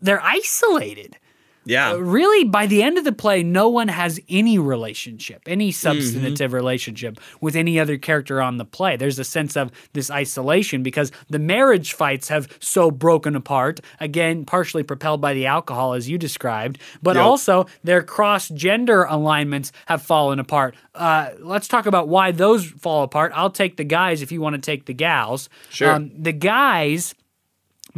they're 0.00 0.22
isolated. 0.22 1.18
Yeah. 1.68 1.92
Uh, 1.92 1.96
really, 1.96 2.44
by 2.44 2.66
the 2.66 2.82
end 2.82 2.96
of 2.96 3.04
the 3.04 3.12
play, 3.12 3.42
no 3.42 3.68
one 3.68 3.88
has 3.88 4.18
any 4.28 4.58
relationship, 4.58 5.42
any 5.46 5.70
substantive 5.70 6.50
mm-hmm. 6.50 6.54
relationship 6.54 7.20
with 7.42 7.54
any 7.54 7.78
other 7.78 7.98
character 7.98 8.40
on 8.40 8.56
the 8.56 8.64
play. 8.64 8.96
There's 8.96 9.18
a 9.18 9.24
sense 9.24 9.56
of 9.56 9.70
this 9.92 10.10
isolation 10.10 10.82
because 10.82 11.12
the 11.28 11.38
marriage 11.38 11.92
fights 11.92 12.28
have 12.28 12.48
so 12.58 12.90
broken 12.90 13.36
apart, 13.36 13.80
again, 14.00 14.46
partially 14.46 14.82
propelled 14.82 15.20
by 15.20 15.34
the 15.34 15.44
alcohol, 15.44 15.92
as 15.92 16.08
you 16.08 16.16
described, 16.16 16.78
but 17.02 17.16
Yep. 17.16 17.24
also 17.24 17.66
their 17.84 18.02
cross 18.02 18.48
gender 18.48 19.04
alignments 19.04 19.70
have 19.86 20.00
fallen 20.00 20.38
apart. 20.38 20.74
Uh, 20.94 21.30
let's 21.40 21.68
talk 21.68 21.84
about 21.84 22.08
why 22.08 22.32
those 22.32 22.64
fall 22.64 23.02
apart. 23.02 23.30
I'll 23.34 23.50
take 23.50 23.76
the 23.76 23.84
guys 23.84 24.22
if 24.22 24.32
you 24.32 24.40
want 24.40 24.54
to 24.54 24.60
take 24.60 24.86
the 24.86 24.94
gals. 24.94 25.50
Sure. 25.68 25.92
Um, 25.92 26.10
the 26.16 26.32
guys. 26.32 27.14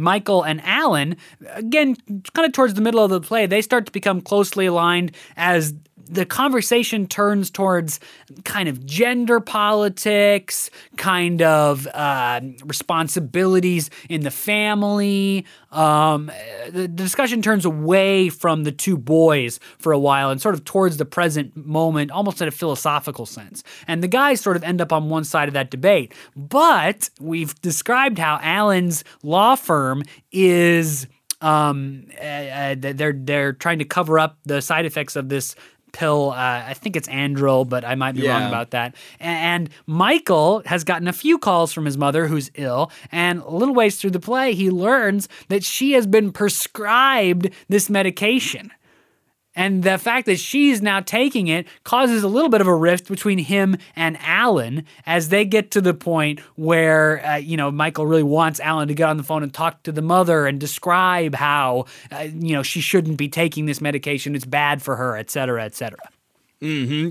Michael 0.01 0.43
and 0.43 0.61
Alan, 0.63 1.15
again, 1.53 1.95
kind 2.33 2.45
of 2.45 2.51
towards 2.51 2.73
the 2.73 2.81
middle 2.81 3.03
of 3.03 3.09
the 3.09 3.21
play, 3.21 3.45
they 3.45 3.61
start 3.61 3.85
to 3.85 3.91
become 3.91 4.19
closely 4.21 4.65
aligned 4.65 5.11
as 5.37 5.73
the 6.07 6.25
conversation 6.25 7.07
turns 7.07 7.49
towards 7.49 7.99
kind 8.43 8.69
of 8.69 8.85
gender 8.85 9.39
politics, 9.39 10.69
kind 10.97 11.41
of 11.41 11.87
uh, 11.87 12.41
responsibilities 12.65 13.89
in 14.09 14.21
the 14.21 14.31
family. 14.31 15.45
Um, 15.71 16.31
the, 16.69 16.87
discussion 16.87 17.41
turns 17.41 17.65
away 17.65 18.29
from 18.29 18.63
the 18.63 18.71
two 18.71 18.97
boys 18.97 19.59
for 19.79 19.91
a 19.91 19.99
while 19.99 20.29
and 20.29 20.41
sort 20.41 20.55
of 20.55 20.63
towards 20.65 20.97
the 20.97 21.05
present 21.05 21.55
moment, 21.55 22.11
almost 22.11 22.41
in 22.41 22.47
a 22.47 22.51
philosophical 22.51 23.25
sense. 23.25 23.63
And 23.87 24.03
the 24.03 24.07
guys 24.07 24.41
sort 24.41 24.55
of 24.55 24.63
end 24.63 24.81
up 24.81 24.91
on 24.91 25.09
one 25.09 25.23
side 25.23 25.47
of 25.47 25.53
that 25.53 25.71
debate. 25.71 26.13
But 26.35 27.09
we've 27.19 27.59
described 27.61 28.17
how 28.17 28.39
Alan's 28.41 29.03
law 29.23 29.55
firm 29.55 30.03
is 30.31 31.07
um, 31.41 32.05
uh, 32.19 32.23
uh, 32.23 32.75
they're 32.77 33.13
they're 33.13 33.53
trying 33.53 33.79
to 33.79 33.85
cover 33.85 34.19
up 34.19 34.37
the 34.43 34.61
side 34.61 34.85
effects 34.85 35.15
of 35.15 35.29
this 35.29 35.55
pill. 35.91 36.31
Uh, 36.31 36.63
I 36.67 36.73
think 36.73 36.95
it's 36.95 37.07
Antril, 37.07 37.67
but 37.67 37.85
I 37.85 37.95
might 37.95 38.15
be 38.15 38.27
wrong 38.27 38.47
about 38.47 38.71
that. 38.71 38.95
And 39.19 39.69
Michael 39.85 40.61
has 40.65 40.83
gotten 40.83 41.07
a 41.07 41.13
few 41.13 41.37
calls 41.37 41.73
from 41.73 41.85
his 41.85 41.97
mother, 41.97 42.27
who's 42.27 42.51
ill. 42.55 42.91
And 43.11 43.41
a 43.41 43.49
little 43.49 43.75
ways 43.75 43.99
through 43.99 44.11
the 44.11 44.19
play, 44.19 44.53
he 44.53 44.69
learns 44.69 45.27
that 45.49 45.63
she 45.63 45.93
has 45.93 46.07
been 46.07 46.31
prescribed 46.31 47.49
this 47.69 47.89
medication. 47.89 48.71
And 49.53 49.83
the 49.83 49.97
fact 49.97 50.27
that 50.27 50.39
she's 50.39 50.81
now 50.81 51.01
taking 51.01 51.47
it 51.47 51.67
causes 51.83 52.23
a 52.23 52.27
little 52.27 52.49
bit 52.49 52.61
of 52.61 52.67
a 52.67 52.75
rift 52.75 53.09
between 53.09 53.37
him 53.37 53.75
and 53.97 54.17
Alan 54.21 54.85
as 55.05 55.27
they 55.27 55.43
get 55.43 55.71
to 55.71 55.81
the 55.81 55.93
point 55.93 56.39
where, 56.55 57.25
uh, 57.25 57.35
you 57.35 57.57
know, 57.57 57.69
Michael 57.69 58.07
really 58.07 58.23
wants 58.23 58.61
Alan 58.61 58.87
to 58.87 58.93
get 58.93 59.09
on 59.09 59.17
the 59.17 59.23
phone 59.23 59.43
and 59.43 59.53
talk 59.53 59.83
to 59.83 59.91
the 59.91 60.01
mother 60.01 60.47
and 60.47 60.57
describe 60.57 61.35
how, 61.35 61.85
uh, 62.11 62.27
you 62.33 62.53
know, 62.53 62.63
she 62.63 62.79
shouldn't 62.79 63.17
be 63.17 63.27
taking 63.27 63.65
this 63.65 63.81
medication. 63.81 64.35
It's 64.35 64.45
bad 64.45 64.81
for 64.81 64.95
her, 64.95 65.17
et 65.17 65.29
cetera, 65.29 65.65
et 65.65 65.75
cetera. 65.75 65.99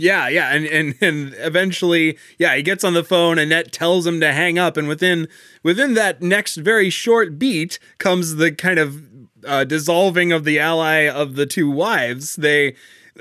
Yeah, 0.01 0.29
yeah, 0.29 0.55
and 0.55 0.65
and 0.65 0.95
and 1.01 1.35
eventually, 1.39 2.17
yeah, 2.39 2.55
he 2.55 2.63
gets 2.63 2.85
on 2.85 2.95
the 2.95 3.03
phone. 3.03 3.37
Annette 3.37 3.73
tells 3.73 4.07
him 4.07 4.21
to 4.21 4.33
hang 4.33 4.61
up, 4.61 4.77
and 4.77 4.87
within 4.87 5.27
within 5.65 5.95
that 5.95 6.23
next 6.23 6.55
very 6.55 6.89
short 6.89 7.37
beat 7.37 7.81
comes 7.99 8.37
the 8.37 8.53
kind 8.53 8.79
of 8.79 9.03
uh, 9.47 9.65
dissolving 9.65 10.33
of 10.33 10.45
the 10.45 10.59
ally 10.59 11.09
of 11.09 11.35
the 11.35 11.47
two 11.47 11.71
wives. 11.71 12.37
They 12.37 12.75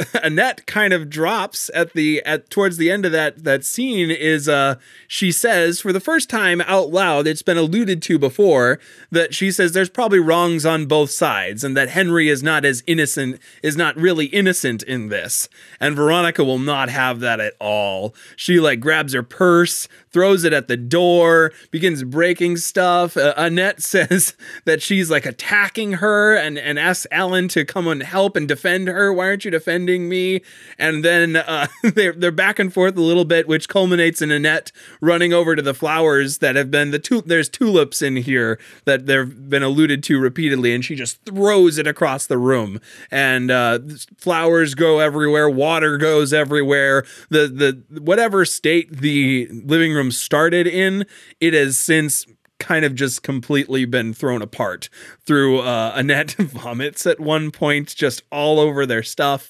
Annette 0.24 0.66
kind 0.66 0.94
of 0.94 1.10
drops 1.10 1.70
at 1.74 1.94
the 1.94 2.22
at 2.26 2.50
towards 2.50 2.78
the 2.78 2.90
end 2.92 3.06
of 3.06 3.12
that 3.12 3.44
that 3.44 3.66
scene 3.66 4.10
is 4.10 4.48
uh 4.48 4.76
she 5.08 5.32
says 5.32 5.82
for 5.82 5.92
the 5.92 6.00
first 6.00 6.30
time 6.30 6.62
out 6.62 6.90
loud 6.90 7.28
it's 7.28 7.42
been 7.42 7.58
alluded 7.58 8.02
to 8.04 8.18
before 8.18 8.80
that 9.12 9.34
she 9.34 9.52
says 9.52 9.72
there's 9.72 9.90
probably 9.90 10.20
wrongs 10.20 10.66
on 10.66 10.86
both 10.86 11.10
sides 11.10 11.64
and 11.64 11.76
that 11.76 11.90
Henry 11.90 12.30
is 12.30 12.42
not 12.42 12.66
as 12.66 12.84
innocent 12.88 13.40
is 13.64 13.76
not 13.76 13.96
really 13.96 14.28
innocent 14.28 14.84
in 14.84 15.10
this. 15.10 15.50
And 15.80 15.96
Veronica 15.96 16.44
will 16.44 16.60
not 16.60 16.90
have 16.90 17.20
that 17.20 17.40
at 17.40 17.54
all. 17.60 18.14
She 18.36 18.60
like 18.60 18.80
grabs 18.80 19.14
her 19.14 19.24
purse 19.24 19.88
throws 20.12 20.44
it 20.44 20.54
at 20.54 20.68
the 20.68 20.78
door 20.78 21.52
begins 21.72 22.04
breaking 22.04 22.58
stuff. 22.58 23.18
Uh, 23.18 23.34
Annette 23.38 23.82
says 23.90 24.36
that 24.66 24.82
she's 24.82 25.10
like 25.10 25.26
attacking 25.26 25.94
her 25.94 26.36
and 26.36 26.58
and 26.58 26.80
asks 26.80 27.08
Alan 27.12 27.48
to 27.50 27.66
come 27.66 27.88
and 27.88 28.04
help 28.04 28.36
and 28.36 28.48
defend 28.48 28.88
her. 28.88 29.12
Why 29.12 29.28
aren't 29.28 29.46
you 29.46 29.52
defending 29.52 29.89
me. 29.98 30.42
And 30.78 31.04
then 31.04 31.38
uh, 31.38 31.68
they're, 31.84 32.14
they're 32.14 32.32
back 32.32 32.60
and 32.60 32.74
forth 32.74 32.96
a 32.98 33.02
little 33.02 33.26
bit 33.26 33.48
which 33.48 33.68
culminates 33.68 34.22
in 34.22 34.32
Annette 34.32 34.72
running 35.02 35.34
over 35.34 35.56
to 35.56 35.62
the 35.62 35.74
flowers 35.74 36.38
that 36.40 36.56
have 36.56 36.70
been 36.70 36.92
the 36.92 37.00
tu- 37.00 37.24
there's 37.26 37.50
tulips 37.50 38.02
in 38.02 38.18
here 38.18 38.60
that 38.86 39.06
they've 39.06 39.50
been 39.50 39.64
alluded 39.64 40.04
to 40.04 40.20
repeatedly 40.20 40.74
and 40.74 40.86
she 40.86 40.96
just 40.96 41.24
throws 41.26 41.78
it 41.78 41.88
across 41.88 42.28
the 42.28 42.38
room. 42.38 42.80
And 43.10 43.50
uh, 43.50 43.80
flowers 44.18 44.76
go 44.76 45.00
everywhere 45.00 45.50
water 45.50 45.98
goes 45.98 46.34
everywhere. 46.34 47.06
The 47.30 47.48
the 47.48 48.02
whatever 48.02 48.46
state 48.46 48.92
the 48.92 49.48
living 49.52 49.94
room 49.94 50.12
started 50.12 50.68
in 50.68 51.06
it 51.40 51.54
has 51.54 51.78
since 51.78 52.26
kind 52.60 52.86
of 52.86 52.94
just 52.96 53.24
completely 53.24 53.86
been 53.86 54.14
thrown 54.14 54.42
apart 54.42 54.90
through 55.26 55.60
uh, 55.60 55.94
Annette 55.96 56.32
vomits 56.34 57.06
at 57.06 57.20
one 57.20 57.52
point 57.52 57.96
just 57.96 58.22
all 58.32 58.60
over 58.60 58.86
their 58.86 59.04
stuff 59.04 59.50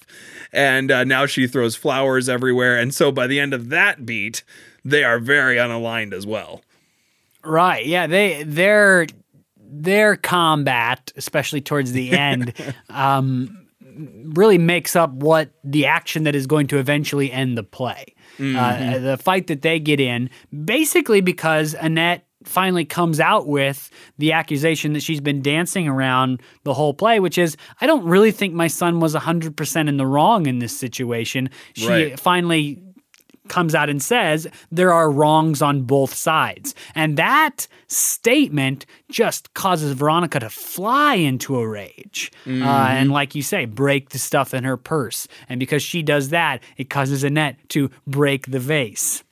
and 0.52 0.90
uh, 0.90 1.04
now 1.04 1.26
she 1.26 1.46
throws 1.46 1.76
flowers 1.76 2.28
everywhere 2.28 2.78
and 2.78 2.94
so 2.94 3.12
by 3.12 3.26
the 3.26 3.38
end 3.40 3.52
of 3.52 3.68
that 3.68 4.06
beat 4.06 4.42
they 4.84 5.04
are 5.04 5.18
very 5.18 5.56
unaligned 5.56 6.12
as 6.12 6.26
well 6.26 6.62
Right. 7.44 7.86
Yeah. 7.86 8.06
They 8.06 8.42
their 8.42 9.06
their 9.56 10.16
combat, 10.16 11.12
especially 11.16 11.60
towards 11.60 11.92
the 11.92 12.12
end, 12.12 12.52
um, 12.90 13.66
really 14.24 14.58
makes 14.58 14.96
up 14.96 15.10
what 15.12 15.50
the 15.64 15.86
action 15.86 16.24
that 16.24 16.34
is 16.34 16.46
going 16.46 16.66
to 16.68 16.78
eventually 16.78 17.30
end 17.30 17.56
the 17.56 17.62
play. 17.62 18.14
Uh, 18.38 18.98
the 18.98 19.18
fight 19.18 19.48
that 19.48 19.60
they 19.60 19.78
get 19.78 20.00
in, 20.00 20.30
basically 20.64 21.20
because 21.20 21.74
Annette 21.74 22.26
finally 22.44 22.84
comes 22.84 23.20
out 23.20 23.46
with 23.46 23.90
the 24.18 24.32
accusation 24.32 24.92
that 24.94 25.02
she's 25.02 25.20
been 25.20 25.42
dancing 25.42 25.86
around 25.88 26.40
the 26.64 26.74
whole 26.74 26.94
play, 26.94 27.20
which 27.20 27.36
is, 27.38 27.56
I 27.80 27.86
don't 27.86 28.04
really 28.04 28.30
think 28.32 28.54
my 28.54 28.66
son 28.66 28.98
was 29.00 29.14
100% 29.14 29.88
in 29.88 29.96
the 29.98 30.06
wrong 30.06 30.46
in 30.46 30.58
this 30.58 30.76
situation. 30.76 31.50
She 31.74 31.86
Right. 31.88 32.18
finally 32.20 32.82
comes 33.48 33.74
out 33.74 33.90
and 33.90 34.00
says 34.00 34.46
there 34.70 34.92
are 34.92 35.10
wrongs 35.10 35.60
on 35.60 35.82
both 35.82 36.14
sides. 36.14 36.72
And 36.94 37.16
that 37.16 37.66
statement 37.88 38.86
just 39.10 39.52
causes 39.54 39.92
Veronica 39.92 40.38
to 40.40 40.48
fly 40.48 41.14
into 41.16 41.58
a 41.58 41.66
rage. 41.68 42.30
Uh, 42.46 42.50
and 42.50 43.10
like 43.10 43.34
you 43.34 43.42
say, 43.42 43.64
break 43.64 44.10
the 44.10 44.18
stuff 44.18 44.54
in 44.54 44.62
her 44.64 44.76
purse. 44.76 45.26
And 45.48 45.58
because 45.58 45.82
she 45.82 46.00
does 46.02 46.28
that, 46.28 46.62
it 46.76 46.88
causes 46.90 47.24
Annette 47.24 47.56
to 47.70 47.90
break 48.06 48.46
the 48.46 48.60
vase. 48.60 49.24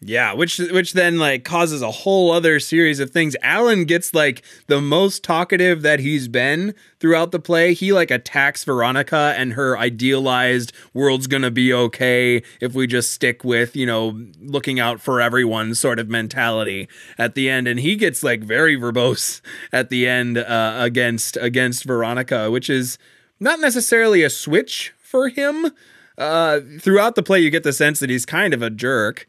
Yeah, 0.00 0.34
which 0.34 0.58
which 0.58 0.92
then 0.92 1.18
like 1.18 1.42
causes 1.44 1.80
a 1.80 1.90
whole 1.90 2.30
other 2.30 2.60
series 2.60 3.00
of 3.00 3.10
things. 3.10 3.34
Alan 3.40 3.86
gets 3.86 4.12
like 4.12 4.42
the 4.66 4.82
most 4.82 5.24
talkative 5.24 5.80
that 5.82 6.00
he's 6.00 6.28
been 6.28 6.74
throughout 7.00 7.32
the 7.32 7.38
play. 7.38 7.72
He 7.72 7.94
like 7.94 8.10
attacks 8.10 8.62
Veronica 8.62 9.34
and 9.38 9.54
her 9.54 9.78
idealized 9.78 10.74
world's 10.92 11.26
gonna 11.26 11.50
be 11.50 11.72
okay 11.72 12.42
if 12.60 12.74
we 12.74 12.86
just 12.86 13.10
stick 13.10 13.42
with, 13.42 13.74
you 13.74 13.86
know, 13.86 14.20
looking 14.38 14.78
out 14.78 15.00
for 15.00 15.18
everyone 15.18 15.74
sort 15.74 15.98
of 15.98 16.10
mentality 16.10 16.88
at 17.16 17.34
the 17.34 17.48
end. 17.48 17.66
And 17.66 17.80
he 17.80 17.96
gets 17.96 18.22
like 18.22 18.44
very 18.44 18.76
verbose 18.76 19.40
at 19.72 19.88
the 19.88 20.06
end 20.06 20.36
uh, 20.36 20.76
against 20.78 21.38
against 21.38 21.84
Veronica, 21.84 22.50
which 22.50 22.68
is 22.68 22.98
not 23.40 23.60
necessarily 23.60 24.22
a 24.22 24.28
switch 24.28 24.92
for 24.98 25.30
him. 25.30 25.70
Uh, 26.18 26.60
throughout 26.80 27.14
the 27.14 27.22
play, 27.22 27.40
you 27.40 27.50
get 27.50 27.62
the 27.62 27.72
sense 27.72 27.98
that 28.00 28.10
he's 28.10 28.26
kind 28.26 28.52
of 28.52 28.60
a 28.60 28.70
jerk. 28.70 29.26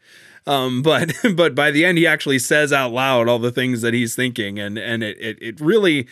Um, 0.48 0.82
but 0.84 1.14
but 1.36 1.54
by 1.54 1.72
the 1.72 1.86
end, 1.86 1.98
he 1.98 2.08
actually 2.08 2.40
says 2.40 2.74
out 2.74 2.92
loud 2.92 3.28
all 3.28 3.40
the 3.40 3.52
things 3.52 3.82
that 3.82 3.94
he's 3.94 4.16
thinking, 4.16 4.60
and 4.60 4.78
and 4.78 5.04
it 5.04 5.18
it, 5.20 5.38
it 5.42 5.62
really 5.62 6.08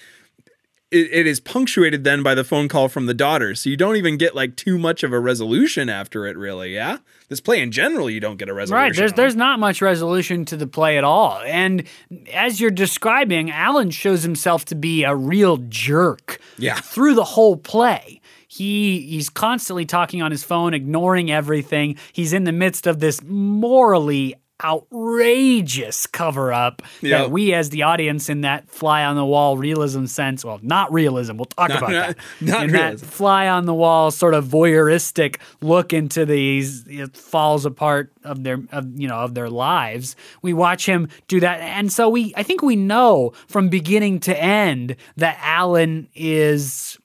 it, 0.92 1.10
it 1.12 1.28
is 1.28 1.40
punctuated 1.40 2.04
then 2.04 2.22
by 2.22 2.36
the 2.36 2.44
phone 2.44 2.68
call 2.68 2.88
from 2.90 3.06
the 3.06 3.14
daughter, 3.14 3.56
so 3.56 3.70
you 3.70 3.78
don't 3.78 3.96
even 3.96 4.18
get 4.18 4.36
like 4.36 4.56
too 4.56 4.78
much 4.78 5.04
of 5.04 5.12
a 5.12 5.20
resolution 5.20 5.90
after 5.90 6.28
it. 6.28 6.38
Really, 6.38 6.74
yeah. 6.74 6.98
This 7.28 7.42
play 7.42 7.60
in 7.60 7.72
general, 7.72 8.08
you 8.08 8.20
don't 8.20 8.38
get 8.38 8.50
a 8.50 8.54
resolution. 8.54 8.82
Right. 8.84 8.96
There's 8.96 9.12
on. 9.12 9.16
there's 9.16 9.36
not 9.36 9.60
much 9.60 9.82
resolution 9.82 10.46
to 10.46 10.58
the 10.58 10.68
play 10.68 10.98
at 10.98 11.04
all. 11.04 11.42
And 11.46 11.84
as 12.32 12.62
you're 12.62 12.70
describing, 12.70 13.50
Alan 13.50 13.90
shows 13.90 14.22
himself 14.22 14.66
to 14.66 14.76
be 14.76 15.04
a 15.04 15.16
real 15.16 15.58
jerk. 15.58 16.40
Yeah. 16.60 16.76
Through 16.76 17.16
the 17.16 17.24
whole 17.24 17.58
play. 17.58 18.22
He 18.56 19.02
he's 19.02 19.30
constantly 19.30 19.86
talking 19.86 20.22
on 20.22 20.32
his 20.32 20.44
phone, 20.44 20.74
ignoring 20.74 21.30
everything. 21.32 21.98
He's 22.14 22.32
in 22.34 22.46
the 22.46 22.52
midst 22.52 22.88
of 22.88 23.00
this 23.00 23.22
morally 23.24 24.36
outrageous 24.64 26.08
cover 26.08 26.54
up 26.54 26.82
Yep. 27.02 27.12
that 27.12 27.32
we 27.32 27.54
as 27.54 27.72
the 27.72 27.84
audience 27.84 28.30
in 28.30 28.40
that 28.42 28.70
fly 28.70 29.04
on 29.04 29.18
the 29.18 29.26
wall 29.26 29.58
realism 29.58 30.06
sense 30.06 30.46
well 30.46 30.60
not 30.62 30.94
realism 30.94 31.36
we'll 31.36 31.44
talk 31.46 31.68
Not- 31.70 31.78
about 31.80 31.92
not- 31.92 32.08
that 32.08 32.18
not 32.42 32.64
in 32.66 32.72
realism. 32.72 33.06
that 33.06 33.12
fly 33.12 33.50
on 33.50 33.66
the 33.66 33.74
wall 33.74 34.12
sort 34.12 34.34
of 34.34 34.46
voyeuristic 34.46 35.40
look 35.62 35.92
into 35.92 36.26
these 36.26 36.86
it 36.88 37.18
falls 37.18 37.66
apart 37.66 38.14
of 38.24 38.44
their 38.46 38.60
of 38.72 38.88
you 38.98 39.10
know 39.10 39.18
of 39.18 39.34
their 39.36 39.50
lives 39.50 40.16
we 40.42 40.54
watch 40.54 40.86
him 40.86 41.10
do 41.28 41.42
that 41.42 41.60
and 41.60 41.92
so 41.92 42.08
we 42.08 42.34
i 42.38 42.42
think 42.44 42.62
we 42.62 42.78
know 42.78 43.34
from 43.48 43.68
beginning 43.68 44.22
to 44.22 44.42
end 44.42 44.96
that 45.18 45.38
alan 45.42 46.08
is 46.16 46.98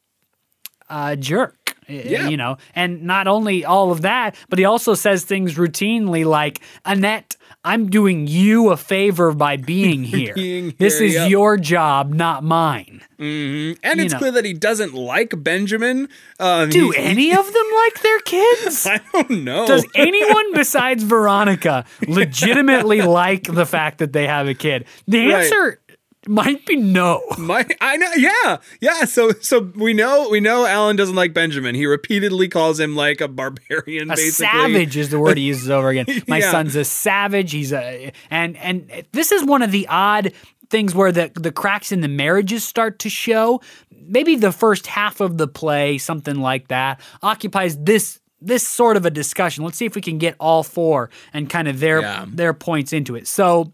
a 0.90 1.16
jerk 1.16 1.76
Yeah. 1.88 2.28
you 2.28 2.36
know 2.36 2.58
and 2.74 3.02
not 3.02 3.26
only 3.28 3.64
all 3.64 3.90
of 3.92 4.02
that 4.02 4.34
but 4.48 4.58
he 4.58 4.64
also 4.64 4.94
says 4.94 5.24
things 5.24 5.54
routinely 5.54 6.24
like 6.24 6.60
annette 6.84 7.36
i'm 7.64 7.88
doing 7.90 8.26
you 8.26 8.70
a 8.70 8.76
favor 8.76 9.32
by 9.32 9.56
being 9.56 10.04
here 10.14 10.34
Being 10.34 10.74
this 10.78 10.98
here, 10.98 11.06
is 11.08 11.14
yep. 11.14 11.30
your 11.30 11.56
job 11.56 12.12
not 12.12 12.44
mine 12.44 13.02
and 13.18 13.28
you 13.28 13.76
it's 13.82 14.12
know. 14.14 14.18
clear 14.18 14.32
that 14.32 14.46
he 14.46 14.54
doesn't 14.54 14.94
like 14.94 15.34
Benjamin. 15.44 16.08
Um, 16.38 16.70
do 16.70 16.88
he- 16.90 16.96
any 16.98 17.30
of 17.36 17.44
them 17.52 17.66
like 17.84 18.00
their 18.00 18.18
kids 18.20 18.86
I 18.90 18.98
don't 19.12 19.44
know. 19.44 19.66
Does 19.66 19.84
anyone 19.94 20.54
besides 20.54 21.02
Veronica 21.02 21.84
legitimately 22.08 23.02
like 23.02 23.42
the 23.42 23.66
fact 23.66 23.98
that 23.98 24.14
they 24.14 24.26
have 24.26 24.48
a 24.48 24.54
kid? 24.54 24.86
The 25.06 25.32
answer 25.34 25.78
Right. 25.88 25.89
Might 26.28 26.66
be 26.66 26.76
no. 26.76 27.22
My, 27.38 27.66
I 27.80 27.96
know, 27.96 28.10
yeah, 28.16 28.58
yeah. 28.80 29.04
So, 29.06 29.32
so 29.40 29.70
we 29.74 29.94
know, 29.94 30.28
we 30.28 30.40
know, 30.40 30.66
Alan 30.66 30.96
doesn't 30.96 31.14
like 31.16 31.32
Benjamin. 31.32 31.74
He 31.74 31.86
repeatedly 31.86 32.48
calls 32.48 32.78
him 32.78 32.94
like 32.94 33.20
a 33.20 33.28
barbarian, 33.28 34.10
A 34.10 34.14
basically. 34.16 34.46
savage 34.46 34.96
is 34.96 35.08
the 35.10 35.18
word 35.18 35.38
he 35.38 35.44
uses 35.44 35.70
over 35.70 35.88
again. 35.88 36.06
My 36.28 36.38
Yeah. 36.38 36.50
son's 36.50 36.76
a 36.76 36.84
savage. 36.84 37.52
He's 37.52 37.72
a 37.72 38.12
and 38.30 38.56
and 38.58 38.90
this 39.12 39.32
is 39.32 39.44
one 39.44 39.62
of 39.62 39.72
the 39.72 39.86
odd 39.88 40.32
things 40.68 40.94
where 40.94 41.10
the 41.10 41.30
the 41.34 41.50
cracks 41.52 41.90
in 41.90 42.00
the 42.00 42.08
marriages 42.08 42.64
start 42.64 42.98
to 43.00 43.08
show. 43.10 43.60
Maybe 43.90 44.36
the 44.36 44.52
first 44.52 44.86
half 44.88 45.20
of 45.20 45.38
the 45.38 45.48
play, 45.48 45.96
something 45.98 46.36
like 46.36 46.68
that, 46.68 47.00
occupies 47.22 47.78
this 47.78 48.20
this 48.42 48.66
sort 48.66 48.96
of 48.96 49.04
a 49.06 49.10
discussion. 49.10 49.64
Let's 49.64 49.76
see 49.78 49.84
if 49.86 49.94
we 49.94 50.00
can 50.00 50.18
get 50.18 50.34
all 50.40 50.62
four 50.62 51.10
and 51.32 51.48
kind 51.48 51.66
of 51.68 51.80
their 51.80 52.00
Yeah. 52.02 52.24
their 52.28 52.52
points 52.54 52.92
into 52.92 53.14
it. 53.16 53.26
So 53.26 53.72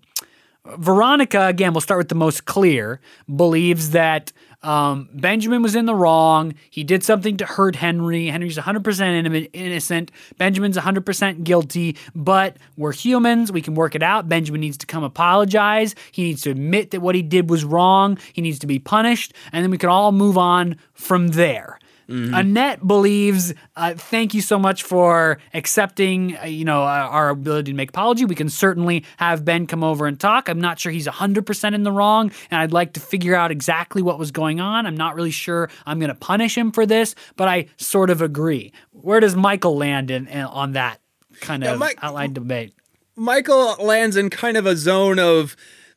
Veronica, 0.78 1.46
again, 1.46 1.72
we'll 1.72 1.80
start 1.80 1.98
with 1.98 2.08
the 2.08 2.14
most 2.14 2.44
clear, 2.44 3.00
believes 3.34 3.90
that 3.90 4.32
um, 4.62 5.08
Benjamin 5.12 5.62
was 5.62 5.76
in 5.76 5.86
the 5.86 5.94
wrong. 5.94 6.54
He 6.70 6.82
did 6.82 7.04
something 7.04 7.36
to 7.36 7.46
hurt 7.46 7.76
Henry. 7.76 8.26
Henry's 8.26 8.58
100% 8.58 9.48
innocent. 9.52 10.10
Benjamin's 10.38 10.76
100% 10.76 11.44
guilty, 11.44 11.96
but 12.14 12.56
we're 12.76 12.92
humans. 12.92 13.52
We 13.52 13.62
can 13.62 13.74
work 13.74 13.94
it 13.94 14.02
out. 14.02 14.28
Benjamin 14.28 14.60
needs 14.60 14.76
to 14.78 14.86
come 14.86 15.04
apologize. 15.04 15.94
He 16.10 16.24
needs 16.24 16.42
to 16.42 16.50
admit 16.50 16.90
that 16.90 17.00
what 17.00 17.14
he 17.14 17.22
did 17.22 17.48
was 17.48 17.64
wrong. 17.64 18.18
He 18.32 18.42
needs 18.42 18.58
to 18.60 18.66
be 18.66 18.78
punished, 18.78 19.34
and 19.52 19.62
then 19.62 19.70
we 19.70 19.78
can 19.78 19.88
all 19.88 20.10
move 20.10 20.36
on 20.36 20.76
from 20.94 21.28
there. 21.28 21.78
Annette 22.08 22.86
believes, 22.86 23.52
uh, 23.74 23.94
thank 23.94 24.32
you 24.34 24.40
so 24.40 24.58
much 24.58 24.82
for 24.84 25.38
accepting, 25.54 26.36
uh, 26.38 26.44
you 26.44 26.64
know, 26.64 26.82
our, 26.82 27.08
our 27.08 27.28
ability 27.30 27.72
to 27.72 27.76
make 27.76 27.88
apology. 27.88 28.24
We 28.24 28.34
can 28.34 28.48
certainly 28.48 29.04
have 29.16 29.44
Ben 29.44 29.66
come 29.66 29.82
over 29.82 30.06
and 30.06 30.18
talk. 30.18 30.48
I'm 30.48 30.60
not 30.60 30.78
sure 30.78 30.92
he's 30.92 31.06
100% 31.08 31.74
in 31.74 31.82
the 31.82 31.92
wrong, 31.92 32.30
and 32.50 32.60
I'd 32.60 32.72
like 32.72 32.92
to 32.94 33.00
figure 33.00 33.34
out 33.34 33.50
exactly 33.50 34.02
what 34.02 34.18
was 34.18 34.30
going 34.30 34.60
on. 34.60 34.86
I'm 34.86 34.96
not 34.96 35.14
really 35.14 35.30
sure 35.30 35.68
I'm 35.84 35.98
going 35.98 36.08
to 36.08 36.14
punish 36.14 36.56
him 36.56 36.70
for 36.70 36.86
this, 36.86 37.14
but 37.36 37.48
I 37.48 37.66
sort 37.76 38.10
of 38.10 38.22
agree. 38.22 38.72
Where 38.92 39.20
does 39.20 39.34
Michael 39.34 39.76
land 39.76 40.10
in, 40.10 40.28
in 40.28 40.44
on 40.44 40.72
that 40.72 41.00
kind 41.40 41.64
of 41.64 41.78
Mike- 41.78 41.98
outline 42.02 42.32
debate? 42.32 42.72
Michael 43.16 43.76
lands 43.80 44.16
in 44.16 44.28
kind 44.30 44.56
of 44.56 44.66
a 44.66 44.76
zone 44.76 45.18
of 45.18 45.56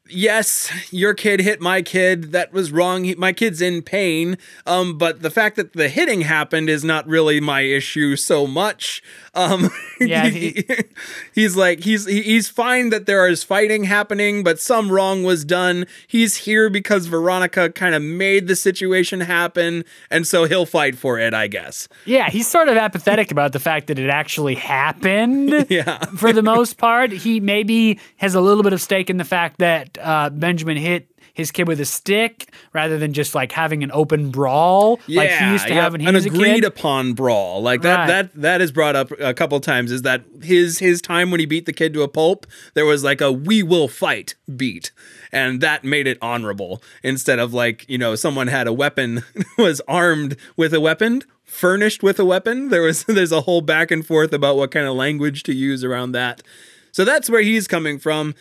yes, 0.09 0.71
your 0.91 1.13
kid 1.13 1.39
hit 1.39 1.61
my 1.61 1.81
kid. 1.81 2.31
That 2.31 2.51
was 2.53 2.71
wrong. 2.71 3.03
He, 3.03 3.15
my 3.15 3.33
kid's 3.33 3.61
in 3.61 3.81
pain. 3.81 4.37
Um, 4.65 4.97
but 4.97 5.21
the 5.21 5.29
fact 5.29 5.55
that 5.55 5.73
the 5.73 5.89
hitting 5.89 6.21
happened 6.21 6.69
is 6.69 6.83
not 6.83 7.07
really 7.07 7.39
my 7.39 7.61
issue 7.61 8.15
so 8.15 8.45
much. 8.47 9.01
Um, 9.33 9.69
Yeah, 10.01 10.27
he- 10.27 10.65
he's 11.35 11.57
like 11.57 11.81
he's 11.83 12.05
he's 12.05 12.47
fine 12.47 12.89
that 12.89 13.05
there 13.05 13.27
is 13.27 13.43
fighting 13.43 13.83
happening, 13.83 14.45
but 14.45 14.57
some 14.57 14.89
wrong 14.89 15.23
was 15.23 15.43
done. 15.43 15.87
He's 16.07 16.37
here 16.37 16.69
because 16.69 17.07
Veronica 17.07 17.69
kind 17.69 17.93
of 17.93 18.01
made 18.01 18.47
the 18.47 18.55
situation 18.55 19.19
happen, 19.19 19.83
and 20.09 20.25
so 20.25 20.45
he'll 20.45 20.65
fight 20.65 20.97
for 20.97 21.19
it, 21.19 21.33
I 21.33 21.47
guess. 21.47 21.89
Yeah, 22.05 22.29
he's 22.29 22.47
sort 22.47 22.69
of 22.69 22.77
apathetic 22.77 23.29
about 23.29 23.51
the 23.51 23.59
fact 23.59 23.87
that 23.87 23.99
it 23.99 24.09
actually 24.09 24.55
happened. 24.55 25.49
Yeah. 25.69 25.99
For 26.17 26.31
the 26.33 26.41
most 26.41 26.77
part, 26.77 27.11
he 27.11 27.39
maybe 27.41 27.99
has 28.17 28.33
a 28.35 28.41
little 28.41 28.63
bit 28.63 28.71
of 28.73 28.81
stake 28.81 29.09
in 29.09 29.17
the 29.17 29.25
fact 29.25 29.59
that 29.59 29.97
uh, 30.01 30.29
Benjamin 30.29 30.77
hit 30.77 31.09
his 31.33 31.51
kid 31.51 31.67
with 31.67 31.79
a 31.79 31.85
stick 31.85 32.53
rather 32.73 32.97
than 32.97 33.13
just 33.13 33.33
like 33.33 33.51
having 33.51 33.81
an 33.83 33.91
open 33.93 34.29
brawl 34.29 34.99
like 35.07 35.29
he 35.29 35.51
used 35.51 35.67
to 35.67 35.73
yeah, 35.73 35.83
have 35.83 35.93
when 35.93 36.01
he 36.01 36.07
an 36.07 36.13
was 36.13 36.25
agreed 36.25 36.65
upon 36.65 37.13
brawl 37.13 37.61
like 37.61 37.81
that. 37.81 37.99
Right. 37.99 38.07
That 38.07 38.41
that 38.41 38.61
is 38.61 38.71
brought 38.71 38.95
up 38.95 39.11
a 39.19 39.33
couple 39.33 39.59
times. 39.61 39.91
Is 39.91 40.01
that 40.01 40.23
his 40.41 40.79
his 40.79 41.01
time 41.01 41.31
when 41.31 41.39
he 41.39 41.45
beat 41.45 41.65
the 41.65 41.73
kid 41.73 41.93
to 41.93 42.01
a 42.01 42.07
pulp? 42.07 42.45
There 42.73 42.85
was 42.85 43.03
like 43.03 43.21
a 43.21 43.31
"we 43.31 43.63
will 43.63 43.87
fight" 43.87 44.35
beat, 44.55 44.91
and 45.31 45.61
that 45.61 45.83
made 45.83 46.07
it 46.07 46.17
honorable 46.21 46.83
instead 47.03 47.39
of 47.39 47.53
like 47.53 47.85
you 47.87 47.97
know 47.97 48.15
someone 48.15 48.47
had 48.47 48.67
a 48.67 48.73
weapon 48.73 49.23
was 49.57 49.81
armed 49.87 50.35
with 50.57 50.73
a 50.73 50.81
weapon. 50.81 51.21
Furnished 51.45 52.03
with 52.03 52.19
a 52.19 52.25
weapon, 52.25 52.69
there 52.69 52.83
was 52.83 53.03
there's 53.07 53.31
a 53.31 53.41
whole 53.41 53.61
back 53.61 53.91
and 53.91 54.05
forth 54.05 54.33
about 54.33 54.57
what 54.57 54.71
kind 54.71 54.85
of 54.85 54.95
language 54.95 55.43
to 55.43 55.53
use 55.53 55.83
around 55.83 56.11
that. 56.11 56.43
So 56.91 57.05
that's 57.05 57.29
where 57.29 57.41
he's 57.41 57.67
coming 57.67 57.99
from, 57.99 58.35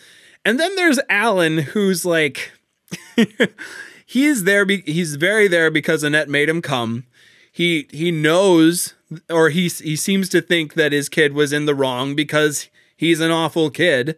and 0.49 0.59
then 0.59 0.75
there's 0.75 0.99
Alan, 1.09 1.59
who's 1.59 2.05
like, 2.05 2.51
he's 4.07 4.45
there 4.45 4.65
be- 4.65 4.81
he's 4.81 5.13
very 5.13 5.47
there 5.47 5.69
because 5.69 6.01
Annette 6.01 6.27
made 6.27 6.49
him 6.49 6.59
come. 6.59 7.05
He 7.51 7.87
he 7.91 8.09
knows 8.09 8.95
or 9.29 9.49
he 9.49 9.67
he 9.67 9.95
seems 9.95 10.27
to 10.29 10.41
think 10.41 10.73
that 10.73 10.91
his 10.91 11.07
kid 11.07 11.33
was 11.33 11.53
in 11.53 11.67
the 11.67 11.75
wrong 11.75 12.15
because 12.15 12.67
he's 12.97 13.19
an 13.19 13.29
awful 13.29 13.69
kid. 13.69 14.17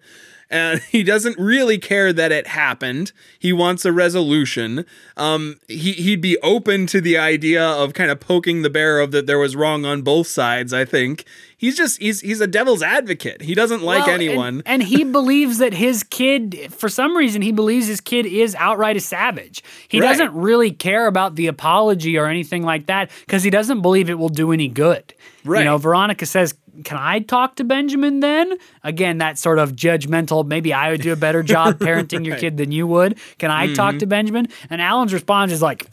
And 0.52 0.82
he 0.92 1.02
doesn't 1.02 1.40
really 1.40 1.78
care 1.80 2.12
that 2.14 2.32
it 2.32 2.46
happened. 2.48 3.12
He 3.40 3.54
wants 3.54 3.86
a 3.86 3.92
resolution. 3.92 4.86
Um, 5.18 5.60
he 5.68 5.94
he'd 5.94 6.22
be 6.22 6.38
open 6.44 6.86
to 6.88 7.02
the 7.02 7.18
idea 7.18 7.64
of 7.66 7.94
kind 7.94 8.12
of 8.12 8.20
poking 8.20 8.62
the 8.62 8.70
bear 8.70 9.00
of 9.00 9.12
that 9.12 9.26
there 9.28 9.40
was 9.40 9.56
wrong 9.56 9.86
on 9.86 10.02
both 10.02 10.28
sides. 10.28 10.74
I 10.74 10.84
think 10.86 11.24
he's 11.58 11.76
just 11.78 12.02
he's 12.02 12.20
he's 12.22 12.42
a 12.42 12.48
devil's 12.48 12.84
advocate. 12.84 13.42
He 13.44 13.56
doesn't 13.56 13.82
like 13.82 14.06
Well, 14.06 14.14
and- 14.16 14.22
anyone. 14.24 14.64
And, 14.66 14.84
he 14.84 15.04
believes 15.20 15.58
that 15.60 15.74
his 15.74 16.04
kid, 16.04 16.68
for 16.74 16.90
some 16.90 17.16
reason, 17.16 17.42
he 17.42 17.52
believes 17.52 17.88
his 17.88 18.02
kid 18.02 18.26
is 18.26 18.54
outright 18.56 18.98
a 18.98 19.00
savage. 19.00 19.64
He 19.88 20.02
Right. 20.02 20.08
doesn't 20.10 20.34
really 20.34 20.72
care 20.72 21.08
about 21.08 21.36
the 21.36 21.48
apology 21.48 22.18
or 22.18 22.26
anything 22.28 22.64
like 22.64 22.88
that 22.88 23.10
because 23.26 23.44
he 23.44 23.50
doesn't 23.50 23.82
believe 23.82 24.10
it 24.10 24.20
will 24.20 24.30
do 24.30 24.52
any 24.52 24.68
good. 24.68 25.14
Right. 25.46 25.60
You 25.60 25.66
know, 25.66 25.78
Veronica 25.78 26.26
says, 26.26 26.54
Can 26.86 26.98
I 26.98 27.20
talk 27.20 27.56
to 27.58 27.64
Benjamin 27.64 28.22
then? 28.22 28.54
Again, 28.84 29.18
that 29.18 29.38
sort 29.38 29.60
of 29.60 29.74
judgmental, 29.74 30.46
maybe 30.46 30.74
I 30.74 30.92
would 30.92 31.02
do 31.02 31.12
a 31.12 31.18
better 31.18 31.44
job 31.44 31.80
parenting 31.80 32.26
your 32.26 32.38
kid 32.38 32.58
than 32.58 32.72
you 32.72 32.88
would. 32.88 33.18
Can 33.40 33.52
I 33.52 33.66
Mm-hmm. 33.68 33.74
talk 33.76 33.98
to 34.00 34.06
Benjamin? 34.06 34.48
And 34.70 34.82
Alan's 34.82 35.14
response 35.14 35.52
is 35.52 35.62
like, 35.62 35.88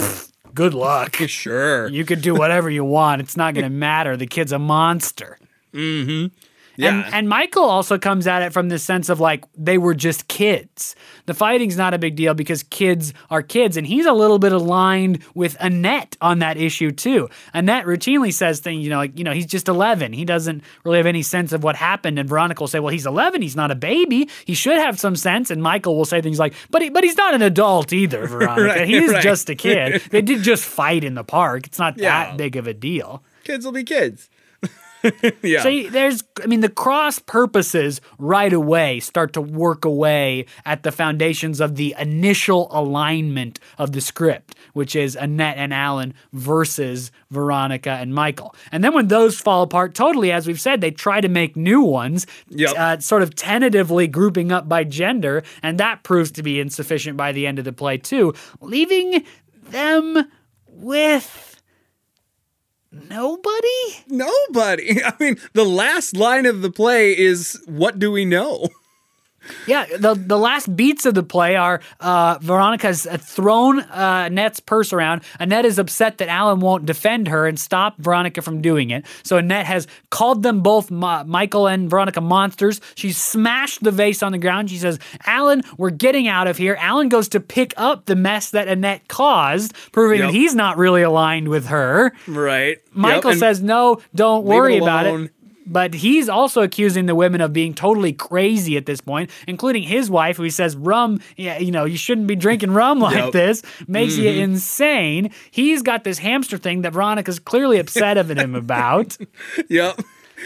Good 0.54 0.74
luck. 0.74 1.16
sure. 1.16 1.88
You 1.88 2.04
could 2.04 2.20
do 2.22 2.34
whatever 2.34 2.68
you 2.70 2.84
want. 2.84 3.20
It's 3.20 3.36
not 3.36 3.54
going 3.54 3.64
to 3.70 3.70
matter. 3.70 4.16
The 4.16 4.26
kid's 4.26 4.52
a 4.52 4.58
monster. 4.58 5.38
Yeah. 6.78 7.04
And, 7.04 7.14
and 7.14 7.28
Michael 7.28 7.64
also 7.64 7.98
comes 7.98 8.26
at 8.26 8.40
it 8.42 8.52
from 8.52 8.68
the 8.70 8.78
sense 8.78 9.08
of 9.08 9.20
like 9.20 9.44
they 9.56 9.76
were 9.78 9.94
just 9.94 10.28
kids. 10.28 10.94
The 11.26 11.34
fighting's 11.34 11.76
not 11.76 11.92
a 11.92 11.98
big 11.98 12.16
deal 12.16 12.32
because 12.34 12.62
kids 12.62 13.12
are 13.30 13.42
kids, 13.42 13.76
and 13.76 13.86
he's 13.86 14.06
a 14.06 14.12
little 14.12 14.38
bit 14.38 14.52
aligned 14.52 15.18
with 15.34 15.56
Annette 15.60 16.16
on 16.20 16.38
that 16.38 16.56
issue 16.56 16.90
too. 16.92 17.28
Annette 17.52 17.84
routinely 17.84 18.32
says 18.32 18.60
things, 18.60 18.82
you 18.84 18.90
know, 18.90 18.98
like 18.98 19.18
you 19.18 19.24
know 19.24 19.32
he's 19.32 19.44
just 19.46 19.68
eleven. 19.68 20.12
He 20.12 20.24
doesn't 20.24 20.62
really 20.84 20.98
have 20.98 21.06
any 21.06 21.22
sense 21.22 21.52
of 21.52 21.62
what 21.62 21.76
happened. 21.76 22.18
And 22.18 22.28
Veronica 22.28 22.62
will 22.62 22.68
say, 22.68 22.80
well, 22.80 22.92
he's 22.92 23.06
eleven. 23.06 23.42
He's 23.42 23.56
not 23.56 23.70
a 23.70 23.74
baby. 23.74 24.28
He 24.46 24.54
should 24.54 24.78
have 24.78 24.98
some 24.98 25.16
sense. 25.16 25.50
And 25.50 25.62
Michael 25.62 25.96
will 25.96 26.04
say 26.04 26.20
things 26.22 26.38
like, 26.38 26.54
but 26.70 26.80
he, 26.80 26.90
but 26.90 27.02
he's 27.04 27.16
not 27.16 27.34
an 27.34 27.42
adult 27.42 27.92
either, 27.92 28.26
Veronica. 28.28 28.62
Right, 28.80 28.88
he's 28.88 29.10
right. 29.12 29.22
just 29.22 29.50
a 29.50 29.54
kid. 29.56 30.00
they 30.10 30.22
did 30.22 30.42
just 30.42 30.64
fight 30.64 31.02
in 31.04 31.14
the 31.14 31.24
park. 31.24 31.66
It's 31.66 31.78
not 31.78 31.98
Yeah. 31.98 32.26
that 32.26 32.36
big 32.36 32.54
of 32.56 32.66
a 32.68 32.74
deal. 32.74 33.22
kids 33.44 33.64
will 33.64 33.72
be 33.72 33.82
kids. 33.84 34.30
yeah. 35.42 35.62
So 35.62 35.82
there's, 35.90 36.24
I 36.42 36.46
mean, 36.46 36.60
the 36.60 36.68
cross 36.68 37.18
purposes 37.18 38.00
right 38.18 38.52
away 38.52 39.00
start 39.00 39.32
to 39.34 39.40
work 39.40 39.84
away 39.84 40.46
at 40.64 40.82
the 40.82 40.92
foundations 40.92 41.60
of 41.60 41.76
the 41.76 41.94
initial 41.98 42.68
alignment 42.70 43.60
of 43.78 43.92
the 43.92 44.00
script, 44.00 44.54
which 44.72 44.96
is 44.96 45.16
Annette 45.16 45.56
and 45.56 45.72
Alan 45.72 46.14
versus 46.32 47.10
Veronica 47.30 47.90
and 47.90 48.14
Michael. 48.14 48.54
And 48.72 48.82
then 48.82 48.94
when 48.94 49.08
those 49.08 49.38
fall 49.40 49.62
apart 49.62 49.94
totally, 49.94 50.32
as 50.32 50.46
we've 50.46 50.60
said, 50.60 50.80
they 50.80 50.90
try 50.90 51.20
to 51.20 51.28
make 51.28 51.56
new 51.56 51.80
ones, 51.82 52.26
Yep. 52.50 52.74
uh, 52.76 52.98
sort 53.00 53.22
of 53.22 53.34
tentatively 53.34 54.06
grouping 54.06 54.50
up 54.52 54.68
by 54.68 54.84
gender, 54.84 55.42
and 55.62 55.78
that 55.78 56.02
proves 56.02 56.30
to 56.32 56.42
be 56.42 56.60
insufficient 56.60 57.16
by 57.16 57.32
the 57.32 57.46
end 57.46 57.58
of 57.58 57.64
the 57.64 57.72
play 57.72 57.98
too, 57.98 58.34
leaving 58.60 59.24
them 59.70 60.28
with 60.66 61.57
nobody. 62.92 64.04
Nobody. 64.08 65.02
I 65.04 65.14
mean, 65.20 65.36
the 65.52 65.64
last 65.64 66.16
line 66.16 66.46
of 66.46 66.62
the 66.62 66.70
play 66.70 67.16
is, 67.16 67.60
"What 67.66 67.98
do 67.98 68.10
we 68.10 68.24
know?" 68.24 68.68
Yeah, 69.66 69.86
the 69.98 70.14
the 70.14 70.38
last 70.38 70.74
beats 70.76 71.06
of 71.06 71.14
the 71.14 71.22
play 71.22 71.56
are 71.56 71.80
uh, 72.00 72.38
Veronica's 72.40 73.06
uh, 73.06 73.18
thrown 73.18 73.80
uh, 73.80 74.24
Annette's 74.26 74.60
purse 74.60 74.92
around. 74.92 75.22
Annette 75.40 75.64
is 75.64 75.78
upset 75.78 76.18
that 76.18 76.28
Alan 76.28 76.60
won't 76.60 76.86
defend 76.86 77.28
her 77.28 77.46
and 77.46 77.58
stop 77.58 77.96
Veronica 77.98 78.42
from 78.42 78.60
doing 78.62 78.90
it. 78.90 79.04
So 79.22 79.36
Annette 79.36 79.66
has 79.66 79.86
called 80.10 80.42
them 80.42 80.60
both 80.62 80.90
Ma- 80.90 81.24
Michael 81.24 81.66
and 81.66 81.88
Veronica 81.90 82.20
monsters. 82.20 82.80
She's 82.94 83.16
smashed 83.16 83.82
the 83.82 83.90
vase 83.90 84.22
on 84.22 84.32
the 84.32 84.38
ground. 84.38 84.70
She 84.70 84.78
says, 84.78 84.98
"Alan, 85.26 85.62
we're 85.76 85.90
getting 85.90 86.28
out 86.28 86.46
of 86.46 86.56
here." 86.56 86.76
Alan 86.80 87.08
goes 87.08 87.28
to 87.30 87.40
pick 87.40 87.72
up 87.76 88.06
the 88.06 88.16
mess 88.16 88.50
that 88.50 88.68
Annette 88.68 89.08
caused, 89.08 89.74
proving 89.92 90.18
Yep. 90.20 90.28
that 90.28 90.34
he's 90.34 90.54
not 90.54 90.76
really 90.78 91.02
aligned 91.02 91.48
with 91.48 91.66
her. 91.66 92.12
Right. 92.26 92.78
Michael 92.92 93.30
Yep, 93.32 93.38
says, 93.40 93.62
"No, 93.62 94.00
don't 94.14 94.44
worry 94.44 94.78
about 94.78 95.06
it." 95.06 95.30
But 95.70 95.94
he's 95.94 96.28
also 96.28 96.62
accusing 96.62 97.06
the 97.06 97.14
women 97.14 97.40
of 97.40 97.52
being 97.52 97.74
totally 97.74 98.12
crazy 98.12 98.76
at 98.76 98.86
this 98.86 99.00
point, 99.00 99.30
including 99.46 99.82
his 99.82 100.10
wife, 100.10 100.38
who 100.38 100.42
he 100.42 100.50
says 100.50 100.74
rum, 100.76 101.20
yeah, 101.36 101.58
you 101.58 101.70
know, 101.70 101.84
you 101.84 101.98
shouldn't 101.98 102.26
be 102.26 102.36
drinking 102.36 102.70
rum 102.72 102.98
like 103.08 103.16
Yep. 103.16 103.32
this, 103.32 103.62
makes 103.86 104.16
you 104.16 104.30
mm-hmm. 104.30 104.40
insane. 104.52 105.30
He's 105.50 105.82
got 105.82 106.04
this 106.04 106.18
hamster 106.18 106.56
thing 106.56 106.82
that 106.82 106.92
Veronica's 106.94 107.38
clearly 107.38 107.78
upset 107.78 108.16
of 108.16 108.30
him 108.30 108.54
about. 108.54 109.16
Yep. 109.68 110.00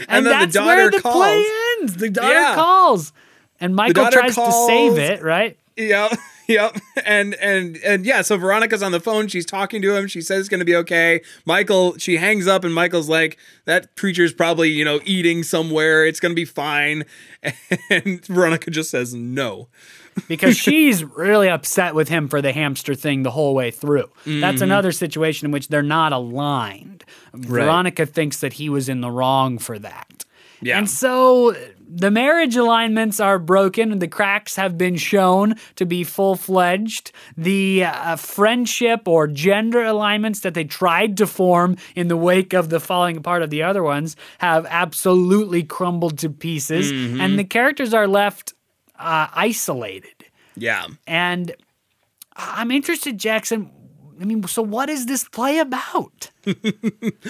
And, 0.09 0.25
then 0.25 0.39
that's 0.39 0.53
the 0.55 0.61
where 0.63 0.89
the 0.89 0.99
calls. 0.99 1.15
play 1.15 1.45
ends. 1.79 1.95
The 1.97 2.09
daughter 2.09 2.33
Yeah. 2.33 2.55
calls. 2.55 3.13
And 3.59 3.75
Michael 3.75 4.07
tries 4.09 4.35
to 4.35 4.51
save 4.67 4.97
it, 4.97 5.21
right? 5.21 5.57
Yep. 5.77 6.17
Yep. 6.47 6.77
And 7.05 7.35
and 7.35 7.77
and 7.77 8.05
yeah, 8.05 8.21
so 8.21 8.37
Veronica's 8.37 8.83
on 8.83 8.91
the 8.91 8.99
phone, 8.99 9.27
she's 9.27 9.45
talking 9.45 9.81
to 9.81 9.95
him, 9.95 10.07
she 10.07 10.21
says 10.21 10.41
it's 10.41 10.49
gonna 10.49 10.65
be 10.65 10.75
okay. 10.75 11.21
Michael, 11.45 11.97
she 11.97 12.17
hangs 12.17 12.47
up 12.47 12.63
and 12.65 12.73
Michael's 12.73 13.07
like, 13.09 13.37
that 13.65 13.95
creature's 13.95 14.33
probably, 14.33 14.69
you 14.69 14.83
know, 14.83 14.99
eating 15.05 15.43
somewhere, 15.43 16.05
it's 16.05 16.19
gonna 16.19 16.33
be 16.33 16.45
fine. 16.45 17.05
And 17.89 18.25
Veronica 18.25 18.71
just 18.71 18.89
says 18.89 19.13
no. 19.13 19.67
because 20.27 20.55
she's 20.65 21.03
really 21.03 21.49
upset 21.49 21.95
with 21.95 22.07
him 22.09 22.27
for 22.27 22.41
the 22.41 22.51
hamster 22.53 22.95
thing 22.95 23.23
the 23.23 23.31
whole 23.31 23.53
way 23.55 23.71
through. 23.71 24.09
That's 24.25 24.55
Mm-hmm. 24.55 24.63
another 24.63 24.91
situation 24.91 25.45
in 25.47 25.51
which 25.51 25.67
they're 25.69 25.81
not 25.81 26.11
aligned. 26.13 27.03
Veronica 27.33 28.05
thinks 28.05 28.39
that 28.41 28.53
he 28.53 28.69
was 28.69 28.89
in 28.89 29.01
the 29.01 29.11
wrong 29.11 29.57
for 29.59 29.77
that. 29.79 30.23
Yeah. 30.61 30.77
And 30.77 30.89
so 30.89 31.55
the 31.95 32.09
marriage 32.09 32.55
alignments 32.55 33.19
are 33.19 33.37
broken 33.37 33.91
and 33.91 34.01
the 34.01 34.07
cracks 34.07 34.55
have 34.55 34.77
been 34.77 34.95
shown 34.95 35.55
to 35.75 35.85
be 35.85 36.03
full 36.03 36.35
fledged. 36.35 37.11
The 37.37 37.85
uh, 37.85 38.15
friendship 38.15 39.07
or 39.07 39.27
gender 39.27 39.83
alignments 39.83 40.39
that 40.39 40.55
they 40.55 40.63
tried 40.63 41.17
to 41.17 41.27
form 41.27 41.77
in 41.95 42.07
the 42.07 42.17
wake 42.17 42.53
of 42.53 42.69
the 42.69 42.79
falling 42.79 43.17
apart 43.17 43.43
of 43.43 43.51
the 43.51 43.61
other 43.61 43.83
ones 43.83 44.15
have 44.39 44.65
absolutely 44.69 45.63
crumbled 45.63 46.17
to 46.19 46.29
pieces. 46.29 46.91
Mm-hmm. 46.91 47.21
And 47.21 47.37
the 47.37 47.43
characters 47.43 47.93
are 47.93 48.07
left 48.07 48.53
uh, 48.97 49.27
isolated. 49.33 50.25
Yeah. 50.55 50.87
And 51.05 51.55
I'm 52.35 52.71
interested, 52.71 53.19
Jackson. 53.19 53.69
I 54.19 54.25
mean, 54.25 54.43
so 54.47 54.61
what 54.61 54.89
is 54.89 55.05
this 55.05 55.27
play 55.27 55.59
about? 55.59 56.31
I 56.47 56.55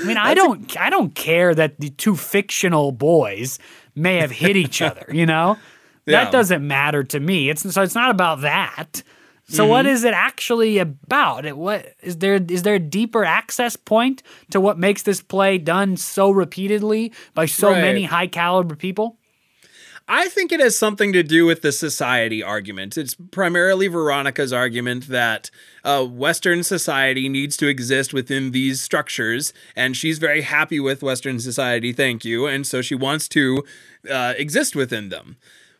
mean, 0.05 0.17
I 0.17 0.33
don't, 0.33 0.79
I 0.79 0.89
don't 0.89 1.15
care 1.15 1.55
that 1.55 1.79
the 1.79 1.89
two 1.89 2.15
fictional 2.15 2.91
boys 2.91 3.57
may 3.95 4.17
have 4.17 4.31
hit 4.31 4.55
each 4.55 4.81
other. 4.89 5.05
You 5.11 5.25
know, 5.25 5.57
Yeah. 6.05 6.23
that 6.23 6.31
doesn't 6.31 6.65
matter 6.65 7.03
to 7.03 7.19
me. 7.19 7.49
It's 7.49 7.69
so 7.73 7.81
it's 7.81 7.95
not 7.95 8.09
about 8.09 8.41
that. 8.41 9.03
So 9.49 9.65
what 9.65 9.85
mm-hmm. 9.85 9.93
is 9.93 10.03
it 10.05 10.13
actually 10.13 10.77
about? 10.77 11.45
It, 11.45 11.57
what 11.57 11.93
is 12.01 12.17
there? 12.17 12.35
Is 12.35 12.63
there 12.63 12.75
a 12.75 12.79
deeper 12.79 13.25
access 13.25 13.75
point 13.75 14.23
to 14.51 14.61
what 14.61 14.79
makes 14.79 15.03
this 15.03 15.21
play 15.21 15.57
done 15.57 15.97
so 15.97 16.31
repeatedly 16.31 17.11
by 17.33 17.45
so 17.45 17.71
Right. 17.71 17.81
many 17.81 18.03
high 18.05 18.27
caliber 18.27 18.75
people? 18.75 19.17
I 20.07 20.27
think 20.27 20.51
it 20.51 20.59
has 20.59 20.77
something 20.77 21.13
to 21.13 21.23
do 21.23 21.45
with 21.45 21.61
the 21.61 21.71
society 21.71 22.43
argument. 22.43 22.97
It's 22.97 23.15
primarily 23.31 23.87
Veronica's 23.87 24.51
argument 24.51 25.07
that 25.07 25.49
uh, 25.83 26.05
Western 26.05 26.63
society 26.63 27.29
needs 27.29 27.55
to 27.57 27.67
exist 27.67 28.13
within 28.13 28.51
these 28.51 28.81
structures, 28.81 29.53
and 29.75 29.95
she's 29.95 30.19
very 30.19 30.41
happy 30.41 30.79
with 30.79 31.03
Western 31.03 31.39
society, 31.39 31.93
thank 31.93 32.25
you, 32.25 32.47
and 32.47 32.67
so 32.67 32.81
she 32.81 32.95
wants 32.95 33.29
to 33.29 33.63
uh, 34.09 34.33
exist 34.37 34.75
within 34.75 35.07
them. 35.07 35.37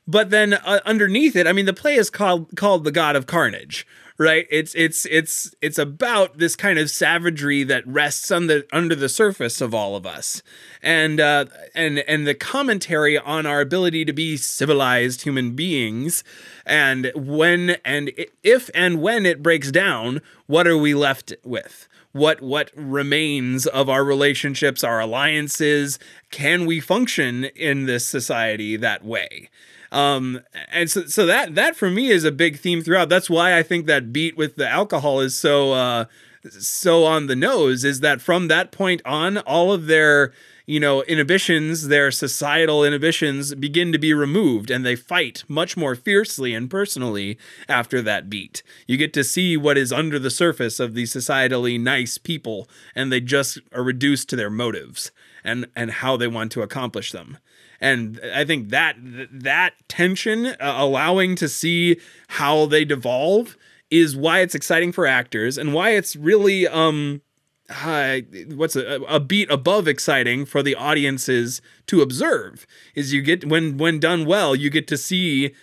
But 0.07 0.29
then 0.29 0.53
uh, 0.53 0.79
underneath 0.85 1.35
it, 1.35 1.47
I 1.47 1.51
mean, 1.51 1.65
the 1.65 1.73
play 1.73 1.95
is 1.95 2.09
called 2.09 2.55
called 2.55 2.85
the 2.85 2.91
God 2.91 3.15
of 3.15 3.25
Carnage, 3.25 3.85
right? 4.17 4.47
It's 4.49 4.73
it's 4.75 5.05
it's 5.05 5.53
it's 5.61 5.77
about 5.77 6.37
this 6.37 6.55
kind 6.55 6.79
of 6.79 6.89
savagery 6.89 7.63
that 7.63 7.87
rests 7.87 8.31
on 8.31 8.47
the 8.47 8.65
under 8.71 8.95
the 8.95 9.09
surface 9.09 9.61
of 9.61 9.73
all 9.73 9.95
of 9.95 10.05
us, 10.05 10.41
and 10.81 11.19
uh, 11.19 11.45
and 11.73 11.99
and 11.99 12.27
the 12.27 12.35
commentary 12.35 13.17
on 13.17 13.45
our 13.45 13.61
ability 13.61 14.05
to 14.05 14.13
be 14.13 14.37
civilized 14.37 15.23
human 15.23 15.55
beings, 15.55 16.23
and 16.65 17.11
when 17.15 17.77
and 17.83 18.11
if 18.43 18.69
and 18.73 19.01
when 19.01 19.25
it 19.25 19.43
breaks 19.43 19.71
down, 19.71 20.21
what 20.47 20.67
are 20.67 20.77
we 20.77 20.93
left 20.93 21.33
with? 21.43 21.87
what 22.13 22.41
what 22.41 22.69
remains 22.75 23.65
of 23.65 23.89
our 23.89 24.03
relationships, 24.03 24.83
our 24.83 24.99
alliances. 25.01 25.99
Can 26.31 26.65
we 26.65 26.79
function 26.79 27.45
in 27.55 27.85
this 27.85 28.05
society 28.05 28.77
that 28.77 29.03
way? 29.03 29.49
Um, 29.93 30.41
and 30.71 30.89
so 30.89 31.05
so 31.05 31.27
that 31.27 31.53
that 31.53 31.75
for 31.75 31.89
me 31.89 32.09
is 32.09 32.23
a 32.23 32.31
big 32.31 32.57
theme 32.57 32.81
throughout. 32.81 33.09
That's 33.09 33.29
why 33.29 33.55
I 33.55 33.61
think 33.61 33.85
that 33.85 34.11
beat 34.11 34.35
with 34.35 34.55
the 34.55 34.67
alcohol 34.67 35.19
is 35.19 35.35
so 35.35 35.73
uh, 35.73 36.05
so 36.49 37.05
on 37.05 37.27
the 37.27 37.35
nose. 37.35 37.83
Is 37.83 37.99
that 37.99 38.19
from 38.19 38.47
that 38.47 38.71
point 38.71 39.03
on, 39.05 39.37
all 39.37 39.71
of 39.71 39.85
their 39.85 40.33
you 40.65 40.79
know 40.79 41.03
inhibitions, 41.03 41.89
their 41.89 42.09
societal 42.09 42.83
inhibitions, 42.83 43.53
begin 43.53 43.91
to 43.91 43.99
be 43.99 44.15
removed, 44.15 44.71
and 44.71 44.83
they 44.83 44.95
fight 44.95 45.43
much 45.47 45.77
more 45.77 45.93
fiercely 45.93 46.55
and 46.55 46.71
personally 46.71 47.37
after 47.69 48.01
that 48.01 48.31
beat. 48.31 48.63
You 48.87 48.97
get 48.97 49.13
to 49.13 49.23
see 49.23 49.55
what 49.55 49.77
is 49.77 49.93
under 49.93 50.17
the 50.17 50.31
surface 50.31 50.79
of 50.79 50.95
these 50.95 51.13
societally 51.13 51.79
nice 51.79 52.17
people, 52.17 52.67
and 52.95 53.11
they 53.11 53.21
just 53.21 53.59
are 53.71 53.83
reduced 53.83 54.27
to 54.29 54.35
their 54.35 54.49
motives 54.49 55.11
and 55.43 55.67
and 55.75 55.91
how 55.91 56.17
they 56.17 56.27
want 56.27 56.51
to 56.53 56.63
accomplish 56.63 57.11
them 57.11 57.37
and 57.83 58.21
I 58.33 58.45
think 58.45 58.69
that 58.69 58.95
that 59.29 59.73
tension, 59.89 60.45
uh, 60.45 60.55
allowing 60.59 61.35
to 61.35 61.49
see 61.49 61.99
how 62.29 62.65
they 62.65 62.85
devolve, 62.85 63.57
is 63.91 64.15
why 64.15 64.39
it's 64.39 64.55
exciting 64.55 64.93
for 64.93 65.05
actors 65.05 65.57
and 65.57 65.73
why 65.73 65.89
it's 65.89 66.15
really 66.15 66.65
um, 66.65 67.21
uh, 67.69 68.19
what's 68.55 68.77
a, 68.77 69.01
a 69.09 69.19
beat 69.19 69.51
above 69.51 69.89
exciting 69.89 70.45
for 70.45 70.63
the 70.63 70.75
audiences 70.75 71.61
to 71.87 72.01
observe. 72.01 72.65
Is 72.95 73.11
you 73.11 73.21
get 73.21 73.49
when 73.49 73.77
when 73.77 73.99
done 73.99 74.25
well, 74.25 74.55
you 74.55 74.69
get 74.69 74.87
to 74.87 74.97
see 74.97 75.53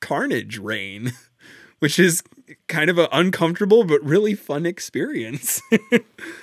carnage 0.00 0.58
reign, 0.58 1.12
which 1.78 2.00
is 2.00 2.24
kind 2.66 2.90
of 2.90 2.98
an 2.98 3.06
uncomfortable 3.12 3.84
but 3.84 4.02
really 4.02 4.34
fun 4.34 4.66
experience. 4.66 5.62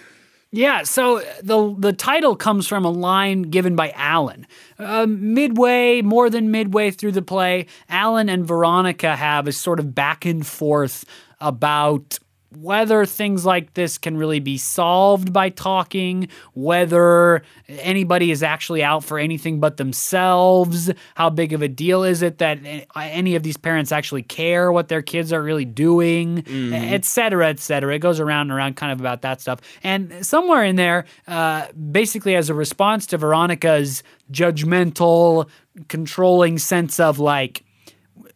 Yeah, 0.51 0.81
so 0.81 1.19
the 1.43 1.75
the 1.77 1.93
title 1.93 2.35
comes 2.35 2.65
from 2.65 2.83
a 2.83 2.89
line 2.89 3.43
given 3.43 3.75
by 3.75 3.91
Alan. 3.91 4.47
Uh, 4.79 5.05
midway, 5.07 6.01
more 6.01 6.29
than 6.29 6.49
midway 6.49 6.89
through 6.89 7.11
the 7.11 7.21
play, 7.21 7.67
Alan 7.87 8.29
and 8.29 8.47
Veronica 8.47 9.15
have 9.15 9.47
a 9.47 9.51
sort 9.51 9.79
of 9.79 9.93
back 9.93 10.25
and 10.25 10.45
forth 10.45 11.05
about 11.39 12.17
whether 12.57 13.05
things 13.05 13.45
like 13.45 13.75
this 13.75 13.97
can 13.97 14.17
really 14.17 14.39
be 14.39 14.57
solved 14.57 15.31
by 15.31 15.49
talking, 15.49 16.27
whether 16.53 17.43
anybody 17.67 18.31
is 18.31 18.41
actually 18.41 18.83
out 18.83 19.03
for 19.03 19.19
anything 19.19 19.59
but 19.59 19.77
themselves, 19.77 20.91
how 21.15 21.29
big 21.29 21.53
of 21.53 21.61
a 21.61 21.67
deal 21.67 22.03
is 22.03 22.21
it 22.21 22.39
that 22.39 22.59
any 22.95 23.35
of 23.35 23.43
these 23.43 23.57
parents 23.57 23.91
actually 23.91 24.23
care 24.23 24.71
what 24.71 24.87
their 24.87 25.03
kids 25.03 25.31
are 25.31 25.43
really 25.43 25.65
doing, 25.65 26.43
et 26.73 27.05
cetera, 27.05 27.49
et 27.49 27.59
cetera. 27.59 27.93
It 27.93 27.99
goes 27.99 28.19
around 28.19 28.49
and 28.49 28.51
around 28.51 28.75
kind 28.77 28.91
of 28.91 28.99
about 28.99 29.21
that 29.21 29.41
stuff. 29.41 29.59
And 29.83 30.25
somewhere 30.25 30.63
in 30.63 30.75
there, 30.75 31.05
uh, 31.27 31.67
basically 31.73 32.35
as 32.35 32.49
a 32.49 32.55
response 32.55 33.05
to 33.07 33.17
Veronica's 33.17 34.01
judgmental, 34.31 35.47
controlling 35.87 36.57
sense 36.57 36.99
of 36.99 37.19
like, 37.19 37.63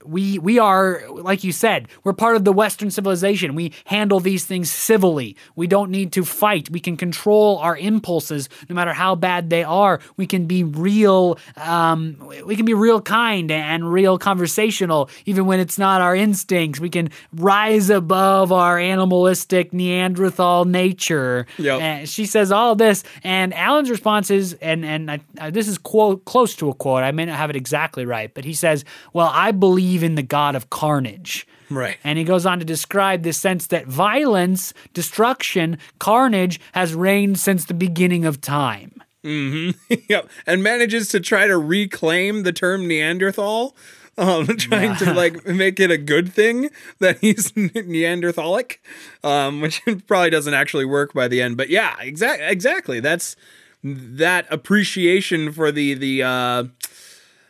we 0.06 0.40
we 0.40 0.60
are 0.60 1.04
like 1.10 1.44
you 1.44 1.52
said 1.52 1.88
we're 2.04 2.14
part 2.14 2.36
of 2.36 2.44
the 2.46 2.54
western 2.54 2.92
civilization. 2.92 3.56
We 3.56 3.74
handle 3.86 4.20
these 4.20 4.46
things 4.46 4.70
civilly. 4.72 5.36
We 5.56 5.68
don't 5.68 5.92
need 5.92 6.12
to 6.14 6.24
fight. 6.24 6.70
We 6.70 6.80
can 6.80 6.98
control 6.98 7.58
our 7.60 7.78
impulses 7.78 8.50
no 8.70 8.76
matter 8.76 8.94
how 8.94 9.16
bad 9.16 9.50
they 9.50 9.64
are. 9.64 10.00
We 10.18 10.28
can 10.28 10.46
be 10.46 10.64
real 10.64 11.38
um, 11.58 12.18
we 12.46 12.56
can 12.56 12.66
be 12.66 12.74
real 12.74 13.02
kind 13.02 13.52
and 13.52 13.92
real 13.92 14.18
conversational 14.18 15.10
even 15.26 15.46
when 15.46 15.60
it's 15.60 15.78
not 15.78 16.02
our 16.02 16.16
instincts. 16.16 16.80
We 16.80 16.90
can 16.90 17.10
rise 17.34 17.90
above 17.90 18.52
our 18.52 18.78
animalistic 18.78 19.74
neanderthal 19.74 20.66
nature. 20.66 21.46
Yep. 21.58 21.82
and 21.82 22.10
she 22.10 22.26
says 22.26 22.52
all 22.52 22.76
this 22.76 23.04
and 23.24 23.54
alan's 23.54 23.90
response 23.90 24.30
is 24.32 24.54
and 24.62 24.86
and 24.86 25.12
I, 25.12 25.20
I, 25.40 25.50
this 25.50 25.68
is 25.68 25.78
quote 25.78 26.26
close 26.26 26.56
to 26.58 26.70
a 26.70 26.74
quote. 26.74 27.04
I 27.04 27.12
may 27.12 27.26
not 27.26 27.38
have 27.38 27.50
it 27.50 27.56
exactly 27.56 28.06
right 28.06 28.34
but 28.34 28.46
he 28.46 28.54
says 28.54 28.84
well 29.14 29.30
i 29.34 29.52
believe 29.52 29.93
in 30.02 30.16
the 30.16 30.24
god 30.24 30.56
of 30.56 30.70
carnage 30.72 31.46
Right. 31.70 31.98
and 32.04 32.18
he 32.18 32.24
goes 32.24 32.46
on 32.46 32.60
to 32.60 32.66
describe 32.66 33.24
the 33.24 33.34
sense 33.34 33.68
that 33.68 33.86
violence 33.88 34.74
destruction 34.94 35.78
carnage 36.00 36.60
has 36.72 36.96
reigned 36.96 37.38
since 37.38 37.66
the 37.66 37.74
beginning 37.74 38.26
of 38.26 38.42
time 38.42 39.04
yep. 39.24 40.30
And 40.46 40.62
manages 40.62 41.08
to 41.10 41.22
try 41.22 41.48
to 41.48 41.58
reclaim 41.58 42.44
the 42.44 42.52
term 42.52 42.88
Neanderthal. 42.90 43.74
um, 44.18 44.46
trying 44.58 44.98
to 44.98 45.14
like 45.14 45.46
make 45.46 45.80
it 45.80 45.90
a 45.92 45.98
good 45.98 46.34
thing 46.34 46.70
that 47.00 47.20
he's 47.20 47.52
Neanderthalic, 47.56 48.82
um, 49.24 49.62
which 49.62 49.82
probably 50.08 50.30
doesn't 50.30 50.54
actually 50.54 50.84
work 50.84 51.14
by 51.14 51.30
the 51.30 51.42
end. 51.42 51.56
But 51.56 51.70
yeah, 51.70 51.96
exactly, 52.02 52.46
exactly. 52.48 53.00
That's 53.00 53.38
that 53.82 54.46
appreciation 54.52 55.54
for 55.54 55.72
the 55.72 55.94
the 55.94 56.24
uh, 56.24 56.64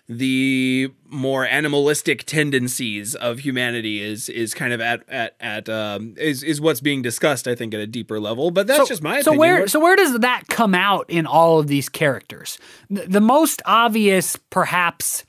the 0.10 0.92
more 1.06 1.46
animalistic 1.46 2.26
tendencies 2.26 3.16
of 3.16 3.40
humanity 3.40 4.02
is 4.02 4.28
is 4.28 4.54
kind 4.54 4.74
of 4.74 4.82
at 4.82 5.04
at 5.08 5.36
at 5.40 5.70
um, 5.70 6.16
is 6.18 6.44
is 6.44 6.60
what's 6.60 6.82
being 6.82 7.02
discussed. 7.02 7.48
I 7.48 7.56
think 7.56 7.74
at 7.74 7.80
a 7.80 7.88
deeper 7.88 8.20
level, 8.20 8.52
but 8.52 8.68
that's 8.68 8.80
so, 8.80 8.86
just 8.86 9.02
my 9.02 9.22
so 9.22 9.32
opinion. 9.32 9.40
where 9.40 9.68
so 9.68 9.80
where 9.80 9.96
does 9.96 10.20
that 10.20 10.44
come 10.50 10.76
out 10.76 11.06
in 11.10 11.26
all 11.26 11.60
of 11.60 11.68
these 11.68 11.88
characters? 11.88 12.58
The, 12.90 13.04
the 13.04 13.22
most 13.22 13.62
obvious, 13.66 14.36
perhaps. 14.50 15.24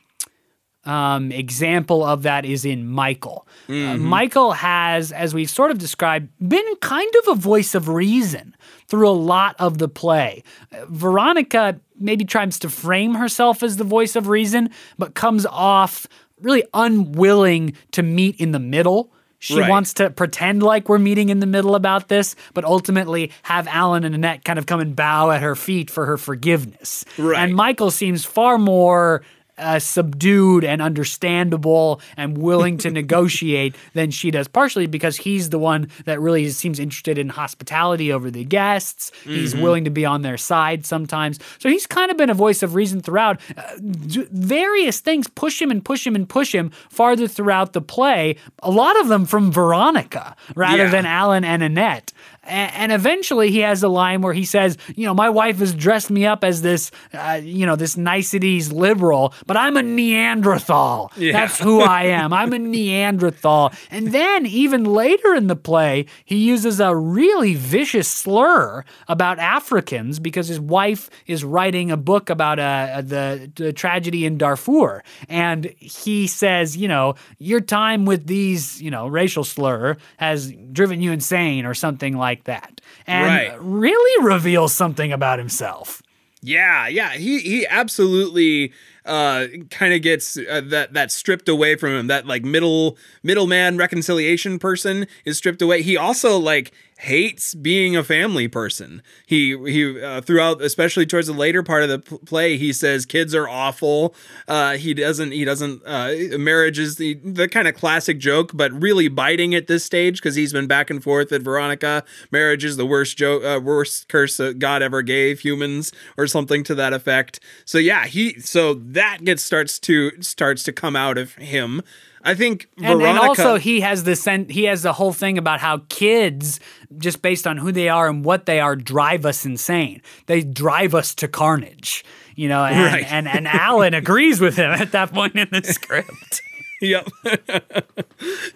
Um, 0.87 1.33
example 1.33 2.05
of 2.05 2.25
that 2.25 2.45
is 2.45 2.67
in 2.67 2.87
Michael. 2.87 3.49
Uh, 3.71 3.97
Michael 3.97 4.53
has, 4.53 5.13
as 5.13 5.33
we've 5.33 5.49
sort 5.49 5.71
of 5.71 5.79
described, 5.79 6.29
been 6.47 6.77
kind 6.83 7.11
of 7.23 7.39
a 7.39 7.41
voice 7.41 7.75
of 7.75 7.89
reason 7.89 8.55
through 8.87 9.09
a 9.09 9.13
lot 9.13 9.57
of 9.59 9.79
the 9.79 9.89
play. 9.89 10.43
Uh, 10.71 10.85
Veronica 10.89 11.81
maybe 11.99 12.25
tries 12.25 12.59
to 12.61 12.69
frame 12.69 13.15
herself 13.15 13.63
as 13.63 13.77
the 13.77 13.85
voice 13.85 14.17
of 14.17 14.29
reason, 14.29 14.71
but 14.99 15.15
comes 15.15 15.47
off 15.47 16.07
really 16.41 16.65
unwilling 16.75 17.75
to 17.93 18.03
meet 18.03 18.37
in 18.41 18.53
the 18.53 18.59
middle. 18.59 19.13
She 19.39 19.61
Right. 19.61 19.69
wants 19.69 19.93
to 19.95 20.09
pretend 20.11 20.63
like 20.63 20.89
we're 20.89 20.99
meeting 20.99 21.29
in 21.29 21.41
the 21.41 21.47
middle 21.47 21.75
about 21.75 22.09
this, 22.09 22.35
but 22.55 22.65
ultimately 22.65 23.31
have 23.43 23.69
Alan 23.69 24.05
and 24.05 24.15
Annette 24.15 24.45
kind 24.45 24.59
of 24.59 24.67
come 24.67 24.81
and 24.81 24.97
bow 24.97 25.31
at 25.31 25.43
her 25.43 25.55
feet 25.55 25.91
for 25.91 26.07
her 26.07 26.17
forgiveness. 26.17 27.05
Right. 27.19 27.39
And 27.39 27.55
Michael 27.55 27.91
seems 27.91 28.25
far 28.25 28.57
more 28.59 29.23
uh, 29.59 29.79
subdued 29.79 30.65
and 30.65 30.83
understandable 30.83 32.01
and 32.17 32.39
willing 32.39 32.77
to 32.79 32.91
negotiate 33.01 33.75
than 33.95 34.11
she 34.11 34.31
does, 34.31 34.49
partially 34.49 34.87
because 34.87 35.17
he's 35.17 35.51
the 35.51 35.59
one 35.59 35.89
that 36.05 36.21
really 36.21 36.49
seems 36.51 36.79
interested 36.79 37.19
in 37.19 37.29
hospitality 37.29 38.13
over 38.13 38.31
the 38.31 38.45
guests. 38.45 39.11
He's 39.25 39.55
willing 39.55 39.85
to 39.85 39.91
be 39.91 40.05
on 40.05 40.23
their 40.23 40.37
side 40.37 40.85
sometimes. 40.87 41.39
So 41.59 41.69
he's 41.69 41.87
kind 41.87 42.11
of 42.11 42.17
been 42.17 42.31
a 42.31 42.35
voice 42.35 42.63
of 42.63 42.75
reason 42.75 43.01
throughout. 43.01 43.41
Uh, 43.57 43.63
d- 44.07 44.27
various 44.31 45.01
things 45.01 45.29
push 45.29 45.61
him 45.61 45.71
and 45.71 45.85
push 45.85 46.07
him 46.07 46.15
and 46.15 46.29
push 46.29 46.55
him 46.55 46.71
farther 46.91 47.27
throughout 47.29 47.73
the 47.73 47.81
play, 47.81 48.37
a 48.63 48.71
lot 48.71 48.99
of 49.01 49.09
them 49.09 49.25
from 49.25 49.51
Veronica 49.53 50.37
rather 50.55 50.85
Yeah. 50.85 50.91
than 50.91 51.07
Alan 51.07 51.45
and 51.45 51.63
Annette. 51.63 52.13
And 52.47 52.93
eventually, 52.93 53.51
he 53.51 53.61
has 53.61 53.83
a 53.83 53.89
line 53.89 54.21
where 54.21 54.35
he 54.35 54.45
says, 54.45 54.77
"You 54.95 55.07
know, 55.07 55.15
my 55.15 55.31
wife 55.31 55.59
has 55.59 55.75
dressed 55.75 56.11
me 56.11 56.27
up 56.27 56.45
as 56.45 56.63
this, 56.63 56.91
uh, 57.13 57.41
you 57.43 57.65
know, 57.67 57.77
this 57.77 57.97
niceties 57.97 58.73
liberal, 58.73 59.33
but 59.47 59.57
I'm 59.57 59.77
a 59.77 59.83
Neanderthal. 59.83 61.11
That's 61.33 61.59
who 61.59 61.81
I 61.81 62.05
am. 62.05 62.33
I'm 62.33 62.53
a 62.53 62.59
Neanderthal." 62.75 63.73
And 63.91 64.09
then, 64.13 64.47
even 64.47 64.85
later 64.85 65.35
in 65.35 65.47
the 65.47 65.57
play, 65.57 66.07
he 66.25 66.37
uses 66.37 66.81
a 66.81 66.95
really 66.95 67.55
vicious 67.55 68.09
slur 68.09 68.85
about 69.09 69.39
Africans 69.39 70.19
because 70.19 70.49
his 70.49 70.61
wife 70.61 71.09
is 71.27 71.45
writing 71.45 71.91
a 71.91 71.97
book 71.97 72.31
about 72.31 72.59
uh, 72.59 73.03
the, 73.03 73.51
the 73.55 73.73
tragedy 73.73 74.27
in 74.27 74.39
Darfur, 74.39 75.03
and 75.29 75.67
he 75.79 76.27
says, 76.27 76.77
"You 76.77 76.89
know, 76.89 77.15
your 77.39 77.61
time 77.61 78.05
with 78.05 78.27
these, 78.27 78.83
you 78.83 78.91
know, 78.91 79.07
racial 79.07 79.45
slur 79.45 79.97
has 80.19 80.53
driven 80.73 81.01
you 81.01 81.13
insane," 81.13 81.65
or 81.65 81.75
something 81.75 82.17
like 82.17 82.34
that, 82.45 82.81
and 83.07 83.23
Right. 83.23 83.53
really 83.61 84.25
reveals 84.27 84.75
something 84.75 85.13
about 85.13 85.39
himself. 85.39 86.03
Yeah, 86.43 86.89
yeah, 86.89 87.13
he 87.13 87.39
he 87.39 87.67
absolutely 87.67 88.73
uh 89.07 89.47
kind 89.71 89.95
of 89.95 90.03
gets 90.03 90.37
uh, 90.37 90.61
that 90.67 90.93
that 90.93 91.11
stripped 91.11 91.49
away 91.49 91.75
from 91.77 91.93
him. 91.93 92.07
That 92.09 92.27
like 92.27 92.43
middle 92.45 92.99
middleman 93.23 93.79
reconciliation 93.79 94.59
person 94.59 95.07
is 95.25 95.39
stripped 95.39 95.63
away. 95.63 95.81
He 95.81 95.97
also 95.97 96.37
like 96.39 96.73
hates 96.99 97.55
being 97.55 97.97
a 97.97 98.05
family 98.05 98.49
person. 98.49 99.03
He 99.27 99.57
he 99.71 100.01
uh, 100.01 100.21
throughout 100.21 100.63
especially 100.63 101.07
towards 101.07 101.27
the 101.27 101.33
later 101.33 101.63
part 101.63 101.83
of 101.83 101.89
the 101.89 101.99
play 101.99 102.57
he 102.57 102.73
says 102.73 103.05
kids 103.05 103.35
are 103.35 103.49
awful. 103.49 104.15
Uh 104.47 104.77
he 104.77 104.95
doesn't 104.95 105.33
he 105.33 105.45
doesn't 105.45 105.83
uh 105.85 106.39
marriage 106.39 106.79
is 106.79 106.97
the 106.97 107.15
the 107.15 107.49
kind 107.49 107.67
of 107.67 107.75
classic 107.75 108.19
joke 108.19 108.53
but 108.55 108.73
really 108.81 109.09
biting 109.09 109.55
at 109.55 109.67
this 109.67 109.85
stage 109.85 110.23
cuz 110.23 110.35
he's 110.37 110.53
been 110.53 110.67
back 110.67 110.89
and 110.89 111.03
forth 111.03 111.31
with 111.31 111.45
Veronica. 111.45 112.05
Marriage 112.31 112.65
is 112.65 112.77
the 112.77 112.87
worst 112.87 113.17
joke 113.17 113.45
uh, 113.45 113.61
worst 113.61 114.09
curse 114.09 114.37
that 114.37 114.59
God 114.59 114.83
ever 114.83 115.03
gave 115.03 115.41
humans 115.41 115.93
or 116.17 116.27
something 116.27 116.63
to 116.65 116.75
that 116.77 116.93
effect. 116.93 117.41
So 117.65 117.79
yeah, 117.79 118.07
he 118.07 118.41
so 118.41 118.75
that 118.75 119.25
gets 119.25 119.43
starts 119.43 119.79
to 119.81 120.23
starts 120.23 120.63
to 120.65 120.73
come 120.73 120.95
out 120.97 121.19
of 121.19 121.35
him. 121.35 121.83
I 122.25 122.35
think 122.35 122.69
And, 122.79 122.99
Veronica 123.01 123.09
and 123.09 123.19
also, 123.19 123.57
he 123.59 123.81
has 123.83 124.05
this. 124.05 124.23
sen- 124.23 124.49
He 124.49 124.65
has 124.65 124.83
the 124.83 124.95
whole 124.95 125.13
thing 125.13 125.37
about 125.39 125.61
how 125.61 125.83
kids, 125.91 126.59
just 126.97 127.21
based 127.21 127.47
on 127.47 127.59
who 127.59 127.71
they 127.71 127.89
are 127.91 128.09
and 128.09 128.25
what 128.25 128.47
they 128.47 128.61
are, 128.61 128.75
drive 128.77 129.27
us 129.27 129.45
insane. 129.45 130.01
They 130.27 130.41
drive 130.43 130.95
us 130.95 131.15
to 131.17 131.29
carnage. 131.29 132.05
You 132.37 132.49
know, 132.49 132.65
and 132.65 132.93
Right. 132.93 133.13
and, 133.13 133.29
and 133.29 133.47
Alan 133.47 133.95
agrees 134.03 134.41
with 134.41 134.57
him 134.57 134.71
at 134.73 134.91
that 134.93 135.13
point 135.13 135.37
in 135.37 135.49
the 135.53 135.63
script. 135.63 136.41
Yep. 136.81 137.09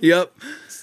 yep. 0.00 0.32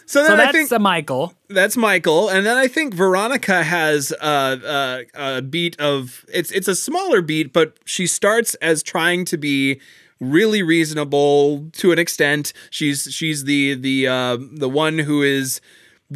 So 0.07 0.19
then 0.19 0.27
So 0.27 0.33
I 0.33 0.37
that's 0.37 0.51
think 0.51 0.71
a 0.71 0.79
Michael. 0.79 1.33
that's 1.49 1.75
Michael, 1.75 2.29
and 2.29 2.45
then 2.45 2.57
I 2.57 2.67
think 2.67 2.93
Veronica 2.93 3.63
has 3.63 4.13
uh, 4.21 4.23
uh, 4.23 4.99
a 5.15 5.41
beat 5.41 5.79
of 5.79 6.25
it's 6.31 6.51
it's 6.51 6.67
a 6.67 6.75
smaller 6.75 7.21
beat, 7.21 7.51
but 7.51 7.77
she 7.85 8.05
starts 8.07 8.53
as 8.55 8.83
trying 8.83 9.25
to 9.25 9.37
be 9.37 9.79
really 10.19 10.63
reasonable 10.63 11.69
to 11.73 11.91
an 11.91 11.99
extent. 11.99 12.53
She's 12.69 13.07
she's 13.11 13.43
the 13.43 13.75
the 13.75 14.07
uh, 14.07 14.37
the 14.39 14.69
one 14.69 14.99
who 14.99 15.21
is 15.21 15.61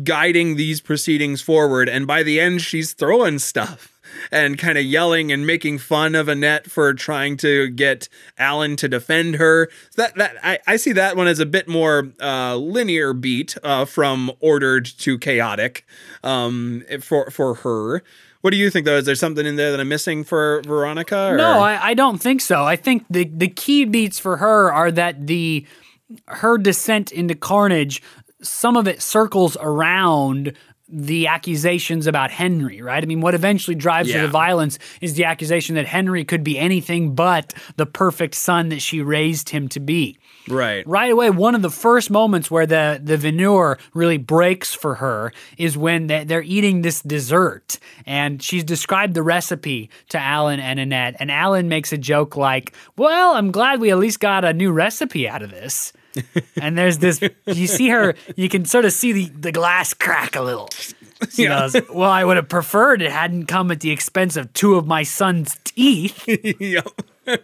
guiding 0.04 0.56
these 0.56 0.82
proceedings 0.82 1.42
forward, 1.42 1.90
and 1.90 2.06
by 2.06 2.24
the 2.24 2.40
end, 2.40 2.62
she's 2.62 2.94
throwing 2.94 3.40
stuff 3.40 4.00
and 4.32 4.58
kind 4.58 4.78
of 4.78 4.84
yelling 4.84 5.32
and 5.32 5.46
making 5.46 5.78
fun 5.78 6.16
of 6.16 6.28
Annette 6.28 6.70
for 6.70 6.94
trying 6.94 7.38
to 7.38 7.70
get 7.70 8.10
Alan 8.38 8.76
to 8.78 8.88
defend 8.88 9.36
her. 9.36 9.70
That 9.96 10.16
that 10.16 10.36
I, 10.44 10.60
I 10.68 10.76
see 10.78 10.92
that 10.94 11.16
one 11.16 11.28
as 11.28 11.40
a 11.40 11.46
bit 11.46 11.68
more 11.68 12.12
uh, 12.20 12.56
linear 12.56 13.14
beat 13.14 13.58
uh, 13.64 13.86
from 13.86 14.32
ordered 14.40 14.86
to 15.00 15.18
chaotic 15.18 15.86
um, 16.24 16.84
for 17.02 17.30
for 17.32 17.56
her. 17.56 18.04
What 18.42 18.52
do 18.52 18.58
you 18.58 18.70
think 18.70 18.86
though? 18.86 18.98
Is 18.98 19.06
there 19.06 19.16
something 19.16 19.46
in 19.46 19.56
there 19.58 19.72
that 19.72 19.80
I'm 19.80 19.90
missing 19.90 20.24
for 20.24 20.62
Veronica? 20.66 21.32
Or? 21.34 21.38
No, 21.38 21.60
I, 21.60 21.90
I 21.90 21.94
don't 21.94 22.20
think 22.20 22.42
so. 22.42 22.64
I 22.64 22.76
think 22.76 23.06
the 23.10 23.26
the 23.26 23.50
key 23.50 23.86
beats 23.86 24.18
for 24.20 24.38
her 24.38 24.72
are 24.72 24.92
that 24.92 25.28
the 25.28 25.66
her 26.28 26.58
descent 26.58 27.12
into 27.12 27.36
carnage, 27.36 28.02
some 28.42 28.78
of 28.78 28.88
it 28.88 29.02
circles 29.02 29.58
around 29.60 30.54
the 30.92 31.28
accusations 31.28 32.08
about 32.08 32.32
Henry, 32.32 32.82
right? 32.82 33.04
I 33.04 33.06
mean, 33.06 33.22
what 33.22 33.36
eventually 33.36 33.76
drives 33.76 34.10
her 34.12 34.18
Yeah. 34.20 34.24
to 34.24 34.28
violence 34.28 34.80
is 35.02 35.14
the 35.14 35.26
accusation 35.26 35.76
that 35.76 35.86
Henry 35.86 36.26
could 36.26 36.44
be 36.44 36.58
anything 36.58 37.14
but 37.14 37.54
the 37.76 37.86
perfect 37.86 38.34
son 38.34 38.70
that 38.70 38.82
she 38.82 39.00
raised 39.02 39.50
him 39.50 39.68
to 39.70 39.80
be. 39.80 40.18
Right. 40.48 40.86
Right 40.88 41.12
away, 41.12 41.30
one 41.30 41.56
of 41.56 41.62
the 41.62 41.70
first 41.70 42.10
moments 42.10 42.50
where 42.50 42.66
the 42.66 43.00
the 43.04 43.18
veneer 43.18 43.78
really 43.94 44.18
breaks 44.18 44.74
for 44.74 44.96
her 44.96 45.32
is 45.58 45.78
when 45.78 46.08
they- 46.08 46.24
they're 46.24 46.42
eating 46.44 46.82
this 46.82 47.02
dessert, 47.02 47.78
and 48.06 48.42
she's 48.42 48.64
described 48.64 49.14
the 49.14 49.24
recipe 49.24 49.90
to 50.10 50.20
Alan 50.20 50.60
and 50.60 50.80
Annette, 50.80 51.16
and 51.20 51.32
Alan 51.32 51.68
makes 51.68 51.92
a 51.92 51.98
joke 51.98 52.36
like, 52.38 52.74
"Well, 52.98 53.36
I'm 53.36 53.52
glad 53.52 53.80
we 53.80 53.92
at 53.92 53.98
least 54.00 54.20
got 54.20 54.46
a 54.46 54.54
new 54.54 54.72
recipe 54.72 55.28
out 55.28 55.42
of 55.42 55.52
this." 55.52 55.94
and 56.62 56.76
there's 56.78 56.98
this, 56.98 57.22
you 57.46 57.68
see 57.68 57.90
her, 57.90 58.16
you 58.36 58.50
can 58.50 58.66
sort 58.66 58.84
of 58.84 58.92
see 58.92 59.12
the, 59.14 59.26
the 59.26 59.52
glass 59.52 59.94
crack 59.94 60.36
a 60.36 60.42
little. 60.42 60.68
She 61.30 61.44
Yeah. 61.44 61.70
goes, 61.70 61.76
Well, 61.94 62.10
I 62.10 62.24
would 62.26 62.36
have 62.36 62.50
preferred 62.50 63.04
it 63.04 63.12
hadn't 63.12 63.46
come 63.46 63.70
at 63.70 63.82
the 63.82 63.92
expense 63.92 64.36
of 64.36 64.52
two 64.54 64.74
of 64.76 64.88
my 64.88 65.04
son's 65.04 65.56
teeth. 65.66 66.24
yep. 66.60 66.88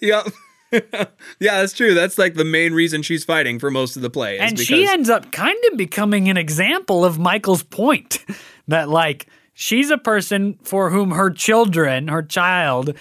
yep. 0.00 0.26
yeah, 1.40 1.60
that's 1.60 1.72
true. 1.72 1.94
That's 1.94 2.18
like 2.18 2.34
the 2.34 2.44
main 2.44 2.72
reason 2.72 3.02
she's 3.02 3.24
fighting 3.24 3.58
for 3.58 3.70
most 3.70 3.96
of 3.96 4.02
the 4.02 4.10
play. 4.10 4.36
Is 4.36 4.40
and 4.40 4.50
because, 4.52 4.66
she 4.66 4.86
ends 4.86 5.10
up 5.10 5.30
kind 5.32 5.58
of 5.70 5.76
becoming 5.76 6.28
an 6.28 6.36
example 6.36 7.04
of 7.04 7.18
Michael's 7.18 7.62
point 7.62 8.24
that 8.68 8.88
like 8.88 9.26
she's 9.52 9.90
a 9.90 9.98
person 9.98 10.58
for 10.62 10.90
whom 10.90 11.10
her 11.10 11.30
children, 11.30 12.08
her 12.08 12.22
child, 12.22 12.94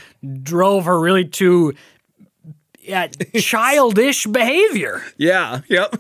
drove 0.43 0.86
her 0.86 0.99
really 0.99 1.26
to 1.26 1.74
childish 3.39 4.26
behavior. 4.26 5.03
Yeah, 5.17 5.61
yep. 5.67 5.95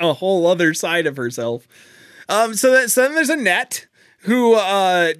a 0.00 0.12
whole 0.14 0.46
other 0.46 0.72
side 0.74 1.06
of 1.06 1.16
herself. 1.16 1.66
Um, 2.28 2.54
so 2.54 2.70
that 2.70 2.90
so 2.90 3.02
then 3.02 3.14
there's 3.14 3.28
Annette 3.28 3.86
who 4.20 4.54
uh 4.54 5.14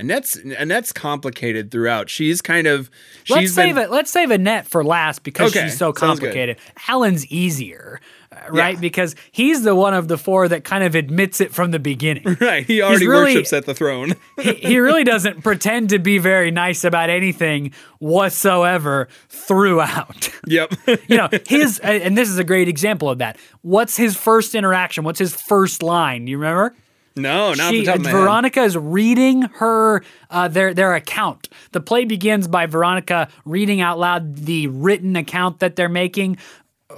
Annette's 0.00 0.36
Annette's 0.36 0.92
complicated 0.92 1.70
throughout. 1.70 2.08
She's 2.08 2.40
kind 2.40 2.66
of 2.66 2.90
she's 3.24 3.36
Let's 3.36 3.52
save 3.52 3.74
been, 3.74 3.84
it. 3.84 3.90
Let's 3.90 4.10
save 4.10 4.30
Annette 4.30 4.66
for 4.66 4.82
last 4.82 5.22
because 5.22 5.54
Okay, 5.54 5.66
she's 5.66 5.76
so 5.78 5.92
complicated. 5.92 6.56
Alan's 6.88 7.26
easier, 7.26 8.00
uh, 8.32 8.50
right? 8.50 8.74
Yeah. 8.76 8.80
Because 8.80 9.14
he's 9.30 9.62
the 9.62 9.74
one 9.74 9.92
of 9.92 10.08
the 10.08 10.16
four 10.16 10.48
that 10.48 10.64
kind 10.64 10.84
of 10.84 10.94
admits 10.94 11.40
it 11.40 11.52
from 11.52 11.70
the 11.70 11.78
beginning. 11.78 12.24
Right, 12.40 12.64
he 12.64 12.80
already 12.80 13.06
really- 13.06 13.34
worships 13.34 13.52
at 13.52 13.66
the 13.66 13.74
throne. 13.74 14.14
he, 14.40 14.54
he 14.54 14.78
really 14.78 15.04
doesn't 15.04 15.42
pretend 15.42 15.90
to 15.90 15.98
be 15.98 16.16
very 16.16 16.50
nice 16.50 16.82
about 16.84 17.10
anything 17.10 17.72
whatsoever 17.98 19.08
throughout. 19.28 20.30
yep. 20.46 20.72
you 21.08 21.18
know, 21.18 21.28
his 21.46 21.78
and 21.80 22.16
this 22.16 22.30
is 22.30 22.38
a 22.38 22.44
great 22.44 22.68
example 22.68 23.10
of 23.10 23.18
that. 23.18 23.36
What's 23.60 23.96
his 23.98 24.16
first 24.16 24.54
interaction? 24.54 25.04
What's 25.04 25.18
his 25.18 25.34
first 25.34 25.82
line? 25.82 26.24
Do 26.24 26.30
you 26.30 26.38
remember? 26.38 26.74
No, 27.16 27.54
not 27.54 27.72
she, 27.72 27.80
the 27.80 27.86
top 27.86 27.96
of. 27.96 28.06
Veronica 28.06 28.62
is 28.62 28.76
reading 28.76 29.42
her 29.42 30.02
uh, 30.30 30.48
their 30.48 30.72
their 30.74 30.94
account. 30.94 31.48
The 31.72 31.80
play 31.80 32.04
begins 32.04 32.48
by 32.48 32.66
Veronica 32.66 33.28
reading 33.44 33.80
out 33.80 33.98
loud 33.98 34.36
the 34.36 34.68
written 34.68 35.16
account 35.16 35.58
that 35.60 35.76
they're 35.76 35.88
making. 35.88 36.38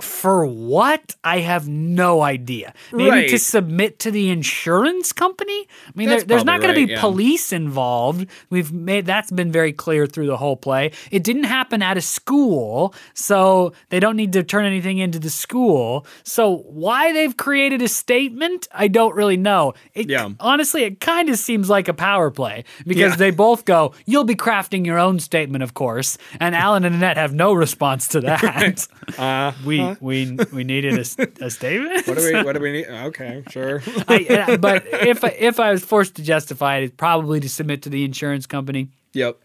For 0.01 0.47
what? 0.47 1.15
I 1.23 1.41
have 1.41 1.69
no 1.69 2.23
idea. 2.23 2.73
Maybe 2.93 3.11
Right. 3.11 3.29
to 3.31 3.39
submit 3.39 3.99
to 4.01 4.11
the 4.11 4.31
insurance 4.31 5.13
company. 5.13 5.69
I 5.87 5.91
mean, 5.95 6.09
there, 6.09 6.23
there's 6.23 6.45
not 6.45 6.61
going 6.63 6.75
to 6.75 6.87
be 6.87 6.93
yeah. 6.93 7.01
police 7.01 7.53
involved. 7.53 8.27
We've 8.49 8.73
made 8.73 9.05
that's 9.07 9.31
been 9.31 9.53
very 9.53 9.73
clear 9.73 10.07
through 10.07 10.27
the 10.29 10.39
whole 10.39 10.57
play. 10.57 10.93
It 11.11 11.23
didn't 11.25 11.45
happen 11.45 11.83
at 11.83 11.97
a 11.99 12.01
school, 12.01 12.95
so 13.13 13.73
they 13.91 14.01
don't 14.01 14.17
need 14.17 14.33
to 14.33 14.43
turn 14.43 14.65
anything 14.65 14.99
into 14.99 15.19
the 15.19 15.29
school. 15.31 16.07
So 16.25 16.59
why 16.67 17.13
they've 17.13 17.37
created 17.37 17.83
a 17.83 17.89
statement, 17.89 18.69
I 18.73 18.89
don't 18.89 19.15
really 19.15 19.37
know. 19.37 19.75
It, 19.95 20.09
Yeah. 20.09 20.31
honestly, 20.41 20.85
it 20.85 21.01
kind 21.01 21.29
of 21.29 21.37
seems 21.37 21.69
like 21.69 21.89
a 21.89 21.95
power 21.95 22.31
play 22.31 22.65
because 22.87 23.13
Yeah. 23.13 23.17
they 23.17 23.31
both 23.31 23.65
go, 23.67 23.93
"You'll 24.07 24.25
be 24.25 24.37
crafting 24.37 24.87
your 24.87 24.99
own 24.99 25.19
statement, 25.21 25.63
of 25.63 25.75
course," 25.75 26.17
and 26.41 26.55
Alan 26.55 26.85
and 26.85 26.95
Annette 26.97 27.19
have 27.19 27.35
no 27.35 27.53
response 27.53 28.09
to 28.09 28.21
that. 28.23 28.87
Uh, 29.19 29.53
we 29.67 29.82
we 30.01 30.37
we 30.53 30.65
needed 30.65 30.99
a 30.99 31.51
statement. 31.51 32.07
what 32.07 32.19
do 32.19 32.25
we 32.25 32.43
what 32.47 32.53
do 32.57 32.61
we 32.61 32.73
need? 32.73 32.87
Okay, 32.87 33.43
sure. 33.51 33.83
I, 34.09 34.57
but 34.61 34.85
if 34.87 35.23
I- 35.25 35.37
if 35.39 35.59
I 35.61 35.71
was 35.73 35.85
forced 35.85 36.15
to 36.17 36.23
justify 36.23 36.77
it, 36.79 36.85
it's 36.85 36.95
probably 36.97 37.41
to 37.41 37.49
submit 37.49 37.83
to 37.83 37.89
the 37.91 38.05
insurance 38.05 38.47
company. 38.47 38.89
yep. 39.13 39.39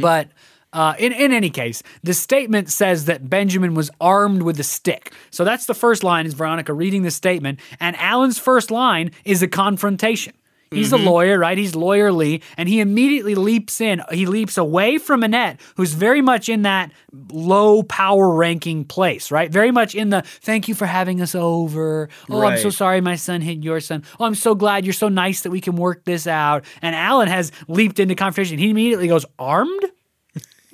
But 0.00 0.28
uh, 0.72 0.94
in 0.98 1.12
in 1.12 1.32
any 1.32 1.50
case, 1.50 1.82
the 2.02 2.12
statement 2.14 2.68
says 2.70 3.04
that 3.06 3.30
Benjamin 3.30 3.74
was 3.74 3.90
armed 4.00 4.42
with 4.42 4.58
a 4.60 4.64
stick. 4.64 5.12
So 5.30 5.44
that's 5.44 5.66
the 5.66 5.74
first 5.74 6.02
line. 6.02 6.26
Is 6.26 6.34
Veronica 6.34 6.72
reading 6.74 7.02
the 7.04 7.10
statement, 7.10 7.60
and 7.78 7.94
Alan's 7.96 8.38
first 8.38 8.70
line 8.70 9.12
is 9.24 9.42
a 9.42 9.48
confrontation. 9.48 10.34
He's 10.70 10.92
a 10.92 10.96
lawyer, 10.96 11.38
right? 11.38 11.56
He's 11.56 11.72
lawyerly, 11.72 12.42
and 12.56 12.68
he 12.68 12.80
immediately 12.80 13.34
leaps 13.34 13.80
in. 13.80 14.02
He 14.10 14.26
leaps 14.26 14.58
away 14.58 14.98
from 14.98 15.22
Annette, 15.22 15.60
who's 15.76 15.92
very 15.94 16.20
much 16.20 16.48
in 16.48 16.62
that 16.62 16.92
low 17.30 17.82
power 17.82 18.30
ranking 18.30 18.84
place, 18.84 19.30
right? 19.30 19.50
Very 19.50 19.70
much 19.70 19.94
in 19.94 20.10
the 20.10 20.22
thank 20.22 20.68
you 20.68 20.74
for 20.74 20.86
having 20.86 21.20
us 21.20 21.34
over. 21.34 22.08
Oh, 22.28 22.44
I'm 22.44 22.58
so 22.58 22.70
sorry 22.70 23.00
my 23.00 23.16
son 23.16 23.40
hit 23.40 23.64
your 23.64 23.80
son. 23.80 24.04
Oh, 24.20 24.24
I'm 24.24 24.34
so 24.34 24.54
glad 24.54 24.84
you're 24.84 24.92
so 24.92 25.08
nice 25.08 25.42
that 25.42 25.50
we 25.50 25.60
can 25.60 25.76
work 25.76 26.04
this 26.04 26.26
out. 26.26 26.64
And 26.82 26.94
Alan 26.94 27.28
has 27.28 27.52
leaped 27.66 27.98
into 27.98 28.14
confrontation. 28.14 28.58
He 28.58 28.70
immediately 28.70 29.08
goes, 29.08 29.24
armed? 29.38 29.84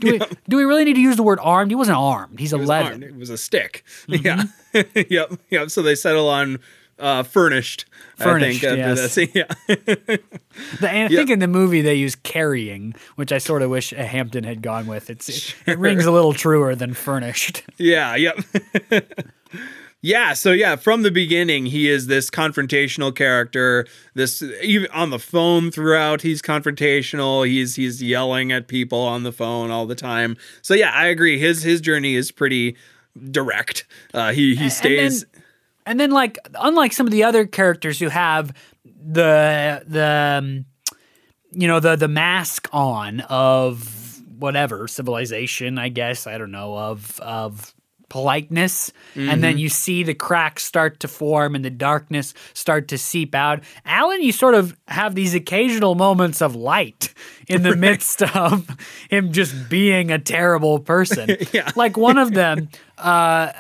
Do 0.01 0.12
we, 0.12 0.18
do 0.49 0.57
we 0.57 0.64
really 0.64 0.84
need 0.84 0.95
to 0.95 1.01
use 1.01 1.16
the 1.16 1.22
word 1.22 1.38
armed? 1.40 1.70
He 1.70 1.76
wasn't 1.76 1.99
armed. 1.99 2.38
He's 2.38 2.53
was 2.53 2.62
11. 2.62 2.92
armed. 2.92 3.05
It 3.05 3.16
was 3.16 3.30
a 3.30 3.38
stick. 3.38 3.84
Mm-hmm. 4.09 4.26
Yeah. 4.26 4.82
yep. 5.09 5.40
Yep. 5.51 5.70
So 5.70 5.82
they 5.82 5.95
settle 5.95 6.28
on 6.28 6.59
uh, 6.99 7.22
furnished. 7.22 7.86
Furnished, 8.16 8.64
I 8.64 8.68
think 8.68 9.34
yes. 9.34 9.51
Yeah. 9.66 9.76
The, 10.80 10.88
and 10.88 11.12
I 11.12 11.16
think 11.16 11.30
in 11.30 11.40
the 11.40 11.49
movie 11.49 11.80
they 11.80 11.97
use 11.97 12.14
carrying, 12.14 12.95
which 13.16 13.32
I 13.32 13.38
sort 13.38 13.62
of 13.62 13.70
wish 13.70 13.90
Hampton 13.90 14.45
had 14.45 14.62
gone 14.62 14.86
with. 14.86 15.11
It's 15.11 15.28
it, 15.28 15.55
it 15.72 15.78
rings 15.78 16.05
a 16.05 16.12
little 16.12 16.32
truer 16.32 16.74
than 16.74 16.95
furnished. 16.95 17.62
Yeah, 17.76 18.14
yep. 18.14 18.38
yeah, 20.01 20.32
so 20.32 20.53
yeah, 20.53 20.76
from 20.76 21.03
the 21.03 21.11
beginning, 21.11 21.66
he 21.66 21.88
is 21.88 22.07
this 22.07 22.30
confrontational 22.30 23.14
character. 23.14 23.86
This 24.14 24.42
even 24.62 24.90
on 24.92 25.11
the 25.11 25.18
phone 25.18 25.70
throughout, 25.70 26.22
he's 26.22 26.40
confrontational. 26.40 27.47
He's 27.47 27.74
he's 27.74 28.03
yelling 28.03 28.53
at 28.53 28.68
people 28.68 29.01
on 29.01 29.24
the 29.24 29.32
phone 29.32 29.70
all 29.70 29.86
the 29.86 29.97
time. 29.97 30.36
So 30.62 30.74
yeah, 30.74 30.92
I 30.95 31.07
agree. 31.07 31.38
His 31.38 31.62
his 31.62 31.80
journey 31.80 32.14
is 32.14 32.30
pretty 32.30 32.76
direct. 33.30 33.86
Uh, 34.14 34.32
he 34.32 34.55
he 34.55 34.70
stays. 34.70 35.24
And 35.24 35.32
then, 35.32 35.43
like, 35.87 36.39
unlike 36.55 36.93
some 36.93 37.07
of 37.07 37.12
the 37.12 37.24
other 37.24 37.47
characters 37.47 37.99
who 37.99 38.09
have 38.09 38.55
the 38.85 39.82
the 39.87 40.39
um, 40.39 40.64
you 41.53 41.68
know 41.68 41.80
the 41.80 41.97
the 41.97 42.09
mask 42.09 42.68
on 42.72 43.20
of 43.20 44.20
whatever 44.39 44.89
civilization, 44.89 45.78
I 45.78 45.89
guess 45.89 46.26
I 46.26 46.39
don't 46.39 46.51
know 46.51 46.76
of 46.76 47.20
of 47.20 47.74
politeness 48.09 48.93
and 49.17 49.43
then 49.43 49.59
you 49.59 49.69
see 49.69 50.03
the 50.03 50.15
cracks 50.15 50.65
start 50.65 51.01
to 51.01 51.09
form 51.09 51.55
and 51.55 51.65
the 51.65 51.71
darkness 51.71 52.35
start 52.53 52.89
to 52.89 52.99
seep 52.99 53.35
out. 53.35 53.63
Alan 53.85 54.23
you 54.23 54.33
sort 54.33 54.55
of 54.55 54.77
have 54.89 55.15
these 55.15 55.35
occasional 55.35 55.95
moments 55.95 56.41
of 56.43 56.55
light 56.55 57.13
in 57.49 57.63
the 57.63 57.77
midst 57.87 58.23
of 58.23 58.69
him 59.11 59.33
just 59.33 59.69
being 59.69 60.11
a 60.11 60.19
terrible 60.19 60.79
person. 60.79 61.37
Yeah. 61.53 61.71
like 61.77 61.97
one 61.97 62.19
of 62.19 62.33
them 62.33 62.69
uh, 62.99 63.53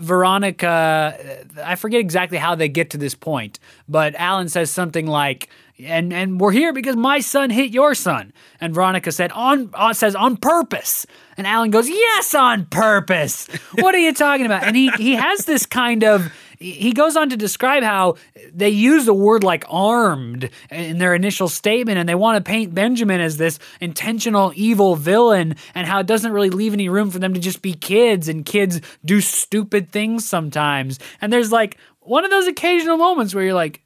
Veronica, 0.00 1.44
I 1.62 1.74
forget 1.74 2.00
exactly 2.00 2.38
how 2.38 2.54
they 2.54 2.68
get 2.68 2.90
to 2.90 2.98
this 2.98 3.14
point, 3.14 3.58
but 3.88 4.14
Alan 4.16 4.48
says 4.48 4.70
something 4.70 5.06
like, 5.06 5.48
"And 5.78 6.12
and 6.12 6.40
we're 6.40 6.52
here 6.52 6.72
because 6.72 6.96
my 6.96 7.20
son 7.20 7.50
hit 7.50 7.70
your 7.70 7.94
son." 7.94 8.32
And 8.60 8.74
Veronica 8.74 9.12
said, 9.12 9.32
"On 9.32 9.70
uh, 9.74 9.92
says 9.92 10.14
on 10.14 10.36
purpose." 10.36 11.06
And 11.36 11.46
Alan 11.46 11.70
goes, 11.70 11.88
"Yes, 11.88 12.34
on 12.34 12.66
purpose." 12.66 13.48
What 13.78 13.94
are 13.94 13.98
you 13.98 14.14
talking 14.14 14.46
about? 14.46 14.64
And 14.64 14.76
he 14.76 14.90
he 14.98 15.14
has 15.14 15.46
this 15.46 15.66
kind 15.66 16.04
of 16.04 16.32
he 16.64 16.92
goes 16.92 17.16
on 17.16 17.28
to 17.30 17.36
describe 17.36 17.82
how 17.82 18.16
they 18.52 18.70
use 18.70 19.04
the 19.04 19.14
word 19.14 19.44
like 19.44 19.64
armed 19.68 20.48
in 20.70 20.98
their 20.98 21.14
initial 21.14 21.48
statement 21.48 21.98
and 21.98 22.08
they 22.08 22.14
want 22.14 22.42
to 22.42 22.48
paint 22.48 22.74
Benjamin 22.74 23.20
as 23.20 23.36
this 23.36 23.58
intentional 23.80 24.52
evil 24.54 24.96
villain 24.96 25.56
and 25.74 25.86
how 25.86 26.00
it 26.00 26.06
doesn't 26.06 26.32
really 26.32 26.50
leave 26.50 26.72
any 26.72 26.88
room 26.88 27.10
for 27.10 27.18
them 27.18 27.34
to 27.34 27.40
just 27.40 27.60
be 27.60 27.74
kids 27.74 28.28
and 28.28 28.46
kids 28.46 28.80
do 29.04 29.20
stupid 29.20 29.90
things 29.90 30.26
sometimes. 30.26 30.98
And 31.20 31.32
there's 31.32 31.52
like 31.52 31.76
one 32.00 32.24
of 32.24 32.30
those 32.30 32.46
occasional 32.46 32.96
moments 32.96 33.34
where 33.34 33.44
you're 33.44 33.54
like, 33.54 33.82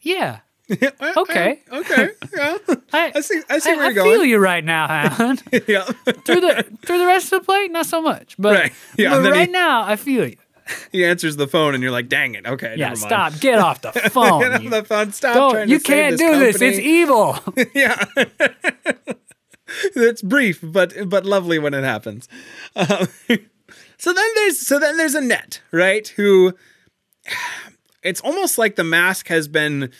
yeah, 0.00 0.40
okay. 1.16 1.60
okay, 1.72 2.08
yeah, 2.36 2.56
I, 2.92 3.12
I 3.14 3.20
see. 3.20 3.40
I 3.48 3.58
see 3.60 3.74
where 3.76 3.84
you're 3.84 3.94
going. 3.94 4.08
I 4.10 4.14
feel 4.14 4.24
you 4.24 4.38
right 4.38 4.64
now, 4.64 4.86
Alan. 4.88 5.38
yeah, 5.68 5.82
through 5.84 6.40
the 6.40 6.66
through 6.84 6.98
the 6.98 7.06
rest 7.06 7.32
of 7.32 7.40
the 7.40 7.44
play, 7.46 7.68
not 7.68 7.86
so 7.86 8.02
much. 8.02 8.34
But, 8.38 8.54
Right. 8.54 8.72
Yeah, 8.98 9.10
but 9.20 9.30
right 9.30 9.46
he- 9.46 9.52
now, 9.52 9.82
I 9.82 9.94
feel 9.96 10.26
you. 10.28 10.36
he 10.90 11.04
answers 11.04 11.36
the 11.36 11.46
phone, 11.46 11.74
and 11.74 11.82
you're 11.82 11.92
like, 11.92 12.08
"Dang 12.08 12.34
it, 12.34 12.46
okay, 12.46 12.74
Yeah, 12.76 12.88
never 12.88 13.00
mind." 13.00 13.34
stop. 13.34 13.40
Get 13.40 13.58
off 13.60 13.80
the 13.82 13.92
phone. 13.92 14.40
Get 14.40 14.52
off 14.54 14.64
the 14.70 14.84
phone. 14.84 15.12
Stop 15.12 15.34
Don't- 15.34 15.52
trying 15.52 15.68
you 15.68 15.78
can't 15.78 16.18
do 16.18 16.38
this. 16.40 16.60
It's 16.60 16.78
evil. 16.80 17.38
yeah. 17.72 18.04
it's 19.94 20.22
brief, 20.22 20.60
but 20.62 21.08
but 21.08 21.24
lovely 21.24 21.58
when 21.58 21.74
it 21.74 21.84
happens. 21.84 22.28
Um, 22.74 23.06
so 23.98 24.12
then 24.12 24.28
there's 24.34 24.58
so 24.66 24.78
then 24.78 24.96
there's 24.96 25.14
Annette, 25.14 25.60
right? 25.70 26.06
Who 26.16 26.54
it's 28.02 28.20
almost 28.20 28.58
like 28.58 28.76
the 28.76 28.84
mask 28.84 29.28
has 29.28 29.48
been 29.48 29.90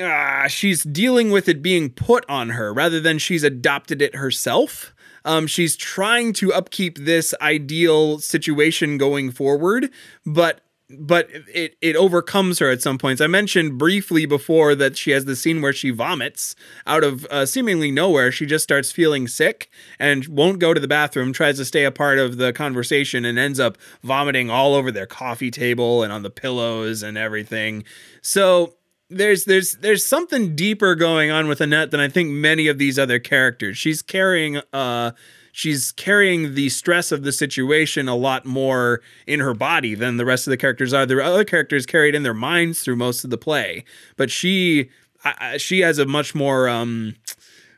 uh, 0.00 0.46
she's 0.48 0.84
dealing 0.84 1.30
with 1.30 1.48
it 1.48 1.62
being 1.62 1.90
put 1.90 2.24
on 2.28 2.50
her 2.50 2.72
rather 2.72 3.00
than 3.00 3.18
she's 3.18 3.42
adopted 3.42 4.00
it 4.00 4.14
herself. 4.14 4.94
Um, 5.24 5.46
she's 5.46 5.76
trying 5.76 6.32
to 6.34 6.52
upkeep 6.52 6.98
this 6.98 7.34
ideal 7.40 8.18
situation 8.18 8.98
going 8.98 9.30
forward, 9.30 9.90
but 10.24 10.62
but 10.90 11.28
it 11.52 11.76
it 11.82 11.96
overcomes 11.96 12.60
her 12.60 12.70
at 12.70 12.80
some 12.80 12.96
points. 12.96 13.20
I 13.20 13.26
mentioned 13.26 13.76
briefly 13.76 14.24
before 14.24 14.74
that 14.76 14.96
she 14.96 15.10
has 15.10 15.26
the 15.26 15.36
scene 15.36 15.60
where 15.60 15.72
she 15.72 15.90
vomits 15.90 16.54
out 16.86 17.04
of 17.04 17.26
uh, 17.26 17.44
seemingly 17.44 17.90
nowhere. 17.90 18.32
She 18.32 18.46
just 18.46 18.62
starts 18.62 18.90
feeling 18.90 19.28
sick 19.28 19.68
and 19.98 20.26
won't 20.28 20.60
go 20.60 20.72
to 20.72 20.80
the 20.80 20.88
bathroom. 20.88 21.32
Tries 21.32 21.58
to 21.58 21.66
stay 21.66 21.84
a 21.84 21.92
part 21.92 22.18
of 22.18 22.38
the 22.38 22.52
conversation 22.54 23.26
and 23.26 23.38
ends 23.38 23.60
up 23.60 23.76
vomiting 24.02 24.48
all 24.48 24.74
over 24.74 24.90
their 24.90 25.06
coffee 25.06 25.50
table 25.50 26.02
and 26.02 26.12
on 26.12 26.22
the 26.22 26.30
pillows 26.30 27.02
and 27.02 27.18
everything. 27.18 27.84
So 28.22 28.77
there's 29.10 29.44
there's 29.44 29.72
there's 29.76 30.04
something 30.04 30.54
deeper 30.54 30.94
going 30.94 31.30
on 31.30 31.48
with 31.48 31.60
Annette 31.60 31.90
than 31.90 32.00
I 32.00 32.08
think 32.08 32.30
many 32.30 32.68
of 32.68 32.78
these 32.78 32.98
other 32.98 33.18
characters. 33.18 33.78
She's 33.78 34.02
carrying 34.02 34.60
uh 34.72 35.12
she's 35.52 35.92
carrying 35.92 36.54
the 36.54 36.68
stress 36.68 37.10
of 37.10 37.22
the 37.22 37.32
situation 37.32 38.08
a 38.08 38.14
lot 38.14 38.44
more 38.44 39.00
in 39.26 39.40
her 39.40 39.54
body 39.54 39.94
than 39.94 40.16
the 40.18 40.24
rest 40.24 40.46
of 40.46 40.50
the 40.50 40.56
characters 40.56 40.92
are. 40.92 41.06
The 41.06 41.22
other 41.24 41.44
characters 41.44 41.86
carry 41.86 42.10
it 42.10 42.14
in 42.14 42.22
their 42.22 42.34
minds 42.34 42.82
through 42.82 42.96
most 42.96 43.24
of 43.24 43.30
the 43.30 43.38
play, 43.38 43.84
but 44.16 44.30
she 44.30 44.90
I, 45.24 45.56
she 45.56 45.80
has 45.80 45.98
a 45.98 46.06
much 46.06 46.34
more 46.34 46.68
um 46.68 47.16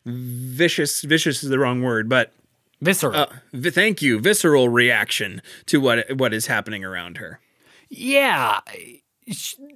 vicious 0.05 1.03
vicious 1.03 1.43
is 1.43 1.51
the 1.51 1.59
wrong 1.59 1.83
word, 1.83 2.09
but 2.09 2.33
Visceral. 2.81 3.15
uh, 3.15 3.27
vi- 3.53 3.71
thank 3.71 4.01
you 4.03 4.19
visceral 4.19 4.69
reaction 4.69 5.43
to 5.67 5.81
what 5.81 6.17
what 6.17 6.33
is 6.33 6.47
happening 6.47 6.85
around 6.85 7.19
her. 7.19 7.41
yeah. 7.89 8.61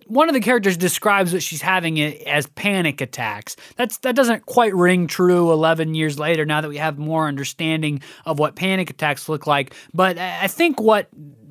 One 0.07 0.29
of 0.29 0.35
the 0.35 0.41
characters 0.41 0.77
describes 0.77 1.33
what 1.33 1.43
she's 1.43 1.63
having 1.63 2.01
as 2.27 2.47
panic 2.47 3.01
attacks. 3.01 3.57
That's 3.77 3.99
that 3.99 4.15
doesn't 4.15 4.47
quite 4.47 4.75
ring 4.75 5.07
true 5.07 5.53
11 5.53 5.95
years 5.95 6.19
later 6.19 6.45
now 6.45 6.61
that 6.61 6.69
we 6.69 6.77
have 6.77 6.99
more 6.99 7.27
understanding 7.27 8.03
of 8.27 8.39
what 8.39 8.57
panic 8.57 8.91
attacks 8.91 9.29
look 9.29 9.47
like. 9.47 9.75
But 9.93 10.19
I 10.19 10.47
think 10.49 10.81
what 10.81 11.09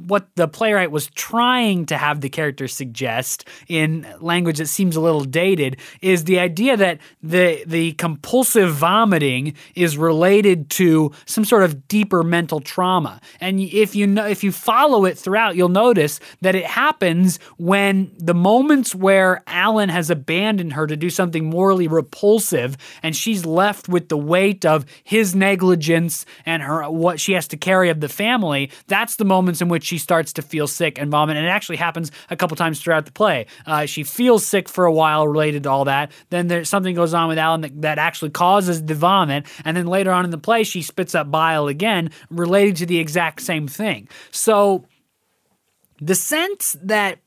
what 0.08 0.28
the 0.36 0.48
playwright 0.48 0.92
was 0.92 1.08
trying 1.08 1.86
to 1.86 1.98
have 1.98 2.22
the 2.22 2.30
character 2.30 2.68
suggest 2.68 3.48
in 3.68 4.06
language 4.20 4.58
that 4.58 4.68
seems 4.68 4.96
a 4.96 5.02
little 5.02 5.24
dated 5.24 5.78
is 6.02 6.26
the 6.26 6.40
idea 6.40 6.76
that 6.78 7.00
the 7.22 7.64
the 7.66 7.94
compulsive 7.94 8.74
vomiting 8.74 9.54
is 9.76 9.98
related 9.98 10.70
to 10.70 11.12
some 11.26 11.46
sort 11.46 11.64
of 11.64 11.88
deeper 11.88 12.24
mental 12.24 12.60
trauma. 12.60 13.22
And 13.40 13.60
if 13.60 13.96
you 13.96 14.08
know 14.08 14.26
if 14.26 14.44
you 14.44 14.52
follow 14.52 15.06
it 15.06 15.18
throughout, 15.18 15.56
you'll 15.56 15.70
notice 15.70 16.20
that 16.42 16.56
it 16.56 16.66
happens 16.66 17.40
when 17.58 18.12
the 18.18 18.34
moments 18.34 18.94
where 18.94 19.44
Alan 19.48 19.90
has 19.90 20.10
abandoned 20.10 20.74
her 20.74 20.88
to 20.88 20.98
do 20.98 21.10
something 21.10 21.46
morally 21.46 21.88
repulsive 21.88 22.78
and 23.02 23.16
she's 23.16 23.46
left 23.46 23.88
with 23.88 24.10
the 24.10 24.18
weight 24.18 24.66
of 24.66 24.86
his 25.04 25.36
negligence 25.36 26.26
and 26.46 26.64
her 26.64 26.90
what 26.90 27.20
she 27.20 27.34
has 27.34 27.48
to 27.48 27.58
carry 27.58 27.90
of 27.90 28.00
the 28.00 28.10
family, 28.10 28.72
that's 28.88 29.16
the 29.16 29.26
moments 29.26 29.62
in 29.62 29.70
which 29.70 29.93
she 29.94 30.00
starts 30.00 30.34
to 30.34 30.42
feel 30.42 30.66
sick 30.66 30.98
and 30.98 31.12
vomit. 31.12 31.38
And 31.38 31.46
it 31.46 31.50
actually 31.50 31.76
happens 31.78 32.10
a 32.32 32.36
couple 32.36 32.58
times 32.58 32.82
throughout 32.82 33.06
the 33.06 33.12
play. 33.12 33.46
Uh, 33.68 33.86
she 33.86 34.04
feels 34.04 34.44
sick 34.44 34.68
for 34.68 34.86
a 34.86 34.92
while 34.92 35.28
related 35.28 35.64
to 35.64 35.70
all 35.70 35.86
that. 35.86 36.12
Then 36.32 36.48
there's 36.48 36.68
something 36.68 36.96
goes 36.96 37.14
on 37.14 37.28
with 37.28 37.38
Alan 37.38 37.62
that, 37.62 37.80
that 37.84 38.00
actually 38.00 38.32
causes 38.32 38.84
the 38.84 38.96
vomit. 38.96 39.46
And 39.64 39.78
then 39.78 39.86
later 39.86 40.12
on 40.12 40.26
in 40.26 40.32
the 40.32 40.40
play, 40.40 40.64
she 40.64 40.82
spits 40.82 41.14
up 41.14 41.30
bile 41.30 41.68
again 41.68 42.10
related 42.32 42.76
to 42.78 42.86
the 42.88 42.98
exact 42.98 43.44
same 43.44 43.68
thing. 43.68 44.10
So 44.32 44.88
the 46.02 46.16
sense 46.16 46.76
that 46.82 47.20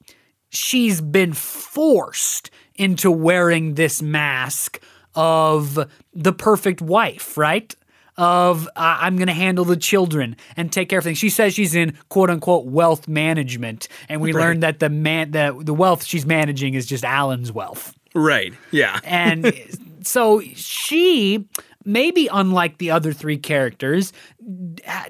she's 0.48 1.00
been 1.00 1.34
forced 1.34 2.50
into 2.74 3.12
wearing 3.12 3.74
this 3.74 4.02
mask 4.02 4.82
of 5.14 5.88
the 6.12 6.32
perfect 6.32 6.82
wife, 6.82 7.38
right? 7.38 7.76
Of 8.18 8.66
uh, 8.68 8.70
I'm 8.76 9.16
going 9.16 9.28
to 9.28 9.34
handle 9.34 9.66
the 9.66 9.76
children 9.76 10.36
and 10.56 10.72
take 10.72 10.88
care 10.88 10.98
of 10.98 11.04
things. 11.04 11.18
She 11.18 11.28
says 11.28 11.52
she's 11.52 11.74
in 11.74 11.98
quote 12.08 12.30
unquote 12.30 12.64
wealth 12.64 13.08
management, 13.08 13.88
and 14.08 14.22
we 14.22 14.32
learned 14.32 14.62
that 14.62 14.78
the 14.78 14.88
man 14.88 15.32
the 15.32 15.54
the 15.62 15.74
wealth 15.74 16.02
she's 16.02 16.24
managing 16.24 16.74
is 16.74 16.86
just 16.86 17.04
Alan's 17.04 17.52
wealth. 17.52 17.94
Right. 18.16 18.54
Yeah. 18.70 18.98
And 19.04 19.52
so 20.02 20.40
she, 20.54 21.46
maybe 21.84 22.28
unlike 22.32 22.78
the 22.78 22.90
other 22.90 23.12
three 23.12 23.36
characters, 23.36 24.12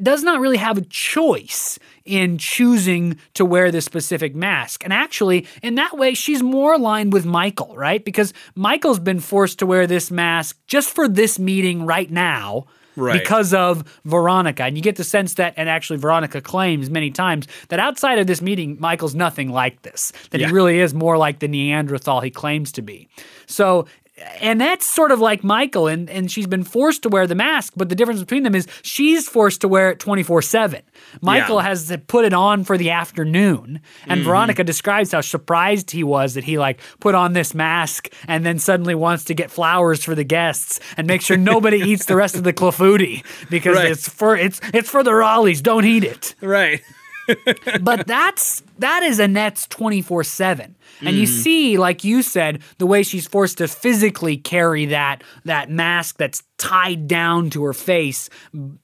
does 0.03 0.23
not 0.23 0.41
really 0.41 0.57
have 0.57 0.77
a 0.77 0.83
choice 0.83 1.79
in 2.05 2.39
choosing 2.39 3.19
to 3.35 3.45
wear 3.45 3.71
this 3.71 3.85
specific 3.85 4.35
mask. 4.35 4.83
And 4.83 4.93
actually, 4.93 5.47
in 5.63 5.77
that 5.77 5.97
way, 5.97 6.15
she's 6.15 6.43
more 6.43 6.75
aligned 6.75 7.13
with 7.13 7.25
Michael, 7.25 7.77
right? 7.77 8.05
Because 8.05 8.33
Michael's 8.55 9.01
been 9.01 9.21
forced 9.21 9.59
to 9.61 9.67
wear 9.67 9.87
this 9.87 10.11
mask 10.11 10.59
just 10.67 10.91
for 10.95 11.09
this 11.09 11.39
meeting 11.39 11.87
right 11.87 12.11
now. 12.11 12.67
Right. 12.97 13.21
Because 13.21 13.53
of 13.55 13.85
Veronica. 14.05 14.65
And 14.65 14.77
you 14.77 14.83
get 14.83 14.97
the 14.97 15.05
sense 15.05 15.35
that, 15.35 15.55
and 15.57 15.69
actually, 15.69 15.99
Veronica 15.99 16.41
claims 16.41 16.89
many 16.91 17.11
times 17.11 17.47
that 17.69 17.79
outside 17.79 18.19
of 18.19 18.27
this 18.27 18.41
meeting, 18.41 18.77
Michael's 18.81 19.15
nothing 19.15 19.51
like 19.51 19.83
this, 19.83 20.13
that 20.31 20.41
Yeah. 20.41 20.49
he 20.49 20.53
really 20.53 20.81
is 20.81 20.95
more 20.95 21.19
like 21.19 21.41
the 21.41 21.49
Neanderthal 21.49 22.21
he 22.23 22.31
claims 22.31 22.73
to 22.73 22.83
be. 22.83 23.09
So, 23.47 23.87
and 24.41 24.61
that's 24.61 24.87
sort 24.87 25.13
of 25.13 25.21
like 25.21 25.45
Michael, 25.45 25.87
and, 25.89 26.09
and 26.09 26.31
she's 26.31 26.47
been 26.47 26.65
forced 26.65 27.03
to 27.03 27.09
wear 27.09 27.27
the 27.27 27.35
mask, 27.35 27.75
but 27.77 27.89
the 27.91 27.95
difference 27.95 28.21
between 28.21 28.45
them 28.45 28.55
is 28.55 28.67
she's 28.83 29.29
forced 29.29 29.61
to 29.61 29.69
wear 29.69 29.91
it 29.91 29.99
24 30.01 30.41
7. 30.43 30.81
Michael 31.21 31.57
Yeah. 31.57 31.63
has 31.69 31.89
to 31.89 31.99
put 31.99 32.25
it 32.25 32.33
on 32.33 32.65
for 32.65 32.79
the 32.79 32.91
afternoon. 32.91 33.81
And 34.07 34.21
mm-hmm. 34.21 34.29
Veronica 34.29 34.65
describes 34.65 35.13
how 35.13 35.21
surprised 35.21 35.91
he 35.91 36.03
was 36.03 36.35
that 36.35 36.45
he 36.45 36.59
like 36.59 36.81
put 37.01 37.15
on 37.15 37.35
this 37.35 37.55
mask 37.55 38.09
and 38.27 38.45
then 38.47 38.59
suddenly 38.59 38.95
wants 38.95 39.25
to 39.25 39.35
get 39.35 39.51
flowers 39.51 40.03
for 40.03 40.15
the 40.15 40.25
guests 40.25 40.81
and 40.97 41.07
make 41.07 41.21
sure 41.23 41.37
nobody 41.37 41.77
eats 41.91 42.07
the 42.07 42.17
rest 42.17 42.37
of 42.37 42.45
the 42.45 42.53
clafouti 42.53 43.25
because 43.51 43.77
Right. 43.77 43.91
it's 43.91 44.09
for 44.09 44.37
it's 44.37 44.61
it's 44.73 44.89
for 44.89 45.03
the 45.03 45.15
Raleighs. 45.15 45.61
Don't 45.61 45.85
eat 45.85 46.05
it 46.05 46.35
Right. 46.41 46.81
But 47.81 48.07
that's 48.07 48.63
that 48.79 49.03
is 49.03 49.19
Annette's 49.19 49.67
24/7. 49.69 50.75
And 51.01 51.17
you 51.17 51.27
mm-hmm. 51.27 51.33
see 51.33 51.77
like 51.79 52.05
you 52.05 52.23
said 52.23 52.63
the 52.79 52.87
way 52.87 53.03
she's 53.03 53.27
forced 53.27 53.59
to 53.59 53.69
physically 53.69 54.37
carry 54.37 54.87
that 54.87 55.23
that 55.45 55.71
mask 55.71 56.17
that's 56.17 56.43
tied 56.59 57.07
down 57.09 57.51
to 57.51 57.65
her 57.65 57.73
face 57.73 58.31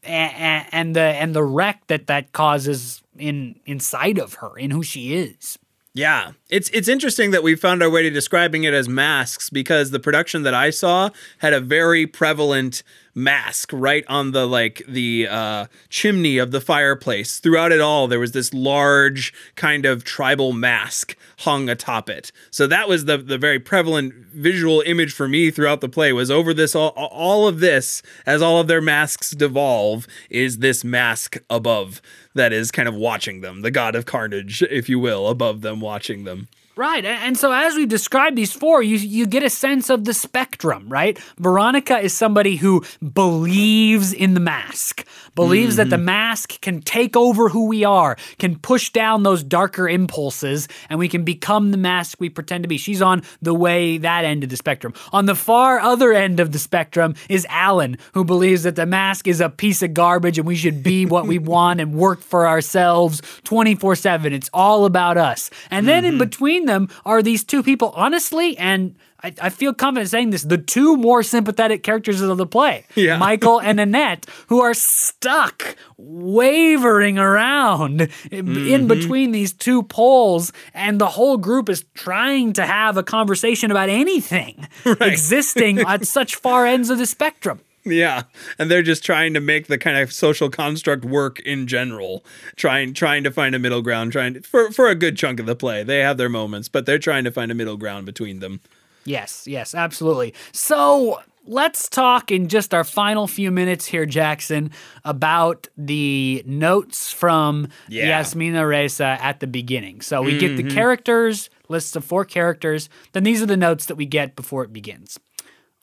and, 0.03 0.67
and 0.73 0.97
the 0.97 1.01
and 1.01 1.35
the 1.35 1.45
wreck 1.45 1.83
that 1.87 2.07
that 2.07 2.33
causes 2.33 3.03
in 3.19 3.59
inside 3.67 4.19
of 4.19 4.35
her 4.35 4.57
in 4.59 4.71
who 4.71 4.83
she 4.83 5.15
is. 5.15 5.59
Yeah, 5.95 6.33
it's 6.49 6.71
it's 6.71 6.89
interesting 6.89 7.33
that 7.33 7.43
we 7.43 7.55
found 7.55 7.83
our 7.83 7.91
way 7.91 8.03
to 8.03 8.11
describing 8.11 8.65
it 8.65 8.73
as 8.73 8.89
masks 8.89 9.51
because 9.51 9.91
the 9.91 10.01
production 10.01 10.43
that 10.45 10.55
I 10.55 10.71
saw 10.71 11.11
had 11.39 11.53
a 11.53 11.61
very 11.61 12.07
prevalent 12.07 12.83
mask 13.15 13.71
right 13.73 14.05
on 14.09 14.33
the 14.33 14.47
like 14.47 14.83
the 14.89 15.29
uh, 15.29 15.67
chimney 15.89 16.39
of 16.39 16.51
the 16.51 16.61
fireplace. 16.61 17.39
Throughout 17.39 17.73
it 17.73 17.81
all, 17.81 18.09
there 18.09 18.21
was 18.21 18.33
this 18.33 18.53
large 18.55 19.33
kind 19.55 19.85
of 19.85 20.05
tribal 20.05 20.53
mask 20.53 21.17
hung 21.41 21.69
atop 21.69 22.09
it. 22.09 22.33
So 22.51 22.67
that 22.67 22.89
was 22.89 23.05
the 23.05 23.19
the 23.19 23.39
very 23.39 23.59
prevalent 23.59 24.15
visual 24.15 24.83
image 24.83 25.13
for 25.13 25.29
me 25.29 25.51
throughout 25.51 25.81
the 25.81 25.89
play 25.89 26.13
was 26.13 26.31
over 26.31 26.55
this 26.55 26.75
all 26.75 26.91
all 26.91 27.47
of 27.47 27.61
this 27.61 28.03
as 28.27 28.41
all 28.43 28.61
of 28.61 28.67
their 28.67 28.81
masks 28.81 29.31
devolve 29.33 30.07
is 30.31 30.59
this 30.59 30.85
mask 30.85 31.37
above 31.51 32.01
that 32.35 32.53
is 32.53 32.71
kind 32.71 32.89
of 32.89 32.95
watching 32.95 33.41
them, 33.41 33.61
the 33.61 33.71
god 33.71 33.95
of 33.95 34.07
carnage, 34.07 34.63
if 34.63 34.89
you 34.89 34.99
will, 34.99 35.29
above 35.29 35.61
them 35.61 35.81
watching 35.81 36.25
them. 36.25 36.49
Right. 36.75 37.05
And 37.05 37.37
so 37.37 37.53
as 37.53 37.75
we 37.75 37.85
describe 37.85 38.35
these 38.35 38.53
four, 38.53 38.83
you 38.83 38.97
you 38.97 39.27
get 39.27 39.43
a 39.43 39.51
sense 39.51 39.91
of 39.91 40.05
the 40.05 40.15
spectrum, 40.15 40.89
right? 40.89 41.19
Veronica 41.37 41.99
is 41.99 42.15
somebody 42.15 42.57
who 42.57 42.83
believes 43.13 44.15
in 44.15 44.33
the 44.33 44.41
mask, 44.41 45.07
believes 45.35 45.77
that 45.77 45.91
the 45.91 45.97
mm-hmm. 45.97 46.07
mask 46.07 46.61
can 46.63 46.81
take 46.81 47.15
over 47.15 47.51
who 47.51 47.67
we 47.67 47.85
are, 47.85 48.17
can 48.39 48.59
push 48.59 48.89
down 48.89 49.23
those 49.23 49.43
darker 49.43 49.87
impulses, 49.87 50.67
and 50.89 50.99
we 50.99 51.09
can 51.09 51.25
become 51.25 51.73
the 51.73 51.77
mask 51.77 52.19
we 52.21 52.31
pretend 52.31 52.65
to 52.65 52.69
be. 52.69 52.79
She's 52.79 53.03
on 53.03 53.23
the 53.43 53.55
way 53.55 53.99
that 53.99 54.25
end 54.25 54.43
of 54.43 54.49
the 54.49 54.57
spectrum. 54.57 54.95
On 55.13 55.27
the 55.27 55.35
far 55.35 55.79
other 55.79 56.15
end 56.15 56.41
of 56.41 56.53
the 56.53 56.59
spectrum 56.59 57.15
is 57.29 57.47
Alan, 57.51 57.99
who 58.15 58.25
believes 58.25 58.63
that 58.63 58.77
the 58.77 58.87
mask 58.87 59.29
is 59.29 59.43
a 59.43 59.51
piece 59.51 59.83
of 59.83 59.93
garbage 59.93 60.39
and 60.39 60.47
we 60.47 60.57
should 60.57 60.83
be 60.83 61.05
what 61.13 61.27
we 61.27 61.39
want 61.39 61.83
and 61.83 61.93
work 61.93 62.23
for 62.23 62.49
ourselves 62.49 63.21
24 63.45 63.95
7. 63.95 64.33
It's 64.33 64.49
all 64.55 64.87
about 64.87 65.19
us. 65.19 65.51
And 65.71 65.87
then 65.87 66.07
in 66.07 66.13
mm-hmm. 66.13 66.19
between 66.21 66.62
them 66.67 66.89
are 67.05 67.23
these 67.23 67.45
two 67.45 67.63
people, 67.63 67.93
honestly, 67.97 68.57
and 68.59 68.97
I, 69.23 69.33
I 69.41 69.49
feel 69.51 69.73
confident 69.73 70.11
saying 70.11 70.31
this, 70.31 70.43
the 70.43 70.59
two 70.59 70.97
more 70.97 71.23
sympathetic 71.23 71.83
characters 71.83 72.21
of 72.21 72.37
the 72.37 72.47
play, 72.47 72.87
Yeah. 72.95 73.17
Michael 73.23 73.61
and 73.61 73.79
Annette, 73.79 74.27
who 74.49 74.61
are 74.61 74.75
stuck 74.75 75.77
wavering 75.97 77.19
around 77.19 78.03
in 78.31 78.47
mm-hmm. 78.47 78.87
between 78.89 79.33
these 79.33 79.53
two 79.53 79.83
poles, 79.85 80.53
and 80.75 81.01
the 81.01 81.09
whole 81.09 81.37
group 81.37 81.69
is 81.69 81.85
trying 81.95 82.53
to 82.55 82.67
have 82.67 82.97
a 82.97 83.03
conversation 83.03 83.71
about 83.71 83.89
anything 83.89 84.67
existing 84.85 85.81
at 85.81 86.07
such 86.07 86.35
far 86.37 86.67
ends 86.67 86.91
of 86.91 86.99
the 86.99 87.07
spectrum. 87.07 87.61
Yeah, 87.85 88.25
and 88.59 88.71
they're 88.71 88.83
just 88.83 89.05
trying 89.05 89.35
to 89.35 89.41
make 89.41 89.67
the 89.67 89.79
kind 89.79 89.97
of 89.97 90.13
social 90.13 90.49
construct 90.51 91.05
work 91.05 91.41
in 91.41 91.67
general, 91.67 92.25
trying 92.55 92.95
trying 92.95 93.25
to 93.25 93.31
find 93.31 93.55
a 93.55 93.59
middle 93.59 93.83
ground, 93.83 94.13
trying 94.13 94.35
to, 94.35 94.43
for 94.43 94.71
for 94.71 94.89
a 94.89 94.95
good 94.95 95.17
chunk 95.17 95.41
of 95.41 95.47
the 95.47 95.57
play. 95.57 95.83
They 95.83 95.99
have 95.99 96.17
their 96.17 96.29
moments, 96.29 96.69
but 96.69 96.87
they're 96.87 96.99
trying 96.99 97.25
to 97.25 97.33
find 97.33 97.51
a 97.51 97.55
middle 97.55 97.77
ground 97.77 98.07
between 98.07 98.39
them. 98.39 98.61
Yes, 99.05 99.47
yes, 99.49 99.75
absolutely. 99.75 100.33
So 100.53 101.21
let's 101.45 101.89
talk 101.89 102.31
in 102.31 102.49
just 102.49 102.73
our 102.73 102.85
final 102.85 103.27
few 103.27 103.51
minutes 103.51 103.87
here, 103.87 104.07
Jackson, 104.07 104.71
about 105.05 105.69
the 105.77 106.43
notes 106.47 107.13
from 107.13 107.69
Yeah. 107.89 108.21
Yasmina 108.21 108.65
Reza 108.67 109.19
at 109.21 109.41
the 109.41 109.47
beginning. 109.47 110.03
So 110.03 110.23
we 110.23 110.39
get 110.39 110.57
the 110.57 110.63
mm-hmm. 110.63 110.75
characters, 110.75 111.51
lists 111.69 111.97
of 111.97 112.05
four 112.05 112.25
characters, 112.25 112.89
then 113.13 113.25
these 113.25 113.43
are 113.43 113.47
the 113.47 113.57
notes 113.57 113.87
that 113.87 113.97
we 113.97 114.07
get 114.07 114.37
before 114.37 114.63
it 114.63 114.73
begins. 114.73 115.19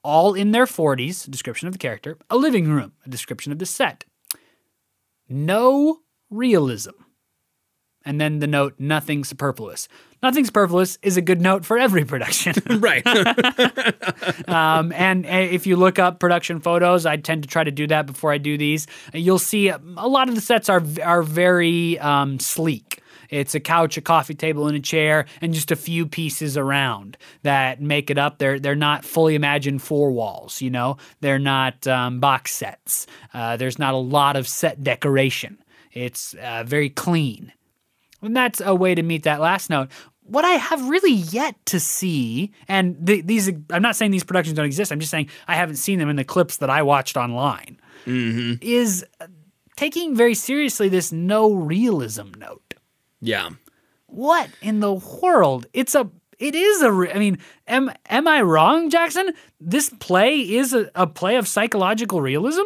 All 0.04 0.34
in 0.34 0.52
their 0.52 0.66
40s, 0.66 1.28
a 1.28 1.32
description 1.32 1.68
of 1.68 1.74
the 1.74 1.80
character, 1.80 2.18
a 2.30 2.38
living 2.38 2.70
room, 2.70 2.94
a 3.06 3.10
description 3.10 3.52
of 3.52 3.60
the 3.60 3.66
set. 3.66 4.06
No 5.28 6.00
realism. 6.30 6.92
And 8.06 8.20
then 8.20 8.40
the 8.40 8.48
note, 8.48 8.76
nothing 8.80 9.24
superfluous. 9.26 9.88
Nothing 10.24 10.46
superfluous 10.46 10.98
is 11.02 11.18
a 11.18 11.22
good 11.22 11.42
note 11.42 11.66
for 11.66 11.78
every 11.78 12.06
production. 12.14 12.56
Right. 12.80 13.06
Um, 14.48 14.92
and 14.94 15.26
uh, 15.26 15.30
if 15.30 15.68
you 15.68 15.76
look 15.76 16.00
up 16.00 16.20
production 16.20 16.60
photos, 16.60 17.06
I 17.06 17.18
tend 17.18 17.44
to 17.44 17.50
try 17.50 17.64
to 17.64 17.72
do 17.72 17.88
that 17.88 18.06
before 18.06 18.32
I 18.32 18.38
do 18.38 18.58
these. 18.58 18.88
You'll 19.14 19.40
see 19.40 19.70
a 19.70 19.78
lot 19.78 20.28
of 20.28 20.36
the 20.36 20.42
sets 20.42 20.70
are 20.70 20.84
are 21.04 21.22
very 21.22 22.00
um, 22.00 22.40
sleek. 22.40 23.02
It's 23.30 23.56
a 23.56 23.60
couch, 23.60 23.98
a 23.98 24.02
coffee 24.02 24.34
table, 24.34 24.68
and 24.68 24.76
a 24.76 24.80
chair, 24.80 25.26
and 25.42 25.54
just 25.54 25.72
a 25.72 25.76
few 25.76 26.06
pieces 26.06 26.58
around 26.58 27.18
that 27.44 27.82
make 27.82 28.10
it 28.10 28.18
up. 28.18 28.38
They're 28.40 28.60
they're 28.60 28.76
not 28.76 29.06
fully 29.06 29.36
imagined 29.36 29.82
four 29.82 30.12
walls. 30.12 30.62
You 30.62 30.70
know, 30.72 30.98
they're 31.22 31.40
not 31.40 31.86
um, 31.88 32.20
box 32.20 32.52
sets. 32.54 33.08
Uh, 33.34 33.58
there's 33.58 33.80
not 33.80 33.94
a 33.94 33.98
lot 33.98 34.36
of 34.36 34.48
set 34.48 34.84
decoration. 34.84 35.62
It's 35.92 36.34
uh, 36.36 36.64
very 36.66 36.90
clean. 36.90 37.54
And 38.22 38.36
that's 38.36 38.62
a 38.62 38.76
way 38.76 38.96
to 38.96 39.02
meet 39.02 39.24
that 39.24 39.40
last 39.40 39.70
note. 39.70 39.90
what 40.24 40.46
I 40.46 40.52
have 40.52 40.88
really 40.88 41.14
yet 41.14 41.56
to 41.68 41.80
see, 41.80 42.52
and 42.68 42.96
the, 43.00 43.22
these, 43.22 43.50
I'm 43.72 43.82
not 43.82 43.96
saying 43.96 44.12
these 44.12 44.24
productions 44.24 44.56
don't 44.56 44.66
exist. 44.66 44.92
I'm 44.92 45.00
just 45.00 45.12
saying 45.12 45.30
I 45.48 45.56
haven't 45.56 45.78
seen 45.78 46.00
them 46.00 46.10
in 46.10 46.16
the 46.16 46.24
clips 46.24 46.58
that 46.58 46.70
I 46.70 46.84
watched 46.84 47.18
online. 47.18 47.80
Is 48.62 49.06
uh, 49.20 49.28
taking 49.76 50.16
very 50.16 50.36
seriously 50.36 50.90
this 50.90 51.12
no 51.12 51.52
realism 51.54 52.32
note. 52.38 52.69
Yeah. 53.22 53.50
What 54.08 54.50
in 54.62 54.80
the 54.80 54.94
world? 54.94 55.68
It's 55.74 55.96
a. 55.96 56.10
It 56.40 56.56
is 56.56 56.82
a. 56.82 56.92
Re- 56.92 57.12
I 57.12 57.20
mean, 57.20 57.38
am 57.68 57.92
am 58.08 58.28
I 58.28 58.42
wrong, 58.42 58.90
Jackson? 58.90 59.34
This 59.60 59.90
play 60.00 60.40
is 60.40 60.74
a, 60.74 60.90
a 60.96 61.06
play 61.06 61.36
of 61.36 61.48
psychological 61.48 62.22
realism. 62.22 62.64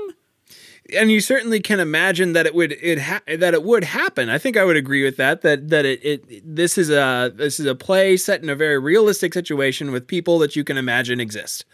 and 0.95 1.11
you 1.11 1.19
certainly 1.21 1.59
can 1.59 1.79
imagine 1.79 2.33
that 2.33 2.45
it 2.45 2.53
would 2.53 2.73
it 2.73 2.99
ha- 2.99 3.21
that 3.27 3.53
it 3.53 3.63
would 3.63 3.83
happen. 3.83 4.29
I 4.29 4.37
think 4.37 4.57
I 4.57 4.63
would 4.63 4.75
agree 4.77 5.03
with 5.03 5.17
that. 5.17 5.41
That 5.41 5.69
that 5.69 5.85
it, 5.85 6.05
it 6.05 6.55
this 6.55 6.77
is 6.77 6.89
a 6.91 7.31
this 7.35 7.59
is 7.59 7.65
a 7.65 7.73
play 7.75 8.15
set 8.15 8.43
in 8.43 8.49
a 8.49 8.55
very 8.55 8.77
realistic 8.79 9.33
situation 9.33 9.91
with 9.91 10.07
people 10.07 10.37
that 10.39 10.55
you 10.55 10.63
can 10.63 10.77
imagine 10.77 11.19
exist, 11.19 11.65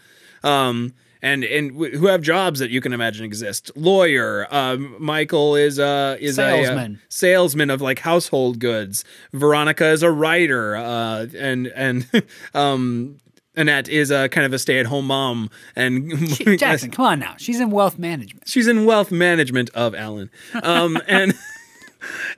um, 0.42 0.94
and 1.22 1.44
and 1.44 1.72
w- 1.72 1.96
who 1.98 2.06
have 2.06 2.22
jobs 2.22 2.60
that 2.60 2.70
you 2.70 2.80
can 2.80 2.92
imagine 2.92 3.24
exist. 3.24 3.70
Lawyer, 3.76 4.46
um, 4.50 4.96
Michael 4.98 5.56
is 5.56 5.78
a 5.78 6.16
is 6.20 6.38
a 6.38 6.42
Salesman. 6.42 6.94
uh, 6.96 6.98
salesman 7.08 7.70
of 7.70 7.80
like 7.80 8.00
household 8.00 8.58
goods. 8.58 9.04
Veronica 9.32 9.88
is 9.88 10.02
a 10.02 10.10
writer, 10.10 10.76
uh, 10.76 11.26
and 11.36 11.66
and 11.68 12.06
um. 12.54 13.18
Annette 13.56 13.88
is 13.88 14.12
a 14.12 14.28
kind 14.28 14.46
of 14.46 14.52
a 14.52 14.58
stay-at-home 14.60 15.06
mom, 15.08 15.50
and 15.74 16.08
Jackson, 16.58 16.92
come 16.92 17.04
on 17.04 17.18
now. 17.18 17.34
She's 17.36 17.58
in 17.60 17.70
wealth 17.70 17.98
management. 17.98 18.48
she's 18.48 18.68
in 18.68 18.84
wealth 18.86 19.10
management 19.10 19.70
of 19.70 19.92
Alan, 19.94 20.30
um, 20.62 20.96
and 21.08 21.34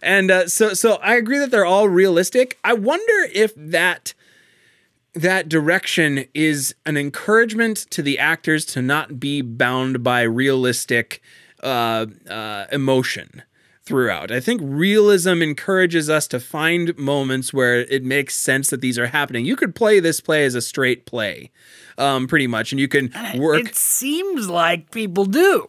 and 0.03 0.31
uh, 0.31 0.49
so 0.49 0.73
so 0.73 0.95
I 0.95 1.17
agree 1.17 1.39
that 1.39 1.51
they're 1.51 1.67
all 1.67 1.87
realistic. 1.89 2.59
I 2.65 2.73
wonder 2.73 3.29
if 3.35 3.53
that 3.57 4.15
that 5.15 5.49
direction 5.49 6.25
is 6.35 6.75
an 6.87 6.97
encouragement 6.97 7.79
to 7.91 8.03
the 8.03 8.19
actors 8.19 8.65
to 8.67 8.83
not 8.83 9.21
be 9.21 9.43
bound 9.43 10.03
by 10.03 10.23
realistic 10.23 11.21
uh, 11.63 12.07
uh, 12.29 12.67
emotion 12.73 13.43
throughout. 13.85 14.31
I 14.31 14.41
think 14.41 14.61
realism 14.65 15.43
encourages 15.43 16.09
us 16.09 16.27
to 16.29 16.41
find 16.41 16.97
moments 16.97 17.53
where 17.53 17.81
it 17.81 18.05
makes 18.05 18.37
sense 18.37 18.71
that 18.71 18.81
these 18.81 18.99
are 18.99 19.09
happening. 19.09 19.45
You 19.45 19.57
could 19.57 19.75
play 19.75 20.01
this 20.01 20.21
play 20.21 20.45
as 20.45 20.55
a 20.55 20.63
straight 20.63 21.05
play, 21.05 21.51
um, 21.99 22.27
pretty 22.27 22.47
much, 22.47 22.73
and 22.73 22.81
you 22.81 22.89
can 22.89 23.13
work. 23.37 23.61
It 23.61 23.77
seems 23.77 24.49
like 24.49 24.93
people 24.93 25.25
do. 25.25 25.67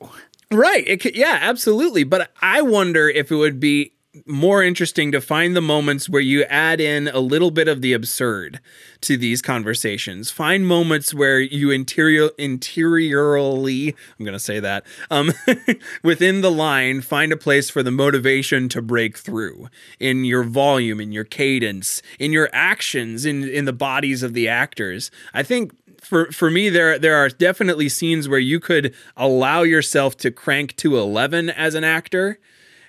Right. 0.52 0.88
It 0.88 1.02
could, 1.02 1.16
yeah, 1.16 1.40
absolutely. 1.42 2.04
But 2.04 2.32
I 2.42 2.62
wonder 2.62 3.10
if 3.10 3.32
it 3.32 3.36
would 3.36 3.60
be 3.60 3.94
more 4.28 4.62
interesting 4.62 5.12
to 5.12 5.20
find 5.20 5.56
the 5.56 5.62
moments 5.62 6.08
where 6.08 6.22
you 6.22 6.44
add 6.44 6.80
in 6.80 7.08
a 7.08 7.20
little 7.20 7.50
bit 7.50 7.68
of 7.68 7.82
the 7.82 7.94
absurd 7.94 8.60
to 9.02 9.18
these 9.18 9.42
conversations. 9.42 10.30
Find 10.30 10.68
moments 10.68 11.14
where 11.14 11.40
you 11.40 11.72
interior 11.72 12.30
interiorly, 12.38 13.90
I'm 13.90 14.26
going 14.26 14.34
to 14.34 14.40
say 14.40 14.60
that, 14.60 14.86
um, 15.10 15.32
within 16.04 16.42
the 16.42 16.52
line, 16.52 17.02
find 17.02 17.32
a 17.32 17.38
place 17.38 17.70
for 17.70 17.82
the 17.82 17.92
motivation 17.92 18.70
to 18.70 18.82
break 18.82 19.18
through 19.18 19.70
in 20.00 20.26
your 20.26 20.44
volume, 20.44 21.00
in 21.00 21.12
your 21.12 21.24
cadence, 21.24 22.02
in 22.20 22.32
your 22.32 22.50
actions, 22.54 23.26
in 23.26 23.44
in 23.44 23.66
the 23.66 23.74
bodies 23.74 24.22
of 24.22 24.34
the 24.34 24.48
actors. 24.48 25.10
I 25.34 25.42
think 25.42 25.74
for 26.02 26.32
for 26.32 26.52
me 26.52 26.70
there 26.70 27.00
there 27.00 27.16
are 27.16 27.30
definitely 27.30 27.90
scenes 27.90 28.30
where 28.30 28.40
you 28.40 28.60
could 28.60 28.94
allow 29.18 29.64
yourself 29.64 30.18
to 30.18 30.30
crank 30.30 30.76
to 30.78 30.98
11 30.98 31.50
as 31.50 31.74
an 31.74 31.84
actor 31.84 32.40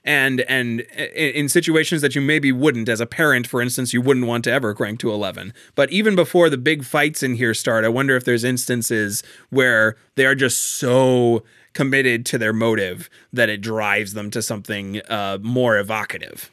and 0.04 0.40
and 0.42 0.80
in 0.80 1.44
in 1.44 1.48
situations 1.48 2.02
that 2.02 2.14
you 2.14 2.20
maybe 2.20 2.52
wouldn't. 2.52 2.88
As 2.88 3.00
a 3.00 3.06
parent 3.06 3.46
for 3.46 3.60
instance 3.60 3.92
you 3.92 4.00
wouldn't 4.00 4.26
want 4.26 4.44
to 4.44 4.52
ever 4.52 4.74
crank 4.74 5.00
to 5.00 5.10
11 5.10 5.52
but 5.74 5.90
even 5.90 6.14
before 6.14 6.50
the 6.50 6.58
big 6.58 6.84
fights 6.84 7.22
in 7.22 7.34
here 7.34 7.54
start 7.54 7.84
i 7.84 7.88
wonder 7.88 8.16
if 8.16 8.24
there's 8.24 8.44
instances 8.44 9.22
where 9.50 9.96
they 10.16 10.26
are 10.26 10.34
just 10.34 10.62
so 10.62 11.42
committed 11.74 12.24
to 12.26 12.38
their 12.38 12.52
motive 12.52 13.10
that 13.32 13.50
it 13.50 13.60
drives 13.60 14.14
them 14.14 14.30
to 14.30 14.40
something 14.40 15.02
uh, 15.08 15.38
more 15.42 15.76
evocative. 15.76 16.50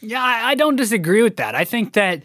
Yeah, 0.00 0.22
I, 0.22 0.50
I 0.50 0.54
don't 0.54 0.76
disagree 0.76 1.22
with 1.22 1.36
that. 1.36 1.54
I 1.54 1.64
think 1.64 1.94
that 1.94 2.22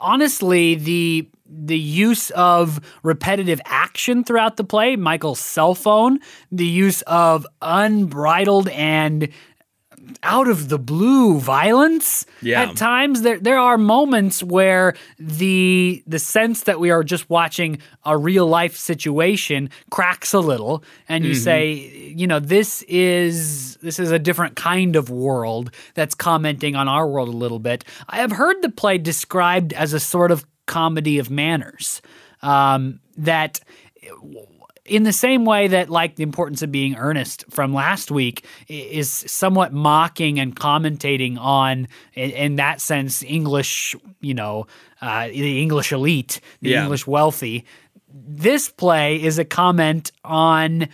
honestly, 0.00 0.74
the 0.74 1.28
the 1.50 1.78
use 1.78 2.28
of 2.30 2.78
repetitive 3.02 3.58
action 3.64 4.22
throughout 4.22 4.58
the 4.58 4.64
play, 4.64 4.96
Michael's 4.96 5.40
cell 5.40 5.74
phone, 5.74 6.18
the 6.52 6.66
use 6.66 7.00
of 7.02 7.46
unbridled 7.62 8.68
and 8.68 9.30
out 10.22 10.48
of 10.48 10.68
the 10.68 10.78
blue 10.78 11.38
violence 11.40 12.26
Yeah. 12.42 12.62
at 12.62 12.76
times. 12.76 13.22
There 13.22 13.38
there 13.38 13.58
are 13.58 13.78
moments 13.78 14.42
where 14.42 14.94
the 15.18 16.02
the 16.06 16.18
sense 16.18 16.62
that 16.64 16.80
we 16.80 16.90
are 16.90 17.02
just 17.04 17.28
watching 17.30 17.78
a 18.04 18.16
real 18.16 18.46
life 18.46 18.76
situation 18.76 19.70
cracks 19.90 20.32
a 20.32 20.40
little 20.40 20.82
and 21.08 21.24
you 21.24 21.34
say 21.34 21.72
you 22.16 22.26
know 22.26 22.40
this 22.40 22.82
is 22.88 23.76
this 23.82 23.98
is 23.98 24.10
a 24.10 24.18
different 24.18 24.56
kind 24.56 24.96
of 24.96 25.10
world 25.10 25.70
that's 25.94 26.14
commenting 26.14 26.74
on 26.76 26.88
our 26.88 27.06
world 27.06 27.28
a 27.28 27.36
little 27.36 27.58
bit. 27.58 27.84
I 28.08 28.16
have 28.18 28.32
heard 28.32 28.62
the 28.62 28.70
play 28.70 28.98
described 28.98 29.72
as 29.72 29.92
a 29.92 30.00
sort 30.00 30.30
of 30.30 30.44
comedy 30.66 31.18
of 31.18 31.30
manners 31.30 32.02
um, 32.42 33.00
that 33.16 33.60
in 34.88 35.02
the 35.04 35.12
same 35.12 35.44
way 35.44 35.68
that 35.68 35.90
like 35.90 36.16
the 36.16 36.22
importance 36.22 36.62
of 36.62 36.72
being 36.72 36.96
earnest 36.96 37.44
from 37.50 37.72
last 37.74 38.10
week 38.10 38.44
is 38.68 39.10
somewhat 39.10 39.72
mocking 39.72 40.40
and 40.40 40.56
commentating 40.56 41.38
on 41.38 41.86
in, 42.14 42.30
in 42.30 42.56
that 42.56 42.80
sense 42.80 43.22
english 43.22 43.94
you 44.20 44.34
know 44.34 44.66
uh, 45.00 45.28
the 45.28 45.62
english 45.62 45.92
elite 45.92 46.40
the 46.62 46.70
Yeah. 46.70 46.82
english 46.82 47.06
wealthy 47.06 47.64
this 48.12 48.68
play 48.70 49.22
is 49.22 49.38
a 49.38 49.44
comment 49.44 50.12
on 50.24 50.88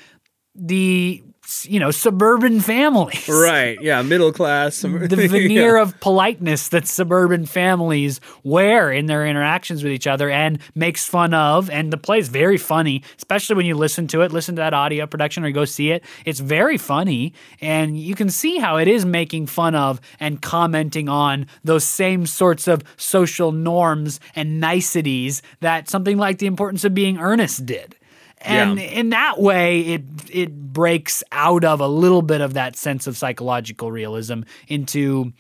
the 0.55 1.23
you 1.65 1.79
know 1.79 1.91
suburban 1.91 2.61
families 2.61 3.29
right 3.29 3.81
yeah 3.81 4.03
middle 4.03 4.33
class 4.33 4.81
the 4.81 4.89
veneer 5.31 5.77
of 5.77 5.99
politeness 6.01 6.69
that 6.69 6.87
suburban 6.87 7.47
families 7.47 8.21
wear 8.43 8.93
in 8.93 9.07
their 9.07 9.27
interactions 9.27 9.83
with 9.83 9.93
each 9.93 10.07
other 10.07 10.31
and 10.31 10.59
makes 10.75 11.07
fun 11.07 11.35
of. 11.35 11.71
And 11.71 11.93
the 11.93 11.97
play 11.97 12.19
is 12.19 12.29
very 12.29 12.59
funny, 12.59 13.03
especially 13.17 13.57
when 13.57 13.67
you 13.67 13.75
listen 13.75 14.07
to 14.09 14.23
it, 14.23 14.33
listen 14.33 14.57
to 14.57 14.61
that 14.61 14.75
audio 14.75 15.07
production 15.07 15.45
or 15.45 15.51
go 15.51 15.65
see 15.65 15.91
it. 15.91 16.05
It's 16.25 16.41
very 16.41 16.79
funny. 16.79 17.33
And 17.61 17.99
you 17.99 18.15
can 18.15 18.31
see 18.31 18.59
how 18.59 18.77
it 18.77 18.89
is 18.89 19.05
making 19.05 19.47
fun 19.47 19.75
of 19.75 20.01
and 20.21 20.41
commenting 20.41 21.09
on 21.09 21.47
those 21.63 21.85
same 21.85 22.27
sorts 22.27 22.69
of 22.69 22.83
social 22.97 23.53
norms 23.53 24.21
and 24.35 24.61
niceties 24.61 25.43
that 25.61 25.89
something 25.89 26.17
like 26.17 26.39
the 26.39 26.47
importance 26.47 26.85
of 26.85 26.95
being 26.95 27.19
earnest 27.19 27.67
did. 27.67 27.97
And 28.45 28.79
Yeah. 28.79 28.85
in 28.85 29.11
that 29.11 29.41
way, 29.41 29.81
it 29.81 30.03
it 30.31 30.73
breaks 30.73 31.23
out 31.33 31.65
of 31.65 31.81
a 31.81 31.89
little 31.89 32.23
bit 32.23 32.41
of 32.41 32.55
that 32.55 32.77
sense 32.77 33.07
of 33.07 33.17
psychological 33.17 33.91
realism 33.93 34.41
into 34.69 35.33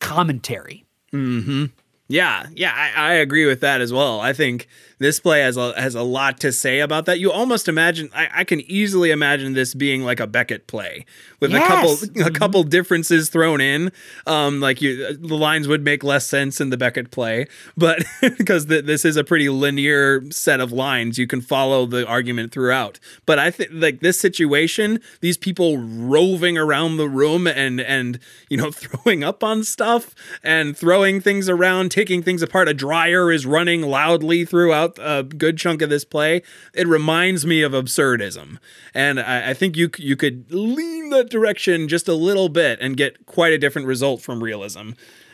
commentary. 0.00 0.84
Mm-hmm. 1.12 1.66
Yeah, 2.08 2.46
yeah, 2.54 2.72
I, 2.74 3.12
I 3.12 3.14
agree 3.14 3.46
with 3.46 3.60
that 3.60 3.80
as 3.80 3.92
well. 3.92 4.20
I 4.20 4.32
think 4.34 4.68
this 4.98 5.20
play 5.20 5.40
has 5.40 5.56
a 5.56 5.78
has 5.80 5.94
a 5.94 6.02
lot 6.02 6.38
to 6.40 6.52
say 6.52 6.80
about 6.80 7.06
that. 7.06 7.18
You 7.20 7.32
almost 7.32 7.68
imagine 7.68 8.08
I, 8.14 8.28
I 8.32 8.44
can 8.44 8.60
easily 8.62 9.10
imagine 9.10 9.52
this 9.54 9.74
being 9.74 10.02
like 10.02 10.20
a 10.20 10.26
Beckett 10.26 10.66
play 10.66 11.04
with 11.40 11.50
Yes. 11.50 12.02
a 12.02 12.06
couple 12.08 12.22
a 12.26 12.30
couple 12.30 12.62
differences 12.64 13.28
thrown 13.28 13.60
in. 13.60 13.92
Um, 14.26 14.60
like 14.60 14.80
you, 14.80 15.14
the 15.16 15.34
lines 15.36 15.68
would 15.68 15.84
make 15.84 16.02
less 16.04 16.26
sense 16.26 16.60
in 16.60 16.70
the 16.70 16.76
Beckett 16.76 17.10
play, 17.10 17.46
but 17.76 18.04
because 18.20 18.66
th- 18.66 18.84
this 18.84 19.04
is 19.04 19.16
a 19.16 19.24
pretty 19.24 19.48
linear 19.48 20.22
set 20.30 20.60
of 20.60 20.72
lines, 20.72 21.18
you 21.18 21.26
can 21.26 21.40
follow 21.40 21.86
the 21.86 22.06
argument 22.06 22.52
throughout. 22.52 22.98
But 23.26 23.38
I 23.38 23.50
think 23.50 23.70
like 23.72 24.00
this 24.00 24.18
situation, 24.20 25.00
these 25.20 25.36
people 25.36 25.78
roving 25.78 26.56
around 26.58 26.96
the 26.96 27.08
room 27.08 27.46
and 27.46 27.80
and 27.80 28.18
you 28.48 28.56
know 28.56 28.70
throwing 28.72 29.24
up 29.24 29.42
on 29.42 29.64
stuff 29.64 30.14
and 30.42 30.76
throwing 30.76 31.20
things 31.20 31.48
around, 31.48 31.90
taking 31.90 32.22
things 32.22 32.42
apart. 32.42 32.68
A 32.68 32.74
dryer 32.74 33.32
is 33.32 33.46
running 33.46 33.82
loudly 33.82 34.44
throughout 34.44 34.83
a 34.98 35.22
good 35.22 35.56
chunk 35.58 35.82
of 35.82 35.90
this 35.90 36.04
play. 36.04 36.42
It 36.72 36.86
reminds 36.86 37.44
me 37.46 37.62
of 37.62 37.72
absurdism, 37.72 38.58
and 38.92 39.20
I, 39.20 39.50
I 39.50 39.54
think 39.54 39.76
you 39.76 39.90
you 39.98 40.16
could 40.16 40.52
lean 40.52 41.10
that 41.10 41.30
direction 41.30 41.88
just 41.88 42.08
a 42.08 42.14
little 42.14 42.48
bit 42.48 42.78
and 42.80 42.96
get 42.96 43.26
quite 43.26 43.52
a 43.52 43.58
different 43.58 43.86
result 43.88 44.20
from 44.22 44.42
realism 44.42 44.90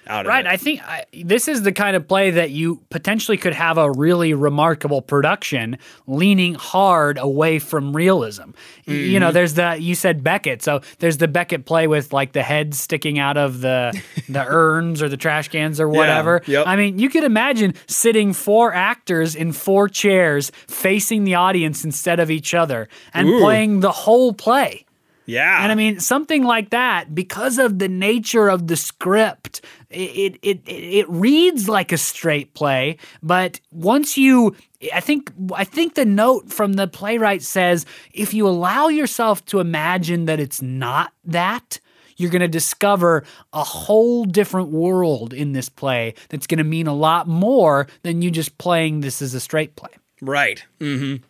out 0.06 0.26
Right. 0.26 0.44
it. 0.44 0.48
I 0.48 0.56
think 0.56 0.82
I, 0.82 1.04
this 1.24 1.46
is 1.48 1.62
the 1.62 1.72
kind 1.72 1.94
of 1.96 2.08
play 2.08 2.30
that 2.32 2.50
you 2.50 2.80
potentially 2.90 3.36
could 3.36 3.54
have 3.54 3.78
a 3.78 3.90
really 3.92 4.34
remarkable 4.34 5.02
production 5.02 5.78
leaning 6.06 6.54
hard 6.54 7.18
away 7.18 7.58
from 7.58 7.94
realism. 7.94 8.50
You 8.86 8.94
Mm-hmm. 8.94 9.20
know, 9.20 9.32
there's 9.32 9.54
the 9.54 9.76
you 9.78 9.94
said 9.94 10.24
Beckett, 10.24 10.62
so 10.62 10.80
there's 10.98 11.18
the 11.18 11.28
Beckett 11.28 11.64
play 11.64 11.86
with 11.86 12.12
like 12.12 12.32
the 12.32 12.42
head 12.42 12.74
sticking 12.74 13.18
out 13.18 13.36
of 13.36 13.60
the 13.60 14.00
the 14.28 14.44
urns 14.46 15.02
or 15.02 15.08
the 15.08 15.16
trash 15.16 15.48
cans 15.48 15.80
or 15.80 15.88
whatever. 15.88 16.42
yep. 16.46 16.66
I 16.66 16.76
mean, 16.76 16.98
you 16.98 17.08
could 17.08 17.24
imagine 17.24 17.74
sitting 17.86 18.32
four 18.32 18.72
actors 18.74 19.36
in 19.36 19.52
four 19.52 19.88
chairs 19.88 20.50
facing 20.66 21.24
the 21.24 21.34
audience 21.34 21.84
instead 21.84 22.18
of 22.20 22.30
each 22.30 22.54
other 22.54 22.88
and 23.14 23.28
Ooh. 23.28 23.38
playing 23.40 23.80
the 23.80 23.92
whole 23.92 24.32
play. 24.32 24.86
Yeah. 25.26 25.62
And 25.62 25.70
I 25.70 25.76
mean, 25.76 26.00
something 26.00 26.42
like 26.42 26.70
that, 26.70 27.14
because 27.14 27.58
of 27.58 27.78
the 27.78 27.88
nature 27.88 28.48
of 28.48 28.66
the 28.66 28.76
script, 28.76 29.60
it, 29.90 30.38
it, 30.42 30.60
it, 30.66 30.68
it 30.68 31.10
reads 31.10 31.68
like 31.68 31.92
a 31.92 31.98
straight 31.98 32.54
play. 32.54 32.96
But 33.22 33.60
once 33.72 34.16
you, 34.16 34.54
I 34.94 35.00
think, 35.00 35.32
I 35.54 35.64
think 35.64 35.94
the 35.94 36.04
note 36.04 36.52
from 36.52 36.74
the 36.74 36.86
playwright 36.86 37.42
says 37.42 37.86
if 38.12 38.32
you 38.32 38.46
allow 38.46 38.88
yourself 38.88 39.44
to 39.46 39.60
imagine 39.60 40.26
that 40.26 40.40
it's 40.40 40.62
not 40.62 41.12
that, 41.24 41.80
you're 42.16 42.30
going 42.30 42.40
to 42.40 42.48
discover 42.48 43.24
a 43.54 43.64
whole 43.64 44.26
different 44.26 44.68
world 44.68 45.32
in 45.32 45.52
this 45.52 45.70
play 45.70 46.14
that's 46.28 46.46
going 46.46 46.58
to 46.58 46.64
mean 46.64 46.86
a 46.86 46.94
lot 46.94 47.26
more 47.26 47.86
than 48.02 48.20
you 48.20 48.30
just 48.30 48.58
playing 48.58 49.00
this 49.00 49.22
as 49.22 49.32
a 49.32 49.40
straight 49.40 49.74
play, 49.74 49.90
right. 50.20 50.62
Mm-hmm. 50.80 51.24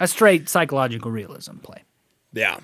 a 0.00 0.06
straight 0.06 0.48
psychological 0.48 1.10
realism 1.10 1.56
play. 1.56 1.82
Yeah. 2.32 2.60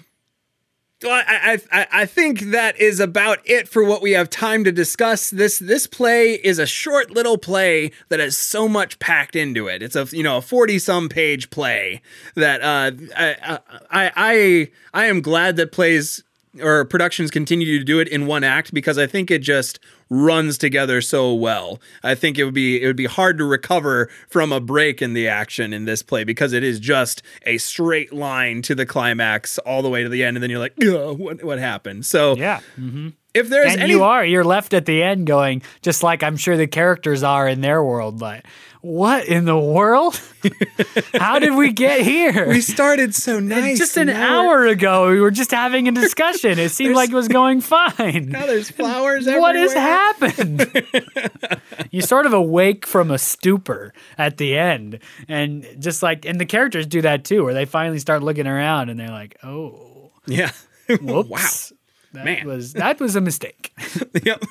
Well, 1.05 1.23
I, 1.29 1.61
I 1.71 1.87
I 1.93 2.07
think 2.07 2.41
that 2.53 2.81
is 2.81 2.99
about 2.99 3.39
it 3.45 3.69
for 3.69 3.85
what 3.85 4.01
we 4.01 4.13
have 4.13 4.31
time 4.31 4.65
to 4.65 4.73
discuss. 4.73 5.29
This 5.29 5.59
this 5.59 5.87
play 5.87 6.35
is 6.35 6.59
a 6.59 6.67
short 6.67 7.11
little 7.11 7.37
play 7.37 7.91
that 8.09 8.21
has 8.21 8.39
so 8.39 8.69
much 8.69 8.99
packed 8.99 9.37
into 9.37 9.69
it. 9.69 9.83
It's 9.83 9.97
a 9.97 10.09
you 10.13 10.23
know 10.23 10.39
a 10.39 10.43
forty 10.43 10.79
some 10.79 11.11
page 11.11 11.51
play 11.51 12.01
that 12.37 12.63
uh, 12.63 12.93
I, 13.15 13.59
I 13.91 14.13
I 14.17 14.71
I 14.95 15.07
am 15.07 15.21
glad 15.21 15.57
that 15.57 15.73
plays 15.73 16.25
or 16.63 16.85
productions 16.85 17.31
continue 17.31 17.79
to 17.79 17.85
do 17.85 17.99
it 17.99 18.09
in 18.09 18.27
one 18.27 18.45
act 18.45 18.73
because 18.73 18.97
I 18.97 19.07
think 19.07 19.31
it 19.31 19.41
just 19.41 19.79
runs 20.11 20.59
together 20.59 21.01
so 21.01 21.33
well. 21.35 21.81
I 22.03 22.15
think 22.15 22.39
it 22.39 22.45
would 22.45 22.55
be 22.55 22.83
it 22.83 22.87
would 22.87 22.97
be 22.97 23.07
hard 23.07 23.39
to 23.39 23.45
recover 23.45 24.09
from 24.29 24.53
a 24.53 24.61
break 24.61 25.01
in 25.03 25.15
the 25.15 25.29
action 25.29 25.73
in 25.73 25.85
this 25.85 26.03
play 26.03 26.25
because 26.25 26.53
it 26.53 26.63
is 26.63 26.81
just 26.81 27.23
a 27.47 27.59
straight 27.59 28.13
line 28.13 28.63
to 28.63 28.75
the 28.75 28.87
climax 28.87 29.59
all 29.59 29.83
the 29.83 29.91
way 29.91 30.03
to 30.03 30.09
the 30.09 30.23
end, 30.25 30.37
and 30.37 30.43
then 30.43 30.51
you're 30.51 30.59
like, 30.59 30.75
what 30.79 31.43
what 31.43 31.59
happened? 31.59 32.07
So 32.07 32.37
Yeah. 32.37 32.61
Mm-hmm. 32.79 33.09
if 33.35 33.49
there's 33.49 33.73
and 33.73 33.83
any 33.83 33.93
you 33.93 34.03
are 34.05 34.25
you're 34.25 34.45
left 34.45 34.75
at 34.75 34.87
the 34.87 35.03
end 35.03 35.27
going 35.27 35.63
just 35.83 36.03
like 36.03 36.23
i'm 36.23 36.37
sure 36.37 36.57
the 36.57 36.69
characters 36.69 37.23
are 37.25 37.49
in 37.49 37.61
their 37.63 37.83
world 37.83 38.19
but 38.19 38.45
what 38.85 39.27
in 39.27 39.47
the 39.47 39.59
world? 39.59 40.21
How 41.15 41.39
did 41.39 41.55
we 41.55 41.73
get 41.73 42.03
here? 42.03 42.49
We 42.49 42.61
started 42.61 43.15
so 43.15 43.41
nice, 43.41 43.79
just 43.79 43.97
an 43.97 44.11
and 44.11 44.19
now 44.19 44.43
we're- 44.43 44.49
hour 44.49 44.67
ago 44.67 45.11
we 45.11 45.21
were 45.21 45.31
just 45.31 45.51
having 45.51 45.89
a 45.89 45.93
discussion. 45.93 46.59
It 46.59 46.69
seemed 46.69 46.95
like 46.95 47.09
it 47.09 47.15
was 47.15 47.29
going 47.29 47.63
fine. 47.63 48.29
Now 48.29 48.45
there's 48.47 48.71
flowers 48.71 49.27
what 49.27 49.57
has 49.57 49.73
happened? 49.73 50.71
You 51.91 52.03
sort 52.03 52.27
of 52.27 52.33
awake 52.33 52.87
from 52.87 53.11
a 53.11 53.19
stupor 53.19 53.93
at 54.19 54.37
the 54.37 54.59
end. 54.59 54.99
And 55.29 55.65
just 55.79 56.03
like 56.03 56.25
and 56.27 56.41
the 56.41 56.47
characters 56.47 56.87
do 56.87 57.01
that 57.03 57.25
too 57.25 57.45
where 57.45 57.55
they 57.55 57.65
finally 57.65 58.01
start 58.01 58.23
looking 58.23 58.47
around 58.47 58.91
and 58.91 58.99
they're 59.01 59.09
like 59.11 59.39
oh. 59.43 60.11
Yeah. 60.27 60.51
whoops. 61.01 61.73
wow. 61.73 61.74
That 62.15 62.25
Man. 62.25 62.47
was 62.47 62.73
that 62.73 62.99
was 63.01 63.17
a 63.17 63.21
mistake 63.21 63.73
yep. 64.23 64.43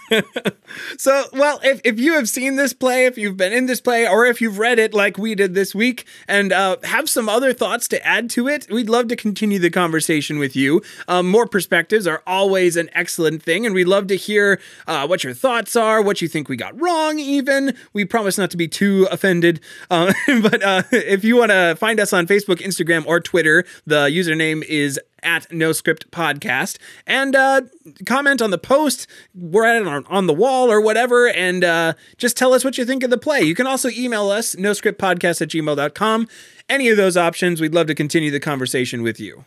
so, 0.97 1.25
well, 1.33 1.59
if, 1.63 1.81
if 1.83 1.99
you 1.99 2.13
have 2.13 2.29
seen 2.29 2.55
this 2.55 2.73
play, 2.73 3.05
if 3.05 3.17
you've 3.17 3.37
been 3.37 3.53
in 3.53 3.65
this 3.65 3.81
play, 3.81 4.07
or 4.07 4.25
if 4.25 4.41
you've 4.41 4.57
read 4.57 4.79
it 4.79 4.93
like 4.93 5.17
we 5.17 5.35
did 5.35 5.53
this 5.53 5.73
week 5.73 6.05
and 6.27 6.51
uh, 6.51 6.77
have 6.83 7.09
some 7.09 7.29
other 7.29 7.53
thoughts 7.53 7.87
to 7.89 8.05
add 8.05 8.29
to 8.31 8.47
it, 8.47 8.69
we'd 8.69 8.89
love 8.89 9.07
to 9.09 9.15
continue 9.15 9.59
the 9.59 9.69
conversation 9.69 10.39
with 10.39 10.55
you. 10.55 10.81
Um, 11.07 11.29
more 11.29 11.47
perspectives 11.47 12.07
are 12.07 12.21
always 12.27 12.75
an 12.75 12.89
excellent 12.93 13.43
thing, 13.43 13.65
and 13.65 13.73
we'd 13.73 13.87
love 13.87 14.07
to 14.07 14.15
hear 14.15 14.59
uh, 14.87 15.07
what 15.07 15.23
your 15.23 15.33
thoughts 15.33 15.75
are, 15.75 16.01
what 16.01 16.21
you 16.21 16.27
think 16.27 16.49
we 16.49 16.55
got 16.55 16.79
wrong, 16.79 17.19
even. 17.19 17.75
We 17.93 18.05
promise 18.05 18.37
not 18.37 18.51
to 18.51 18.57
be 18.57 18.67
too 18.67 19.07
offended. 19.11 19.59
Uh, 19.89 20.13
but 20.41 20.61
uh, 20.63 20.83
if 20.91 21.23
you 21.23 21.37
want 21.37 21.51
to 21.51 21.75
find 21.79 21.99
us 21.99 22.13
on 22.13 22.27
Facebook, 22.27 22.57
Instagram, 22.57 23.05
or 23.05 23.19
Twitter, 23.19 23.65
the 23.85 24.07
username 24.07 24.63
is 24.63 24.99
at 25.23 25.51
No 25.51 25.71
Script 25.71 26.11
Podcast 26.11 26.77
and 27.07 27.35
uh, 27.35 27.61
comment 28.05 28.41
on 28.41 28.51
the 28.51 28.57
post. 28.57 29.07
We're 29.33 29.65
at 29.65 29.81
it 29.81 29.87
on, 29.87 30.05
on 30.07 30.27
the 30.27 30.33
wall 30.33 30.71
or 30.71 30.81
whatever, 30.81 31.27
and 31.27 31.63
uh, 31.63 31.93
just 32.17 32.37
tell 32.37 32.53
us 32.53 32.63
what 32.63 32.77
you 32.77 32.85
think 32.85 33.03
of 33.03 33.09
the 33.09 33.17
play. 33.17 33.41
You 33.41 33.55
can 33.55 33.67
also 33.67 33.89
email 33.89 34.29
us, 34.29 34.55
noscriptpodcast 34.55 35.41
at 35.41 35.49
gmail.com. 35.49 36.27
Any 36.69 36.89
of 36.89 36.97
those 36.97 37.17
options, 37.17 37.59
we'd 37.59 37.73
love 37.73 37.87
to 37.87 37.95
continue 37.95 38.31
the 38.31 38.39
conversation 38.39 39.03
with 39.03 39.19
you. 39.19 39.45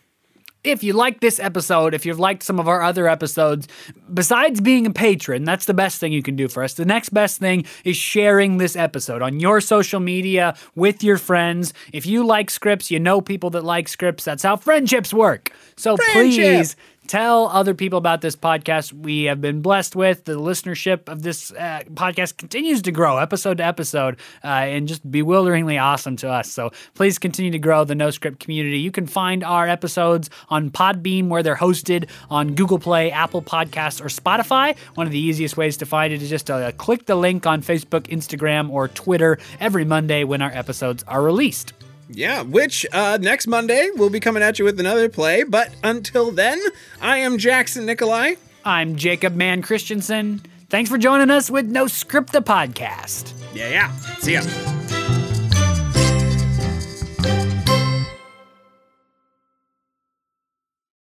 If 0.67 0.83
you 0.83 0.93
like 0.93 1.19
this 1.19 1.39
episode, 1.39 1.93
if 1.93 2.05
you've 2.05 2.19
liked 2.19 2.43
some 2.43 2.59
of 2.59 2.67
our 2.67 2.81
other 2.81 3.07
episodes, 3.07 3.67
besides 4.13 4.61
being 4.61 4.85
a 4.85 4.91
patron, 4.91 5.43
that's 5.43 5.65
the 5.65 5.73
best 5.73 5.99
thing 5.99 6.11
you 6.11 6.21
can 6.21 6.35
do 6.35 6.47
for 6.47 6.63
us. 6.63 6.73
The 6.73 6.85
next 6.85 7.09
best 7.09 7.39
thing 7.39 7.65
is 7.83 7.97
sharing 7.97 8.57
this 8.57 8.75
episode 8.75 9.21
on 9.21 9.39
your 9.39 9.61
social 9.61 9.99
media 9.99 10.55
with 10.75 11.03
your 11.03 11.17
friends. 11.17 11.73
If 11.93 12.05
you 12.05 12.25
like 12.25 12.49
scripts, 12.49 12.91
you 12.91 12.99
know 12.99 13.21
people 13.21 13.49
that 13.51 13.63
like 13.63 13.87
scripts. 13.87 14.25
That's 14.25 14.43
how 14.43 14.57
friendships 14.57 15.13
work. 15.13 15.51
So 15.75 15.97
Friendship. 15.97 16.43
please 16.43 16.75
tell 17.07 17.47
other 17.47 17.73
people 17.73 17.97
about 17.97 18.21
this 18.21 18.35
podcast 18.35 18.93
we 18.93 19.23
have 19.23 19.41
been 19.41 19.61
blessed 19.61 19.95
with. 19.95 20.25
The 20.25 20.33
listenership 20.33 21.07
of 21.09 21.23
this 21.23 21.51
uh, 21.51 21.81
podcast 21.93 22.37
continues 22.37 22.81
to 22.83 22.91
grow 22.91 23.17
episode 23.17 23.57
to 23.57 23.65
episode 23.65 24.17
uh, 24.43 24.47
and 24.47 24.87
just 24.87 25.09
bewilderingly 25.09 25.77
awesome 25.77 26.15
to 26.17 26.29
us. 26.29 26.51
So 26.51 26.71
please 26.93 27.17
continue 27.17 27.51
to 27.51 27.59
grow 27.59 27.83
the 27.83 27.95
No 27.95 28.09
Script 28.11 28.39
community. 28.39 28.79
You 28.79 28.91
can 28.91 29.07
find 29.07 29.43
our 29.43 29.67
episodes 29.67 30.29
on 30.49 30.69
Podbean 30.69 31.27
where 31.27 31.41
they're 31.43 31.55
hosted 31.55 32.09
on 32.29 32.55
Google 32.55 32.79
Play, 32.79 33.11
Apple 33.11 33.41
Podcasts, 33.41 34.01
or 34.01 34.07
Spotify. 34.07 34.77
One 34.95 35.07
of 35.07 35.13
the 35.13 35.19
easiest 35.19 35.57
ways 35.57 35.77
to 35.77 35.85
find 35.85 36.13
it 36.13 36.21
is 36.21 36.29
just 36.29 36.51
uh, 36.51 36.71
click 36.73 37.05
the 37.05 37.15
link 37.15 37.45
on 37.47 37.61
Facebook, 37.61 38.01
Instagram, 38.07 38.69
or 38.69 38.87
Twitter 38.87 39.37
every 39.59 39.85
Monday 39.85 40.23
when 40.23 40.41
our 40.41 40.51
episodes 40.51 41.03
are 41.07 41.21
released. 41.21 41.73
Yeah, 42.09 42.41
which 42.43 42.85
uh, 42.91 43.17
next 43.21 43.47
Monday 43.47 43.89
we'll 43.95 44.09
be 44.09 44.19
coming 44.19 44.43
at 44.43 44.59
you 44.59 44.65
with 44.65 44.79
another 44.79 45.09
play. 45.09 45.43
But 45.43 45.71
until 45.83 46.31
then, 46.31 46.59
I 47.01 47.17
am 47.17 47.37
Jackson 47.37 47.85
Nikolai. 47.85 48.35
I'm 48.65 48.95
Jacob 48.95 49.35
Mann 49.35 49.61
Christensen. 49.61 50.41
Thanks 50.69 50.89
for 50.89 50.97
joining 50.97 51.29
us 51.29 51.49
with 51.49 51.65
No 51.67 51.87
Script 51.87 52.33
the 52.33 52.41
Podcast. 52.41 53.33
Yeah, 53.53 53.69
yeah. 53.69 53.91
See 54.19 54.33
ya. 54.33 54.86